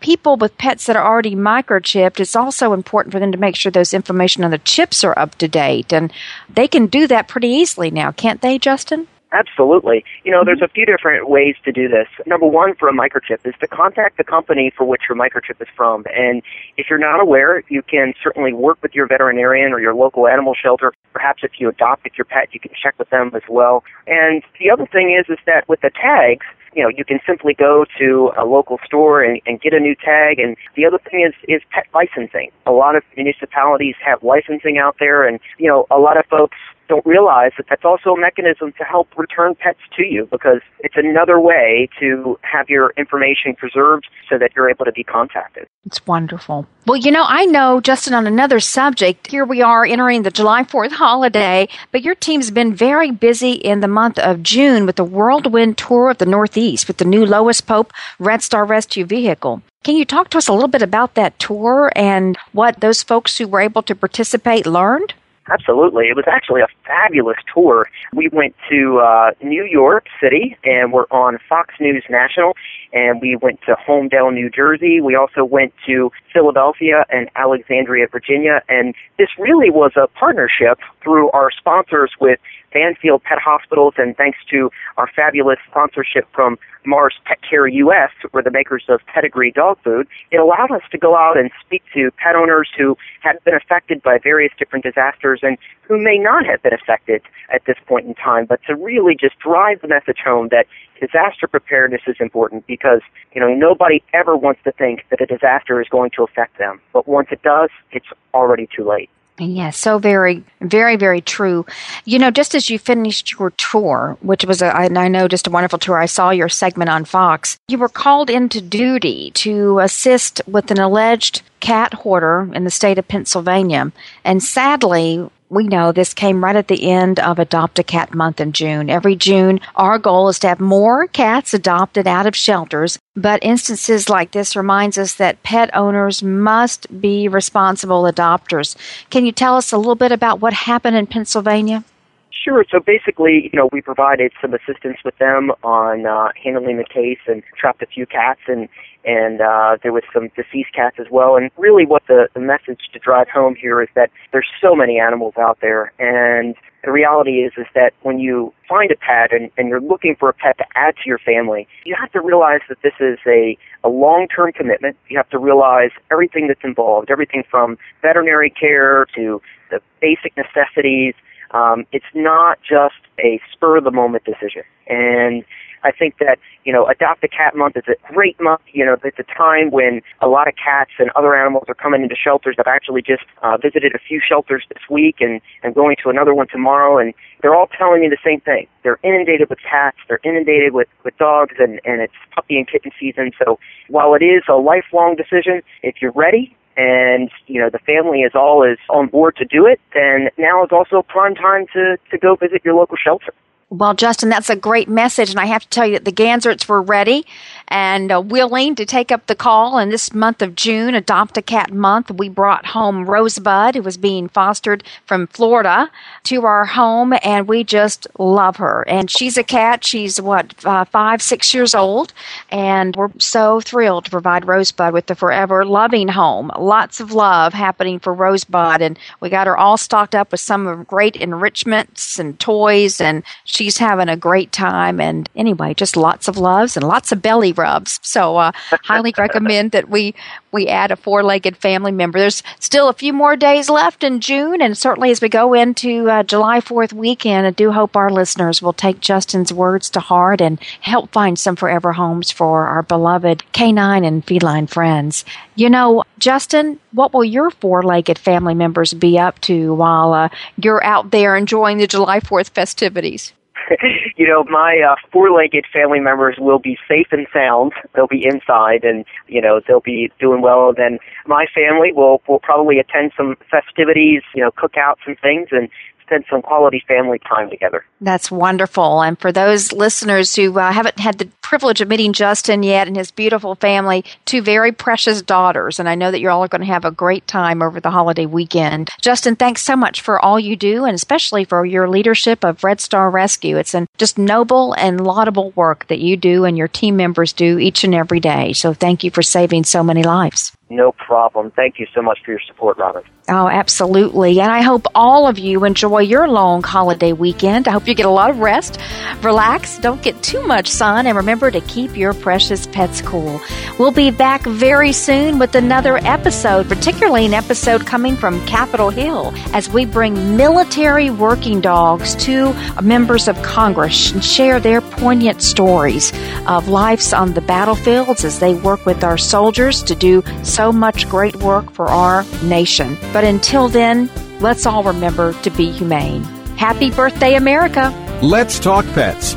people 0.00 0.36
with 0.36 0.58
pets 0.58 0.86
that 0.86 0.96
are 0.96 1.06
already 1.06 1.34
microchipped, 1.34 2.20
it's 2.20 2.36
also 2.36 2.72
important 2.72 3.12
for 3.12 3.20
them 3.20 3.32
to 3.32 3.38
make 3.38 3.56
sure 3.56 3.70
those 3.70 3.94
information 3.94 4.44
on 4.44 4.50
the 4.50 4.58
chips 4.58 5.04
are 5.04 5.18
up 5.18 5.34
to 5.36 5.48
date. 5.48 5.92
And 5.92 6.12
they 6.48 6.68
can 6.68 6.86
do 6.86 7.06
that 7.06 7.28
pretty 7.28 7.48
easily 7.48 7.90
now, 7.90 8.12
can't 8.12 8.40
they, 8.40 8.58
Justin? 8.58 9.08
Absolutely. 9.32 10.04
You 10.24 10.32
know, 10.32 10.42
there's 10.44 10.58
mm-hmm. 10.58 10.64
a 10.64 10.68
few 10.68 10.86
different 10.86 11.28
ways 11.28 11.54
to 11.64 11.72
do 11.72 11.88
this. 11.88 12.08
Number 12.26 12.46
one 12.46 12.74
for 12.74 12.88
a 12.88 12.92
microchip 12.92 13.46
is 13.46 13.54
to 13.60 13.66
contact 13.66 14.16
the 14.16 14.24
company 14.24 14.72
for 14.74 14.84
which 14.84 15.02
your 15.08 15.18
microchip 15.18 15.60
is 15.60 15.68
from. 15.76 16.04
And 16.14 16.42
if 16.76 16.86
you're 16.88 16.98
not 16.98 17.20
aware, 17.20 17.62
you 17.68 17.82
can 17.82 18.14
certainly 18.22 18.52
work 18.54 18.78
with 18.82 18.94
your 18.94 19.06
veterinarian 19.06 19.72
or 19.72 19.80
your 19.80 19.94
local 19.94 20.26
animal 20.26 20.54
shelter. 20.54 20.92
Perhaps 21.12 21.42
if 21.44 21.52
you 21.58 21.68
adopted 21.68 22.12
your 22.16 22.24
pet, 22.24 22.48
you 22.52 22.60
can 22.60 22.70
check 22.80 22.98
with 22.98 23.10
them 23.10 23.30
as 23.34 23.42
well. 23.48 23.84
And 24.06 24.42
the 24.58 24.70
other 24.70 24.86
thing 24.86 25.14
is, 25.18 25.26
is 25.28 25.38
that 25.46 25.68
with 25.68 25.80
the 25.82 25.90
tags, 25.90 26.46
you 26.74 26.82
know, 26.82 26.88
you 26.88 27.04
can 27.04 27.18
simply 27.26 27.54
go 27.54 27.84
to 27.98 28.30
a 28.38 28.44
local 28.44 28.78
store 28.84 29.22
and, 29.22 29.40
and 29.46 29.60
get 29.60 29.74
a 29.74 29.80
new 29.80 29.94
tag. 29.94 30.38
And 30.38 30.56
the 30.76 30.86
other 30.86 30.98
thing 31.10 31.26
is, 31.26 31.34
is 31.48 31.62
pet 31.70 31.86
licensing. 31.94 32.50
A 32.66 32.72
lot 32.72 32.96
of 32.96 33.02
municipalities 33.16 33.96
have 34.04 34.22
licensing 34.22 34.78
out 34.78 34.96
there, 35.00 35.26
and, 35.26 35.40
you 35.58 35.66
know, 35.66 35.86
a 35.90 35.98
lot 35.98 36.16
of 36.16 36.24
folks 36.26 36.56
don't 36.88 37.04
realize 37.06 37.52
that 37.56 37.66
that's 37.68 37.84
also 37.84 38.10
a 38.10 38.20
mechanism 38.20 38.72
to 38.78 38.84
help 38.84 39.08
return 39.16 39.54
pets 39.54 39.78
to 39.96 40.04
you 40.04 40.26
because 40.30 40.60
it's 40.80 40.96
another 40.96 41.38
way 41.38 41.88
to 42.00 42.38
have 42.42 42.68
your 42.68 42.92
information 42.96 43.54
preserved 43.54 44.06
so 44.28 44.38
that 44.38 44.52
you're 44.56 44.70
able 44.70 44.84
to 44.84 44.92
be 44.92 45.04
contacted. 45.04 45.66
It's 45.86 46.06
wonderful. 46.06 46.66
Well, 46.86 46.96
you 46.96 47.10
know, 47.10 47.24
I 47.26 47.44
know, 47.44 47.80
Justin, 47.80 48.14
on 48.14 48.26
another 48.26 48.60
subject, 48.60 49.26
here 49.26 49.44
we 49.44 49.62
are 49.62 49.84
entering 49.84 50.22
the 50.22 50.30
July 50.30 50.64
4th 50.64 50.92
holiday, 50.92 51.68
but 51.92 52.02
your 52.02 52.14
team's 52.14 52.50
been 52.50 52.74
very 52.74 53.10
busy 53.10 53.52
in 53.52 53.80
the 53.80 53.88
month 53.88 54.18
of 54.18 54.42
June 54.42 54.86
with 54.86 54.96
the 54.96 55.04
Whirlwind 55.04 55.78
Tour 55.78 56.10
of 56.10 56.18
the 56.18 56.26
Northeast 56.26 56.88
with 56.88 56.96
the 56.96 57.04
new 57.04 57.24
Lois 57.24 57.60
Pope 57.60 57.92
Red 58.18 58.42
Star 58.42 58.64
Rescue 58.64 59.04
vehicle. 59.04 59.62
Can 59.84 59.96
you 59.96 60.04
talk 60.04 60.28
to 60.30 60.38
us 60.38 60.48
a 60.48 60.52
little 60.52 60.68
bit 60.68 60.82
about 60.82 61.14
that 61.14 61.38
tour 61.38 61.92
and 61.94 62.36
what 62.52 62.80
those 62.80 63.02
folks 63.02 63.38
who 63.38 63.46
were 63.46 63.60
able 63.60 63.82
to 63.82 63.94
participate 63.94 64.66
learned? 64.66 65.14
Absolutely. 65.50 66.06
It 66.08 66.16
was 66.16 66.26
actually 66.28 66.60
a 66.60 66.68
fabulous 66.86 67.38
tour. 67.52 67.88
We 68.14 68.28
went 68.32 68.54
to 68.70 69.00
uh, 69.00 69.30
New 69.42 69.64
York 69.64 70.06
City 70.20 70.56
and 70.64 70.92
we're 70.92 71.06
on 71.10 71.38
Fox 71.48 71.74
News 71.80 72.04
National 72.10 72.54
and 72.92 73.20
we 73.20 73.36
went 73.36 73.60
to 73.62 73.74
Holmdel, 73.74 74.32
New 74.32 74.50
Jersey. 74.50 75.00
We 75.00 75.14
also 75.14 75.44
went 75.44 75.72
to 75.86 76.10
Philadelphia 76.32 77.04
and 77.10 77.30
Alexandria, 77.36 78.06
Virginia. 78.10 78.62
And 78.68 78.94
this 79.18 79.28
really 79.38 79.70
was 79.70 79.92
a 79.96 80.06
partnership 80.08 80.78
through 81.02 81.30
our 81.30 81.50
sponsors 81.50 82.12
with 82.20 82.38
Banfield 82.72 83.22
Pet 83.22 83.38
Hospitals 83.38 83.94
and 83.96 84.16
thanks 84.16 84.38
to 84.50 84.70
our 84.96 85.08
fabulous 85.14 85.58
sponsorship 85.70 86.26
from 86.32 86.58
Mars 86.84 87.14
Pet 87.24 87.38
Care 87.48 87.66
US, 87.66 88.10
we're 88.32 88.42
the 88.42 88.50
makers 88.50 88.84
of 88.88 89.00
pedigree 89.06 89.52
dog 89.52 89.78
food, 89.84 90.06
it 90.30 90.38
allowed 90.38 90.70
us 90.70 90.82
to 90.90 90.98
go 90.98 91.16
out 91.16 91.36
and 91.36 91.50
speak 91.64 91.82
to 91.94 92.10
pet 92.12 92.34
owners 92.34 92.68
who 92.76 92.96
had 93.20 93.42
been 93.44 93.54
affected 93.54 94.02
by 94.02 94.18
various 94.22 94.52
different 94.58 94.84
disasters 94.84 95.40
and 95.42 95.58
who 95.82 95.98
may 96.02 96.18
not 96.18 96.46
have 96.46 96.62
been 96.62 96.72
affected 96.72 97.22
at 97.52 97.64
this 97.66 97.76
point 97.86 98.06
in 98.06 98.14
time, 98.14 98.46
but 98.46 98.60
to 98.66 98.74
really 98.74 99.14
just 99.18 99.38
drive 99.38 99.80
the 99.80 99.88
message 99.88 100.18
home 100.24 100.48
that 100.50 100.66
disaster 101.00 101.46
preparedness 101.46 102.02
is 102.06 102.16
important 102.20 102.66
because, 102.66 103.00
you 103.34 103.40
know, 103.40 103.52
nobody 103.54 104.02
ever 104.12 104.36
wants 104.36 104.60
to 104.64 104.72
think 104.72 105.04
that 105.10 105.20
a 105.20 105.26
disaster 105.26 105.80
is 105.80 105.88
going 105.88 106.10
to 106.16 106.22
affect 106.22 106.58
them. 106.58 106.80
But 106.92 107.06
once 107.06 107.28
it 107.30 107.42
does, 107.42 107.70
it's 107.92 108.06
already 108.34 108.68
too 108.74 108.88
late. 108.88 109.10
Yes, 109.40 109.76
so 109.76 109.98
very, 109.98 110.42
very, 110.60 110.96
very 110.96 111.20
true. 111.20 111.64
You 112.04 112.18
know, 112.18 112.30
just 112.30 112.54
as 112.54 112.68
you 112.68 112.78
finished 112.78 113.38
your 113.38 113.50
tour, 113.50 114.16
which 114.20 114.44
was, 114.44 114.62
I 114.62 114.88
know, 114.88 115.28
just 115.28 115.46
a 115.46 115.50
wonderful 115.50 115.78
tour, 115.78 115.96
I 115.96 116.06
saw 116.06 116.30
your 116.30 116.48
segment 116.48 116.90
on 116.90 117.04
Fox. 117.04 117.58
You 117.68 117.78
were 117.78 117.88
called 117.88 118.30
into 118.30 118.60
duty 118.60 119.30
to 119.34 119.78
assist 119.78 120.40
with 120.48 120.70
an 120.70 120.80
alleged 120.80 121.42
cat 121.60 121.94
hoarder 121.94 122.50
in 122.52 122.64
the 122.64 122.70
state 122.70 122.98
of 122.98 123.06
Pennsylvania. 123.06 123.92
And 124.24 124.42
sadly, 124.42 125.28
we 125.50 125.64
know 125.64 125.92
this 125.92 126.12
came 126.12 126.44
right 126.44 126.56
at 126.56 126.68
the 126.68 126.90
end 126.90 127.18
of 127.20 127.38
Adopt 127.38 127.78
a 127.78 127.82
Cat 127.82 128.14
Month 128.14 128.40
in 128.40 128.52
June. 128.52 128.90
Every 128.90 129.16
June, 129.16 129.60
our 129.76 129.98
goal 129.98 130.28
is 130.28 130.38
to 130.40 130.48
have 130.48 130.60
more 130.60 131.06
cats 131.06 131.54
adopted 131.54 132.06
out 132.06 132.26
of 132.26 132.36
shelters, 132.36 132.98
but 133.16 133.42
instances 133.42 134.08
like 134.08 134.32
this 134.32 134.56
reminds 134.56 134.98
us 134.98 135.14
that 135.14 135.42
pet 135.42 135.70
owners 135.74 136.22
must 136.22 137.00
be 137.00 137.28
responsible 137.28 138.02
adopters. 138.02 138.76
Can 139.10 139.24
you 139.24 139.32
tell 139.32 139.56
us 139.56 139.72
a 139.72 139.78
little 139.78 139.94
bit 139.94 140.12
about 140.12 140.40
what 140.40 140.52
happened 140.52 140.96
in 140.96 141.06
Pennsylvania? 141.06 141.84
Sure. 142.30 142.64
So 142.70 142.78
basically, 142.80 143.50
you 143.52 143.58
know, 143.58 143.68
we 143.72 143.80
provided 143.80 144.32
some 144.40 144.54
assistance 144.54 144.98
with 145.04 145.16
them 145.18 145.50
on 145.62 146.06
uh, 146.06 146.28
handling 146.42 146.76
the 146.76 146.84
case 146.84 147.18
and 147.26 147.42
trapped 147.58 147.82
a 147.82 147.86
few 147.86 148.06
cats, 148.06 148.40
and 148.46 148.68
and 149.08 149.40
uh, 149.40 149.78
there 149.82 149.92
was 149.92 150.02
some 150.12 150.28
deceased 150.36 150.74
cats 150.74 150.96
as 151.00 151.06
well. 151.10 151.36
And 151.36 151.50
really, 151.56 151.86
what 151.86 152.02
the, 152.08 152.28
the 152.34 152.40
message 152.40 152.80
to 152.92 152.98
drive 152.98 153.28
home 153.32 153.54
here 153.54 153.80
is 153.80 153.88
that 153.94 154.10
there's 154.32 154.46
so 154.60 154.76
many 154.76 155.00
animals 155.00 155.32
out 155.38 155.58
there, 155.62 155.94
and 155.98 156.54
the 156.84 156.92
reality 156.92 157.38
is 157.40 157.52
is 157.56 157.66
that 157.74 157.92
when 158.02 158.18
you 158.18 158.52
find 158.68 158.90
a 158.90 158.96
pet 158.96 159.32
and, 159.32 159.50
and 159.56 159.68
you're 159.68 159.80
looking 159.80 160.14
for 160.14 160.28
a 160.28 160.34
pet 160.34 160.58
to 160.58 160.64
add 160.74 160.94
to 160.96 161.02
your 161.06 161.18
family, 161.18 161.66
you 161.86 161.96
have 161.98 162.12
to 162.12 162.20
realize 162.20 162.60
that 162.68 162.78
this 162.82 162.92
is 163.00 163.18
a, 163.26 163.56
a 163.82 163.88
long-term 163.88 164.52
commitment. 164.52 164.96
You 165.08 165.16
have 165.16 165.30
to 165.30 165.38
realize 165.38 165.90
everything 166.10 166.46
that's 166.46 166.62
involved, 166.62 167.10
everything 167.10 167.44
from 167.50 167.78
veterinary 168.02 168.50
care 168.50 169.06
to 169.16 169.40
the 169.70 169.80
basic 170.02 170.36
necessities. 170.36 171.14
Um, 171.52 171.86
it's 171.92 172.12
not 172.14 172.58
just 172.60 173.00
a 173.18 173.40
spur 173.52 173.78
of 173.78 173.84
the 173.84 173.90
moment 173.90 174.24
decision. 174.24 174.64
And 174.86 175.44
I 175.84 175.92
think 175.92 176.18
that, 176.18 176.38
you 176.64 176.72
know, 176.72 176.86
Adopt 176.86 177.24
a 177.24 177.28
Cat 177.28 177.56
Month 177.56 177.76
is 177.76 177.84
a 177.88 178.12
great 178.12 178.40
month. 178.40 178.62
You 178.72 178.84
know, 178.84 178.96
it's 179.02 179.18
a 179.18 179.24
time 179.24 179.70
when 179.70 180.00
a 180.20 180.28
lot 180.28 180.48
of 180.48 180.54
cats 180.56 180.90
and 180.98 181.10
other 181.16 181.34
animals 181.34 181.64
are 181.68 181.74
coming 181.74 182.02
into 182.02 182.14
shelters. 182.16 182.56
I've 182.58 182.66
actually 182.66 183.02
just 183.02 183.24
uh, 183.42 183.56
visited 183.56 183.94
a 183.94 183.98
few 183.98 184.20
shelters 184.26 184.64
this 184.68 184.82
week 184.90 185.16
and 185.20 185.40
I'm 185.62 185.72
going 185.72 185.96
to 186.02 186.10
another 186.10 186.34
one 186.34 186.46
tomorrow 186.50 186.98
and 186.98 187.14
they're 187.42 187.54
all 187.54 187.68
telling 187.78 188.00
me 188.00 188.08
the 188.08 188.18
same 188.24 188.40
thing. 188.40 188.66
They're 188.82 188.98
inundated 189.02 189.48
with 189.50 189.58
cats, 189.60 189.98
they're 190.08 190.20
inundated 190.24 190.72
with, 190.72 190.88
with 191.04 191.16
dogs 191.18 191.56
and, 191.58 191.80
and 191.84 192.00
it's 192.00 192.14
puppy 192.34 192.56
and 192.56 192.68
kitten 192.68 192.90
season. 192.98 193.30
So 193.38 193.58
while 193.88 194.14
it 194.14 194.22
is 194.22 194.42
a 194.48 194.54
lifelong 194.54 195.16
decision, 195.16 195.62
if 195.82 195.96
you're 196.00 196.12
ready 196.12 196.54
and 196.78 197.28
you 197.48 197.60
know 197.60 197.68
the 197.68 197.80
family 197.80 198.20
is 198.20 198.32
all 198.34 198.62
is 198.62 198.78
on 198.88 199.08
board 199.08 199.36
to 199.36 199.44
do 199.44 199.66
it, 199.66 199.80
then 199.92 200.28
now 200.38 200.64
is 200.64 200.70
also 200.70 201.02
prime 201.02 201.34
time 201.34 201.66
to 201.74 201.98
to 202.10 202.16
go 202.16 202.36
visit 202.36 202.64
your 202.64 202.74
local 202.74 202.96
shelter. 202.96 203.34
Well, 203.70 203.94
Justin, 203.94 204.30
that's 204.30 204.48
a 204.48 204.56
great 204.56 204.88
message, 204.88 205.30
and 205.30 205.38
I 205.38 205.46
have 205.46 205.62
to 205.62 205.68
tell 205.68 205.86
you 205.86 205.92
that 205.94 206.04
the 206.06 206.12
Ganzerts 206.12 206.68
were 206.68 206.80
ready 206.80 207.26
and 207.68 208.12
uh, 208.12 208.20
willing 208.20 208.74
to 208.74 208.84
take 208.84 209.12
up 209.12 209.26
the 209.26 209.34
call. 209.34 209.78
In 209.78 209.90
this 209.90 210.12
month 210.12 210.42
of 210.42 210.54
June, 210.54 210.94
Adopt 210.94 211.36
a 211.36 211.42
Cat 211.42 211.72
Month, 211.72 212.10
we 212.10 212.28
brought 212.28 212.66
home 212.66 213.04
Rosebud, 213.08 213.74
who 213.74 213.82
was 213.82 213.96
being 213.96 214.28
fostered 214.28 214.84
from 215.06 215.26
Florida, 215.28 215.90
to 216.24 216.44
our 216.44 216.64
home, 216.64 217.14
and 217.22 217.48
we 217.48 217.64
just 217.64 218.06
love 218.18 218.56
her. 218.56 218.84
And 218.88 219.10
she's 219.10 219.36
a 219.36 219.44
cat. 219.44 219.84
She's 219.84 220.20
what 220.20 220.54
uh, 220.64 220.84
five, 220.84 221.22
six 221.22 221.54
years 221.54 221.74
old, 221.74 222.12
and 222.50 222.94
we're 222.96 223.10
so 223.18 223.60
thrilled 223.60 224.06
to 224.06 224.10
provide 224.10 224.46
Rosebud 224.46 224.92
with 224.92 225.06
the 225.06 225.14
forever 225.14 225.64
loving 225.64 226.08
home. 226.08 226.50
Lots 226.58 227.00
of 227.00 227.12
love 227.12 227.52
happening 227.52 227.98
for 227.98 228.12
Rosebud, 228.12 228.82
and 228.82 228.98
we 229.20 229.28
got 229.28 229.46
her 229.46 229.56
all 229.56 229.76
stocked 229.76 230.14
up 230.14 230.32
with 230.32 230.40
some 230.40 230.84
great 230.84 231.16
enrichments 231.16 232.18
and 232.18 232.38
toys 232.38 233.00
and 233.00 233.22
she's 233.44 233.78
having 233.78 234.08
a 234.08 234.16
great 234.16 234.52
time. 234.52 235.00
And 235.00 235.28
anyway, 235.36 235.74
just 235.74 235.96
lots 235.96 236.28
of 236.28 236.36
loves 236.36 236.76
and 236.76 236.86
lots 236.86 237.12
of 237.12 237.22
belly 237.22 237.52
rubs. 237.58 237.98
So, 238.02 238.36
uh, 238.36 238.52
highly 238.84 239.12
recommend 239.18 239.72
that 239.72 239.88
we 239.88 240.14
we 240.52 240.68
add 240.68 240.90
a 240.90 240.96
four-legged 240.96 241.56
family 241.56 241.92
member. 241.92 242.18
There's 242.18 242.42
still 242.58 242.88
a 242.88 242.94
few 242.94 243.12
more 243.12 243.36
days 243.36 243.68
left 243.68 244.02
in 244.02 244.20
June, 244.20 244.62
and 244.62 244.76
certainly 244.76 245.10
as 245.10 245.20
we 245.20 245.28
go 245.28 245.52
into 245.54 246.08
uh, 246.08 246.22
July 246.22 246.60
4th 246.60 246.92
weekend, 246.92 247.46
I 247.46 247.50
do 247.50 247.70
hope 247.72 247.96
our 247.96 248.10
listeners 248.10 248.62
will 248.62 248.72
take 248.72 249.00
Justin's 249.00 249.52
words 249.52 249.90
to 249.90 250.00
heart 250.00 250.40
and 250.40 250.58
help 250.80 251.12
find 251.12 251.38
some 251.38 251.56
forever 251.56 251.92
homes 251.92 252.30
for 252.30 252.66
our 252.66 252.82
beloved 252.82 253.50
canine 253.52 254.04
and 254.04 254.24
feline 254.24 254.66
friends. 254.66 255.24
You 255.54 255.68
know, 255.68 256.04
Justin, 256.18 256.78
what 256.92 257.12
will 257.12 257.24
your 257.24 257.50
four-legged 257.50 258.18
family 258.18 258.54
members 258.54 258.94
be 258.94 259.18
up 259.18 259.38
to 259.42 259.74
while 259.74 260.14
uh, 260.14 260.28
you're 260.56 260.82
out 260.82 261.10
there 261.10 261.36
enjoying 261.36 261.78
the 261.78 261.86
July 261.86 262.20
4th 262.20 262.50
festivities? 262.50 263.32
you 264.16 264.26
know, 264.26 264.44
my 264.44 264.80
uh, 264.80 264.96
four-legged 265.12 265.66
family 265.72 266.00
members 266.00 266.36
will 266.38 266.58
be 266.58 266.78
safe 266.88 267.08
and 267.10 267.26
sound. 267.32 267.72
They'll 267.94 268.06
be 268.06 268.24
inside, 268.24 268.84
and 268.84 269.04
you 269.26 269.40
know, 269.40 269.60
they'll 269.66 269.80
be 269.80 270.10
doing 270.20 270.42
well. 270.42 270.72
Then 270.76 270.98
my 271.26 271.46
family 271.54 271.92
will 271.92 272.22
will 272.28 272.40
probably 272.40 272.78
attend 272.78 273.12
some 273.16 273.36
festivities, 273.50 274.22
you 274.34 274.42
know, 274.42 274.50
cookouts 274.50 275.06
and 275.06 275.18
things, 275.20 275.48
and 275.50 275.68
spend 276.08 276.24
some 276.30 276.42
quality 276.42 276.82
family 276.88 277.18
time 277.28 277.50
together. 277.50 277.84
That's 278.00 278.30
wonderful. 278.30 279.02
And 279.02 279.18
for 279.18 279.30
those 279.30 279.72
listeners 279.72 280.34
who 280.34 280.58
uh, 280.58 280.72
haven't 280.72 280.98
had 280.98 281.18
the 281.18 281.28
privilege 281.48 281.80
of 281.80 281.88
meeting 281.88 282.12
Justin 282.12 282.62
yet 282.62 282.86
and 282.88 282.94
his 282.94 283.10
beautiful 283.10 283.54
family, 283.54 284.04
two 284.26 284.42
very 284.42 284.70
precious 284.70 285.22
daughters. 285.22 285.80
And 285.80 285.88
I 285.88 285.94
know 285.94 286.10
that 286.10 286.20
you're 286.20 286.30
all 286.30 286.46
going 286.46 286.60
to 286.60 286.66
have 286.66 286.84
a 286.84 286.90
great 286.90 287.26
time 287.26 287.62
over 287.62 287.80
the 287.80 287.90
holiday 287.90 288.26
weekend. 288.26 288.90
Justin, 289.00 289.34
thanks 289.34 289.62
so 289.62 289.74
much 289.74 290.02
for 290.02 290.22
all 290.22 290.38
you 290.38 290.56
do 290.56 290.84
and 290.84 290.94
especially 290.94 291.46
for 291.46 291.64
your 291.64 291.88
leadership 291.88 292.44
of 292.44 292.62
Red 292.62 292.82
Star 292.82 293.08
Rescue. 293.08 293.56
It's 293.56 293.72
a 293.72 293.86
just 293.96 294.18
noble 294.18 294.74
and 294.74 295.00
laudable 295.00 295.52
work 295.52 295.88
that 295.88 296.00
you 296.00 296.18
do 296.18 296.44
and 296.44 296.58
your 296.58 296.68
team 296.68 296.98
members 296.98 297.32
do 297.32 297.58
each 297.58 297.82
and 297.82 297.94
every 297.94 298.20
day. 298.20 298.52
So 298.52 298.74
thank 298.74 299.02
you 299.02 299.10
for 299.10 299.22
saving 299.22 299.64
so 299.64 299.82
many 299.82 300.02
lives. 300.02 300.52
No 300.70 300.92
problem. 300.92 301.50
Thank 301.50 301.78
you 301.78 301.86
so 301.94 302.02
much 302.02 302.18
for 302.22 302.32
your 302.32 302.40
support, 302.46 302.76
Robert. 302.76 303.06
Oh, 303.30 303.48
absolutely. 303.48 304.40
And 304.40 304.50
I 304.50 304.62
hope 304.62 304.86
all 304.94 305.26
of 305.26 305.38
you 305.38 305.64
enjoy 305.64 306.00
your 306.00 306.28
long 306.28 306.62
holiday 306.62 307.12
weekend. 307.12 307.68
I 307.68 307.72
hope 307.72 307.88
you 307.88 307.94
get 307.94 308.06
a 308.06 308.10
lot 308.10 308.30
of 308.30 308.38
rest, 308.38 308.78
relax, 309.22 309.78
don't 309.78 310.02
get 310.02 310.22
too 310.22 310.46
much 310.46 310.68
sun, 310.68 311.06
and 311.06 311.16
remember 311.38 311.60
to 311.60 311.72
keep 311.72 311.96
your 311.96 312.14
precious 312.14 312.66
pets 312.66 313.00
cool. 313.00 313.40
We'll 313.78 313.92
be 313.92 314.10
back 314.10 314.42
very 314.42 314.90
soon 314.92 315.38
with 315.38 315.54
another 315.54 315.98
episode, 315.98 316.68
particularly 316.68 317.26
an 317.26 317.34
episode 317.34 317.86
coming 317.86 318.16
from 318.16 318.44
Capitol 318.46 318.90
Hill 318.90 319.32
as 319.54 319.68
we 319.68 319.84
bring 319.84 320.36
military 320.36 321.10
working 321.10 321.60
dogs 321.60 322.16
to 322.26 322.52
members 322.82 323.28
of 323.28 323.40
Congress 323.42 324.10
and 324.10 324.24
share 324.24 324.58
their 324.58 324.80
poignant 324.80 325.40
stories 325.40 326.12
of 326.48 326.66
lives 326.66 327.12
on 327.12 327.34
the 327.34 327.40
battlefields 327.40 328.24
as 328.24 328.40
they 328.40 328.54
work 328.54 328.84
with 328.84 329.04
our 329.04 329.16
soldiers 329.16 329.84
to 329.84 329.94
do 329.94 330.24
so 330.42 330.72
much 330.72 331.08
great 331.08 331.36
work 331.36 331.70
for 331.70 331.86
our 331.86 332.24
nation. 332.42 332.96
But 333.12 333.22
until 333.22 333.68
then, 333.68 334.10
let's 334.40 334.66
all 334.66 334.82
remember 334.82 335.34
to 335.42 335.50
be 335.50 335.70
humane. 335.70 336.24
Happy 336.56 336.90
birthday, 336.90 337.36
America! 337.36 337.94
Let's 338.22 338.58
talk 338.58 338.84
pets 338.86 339.36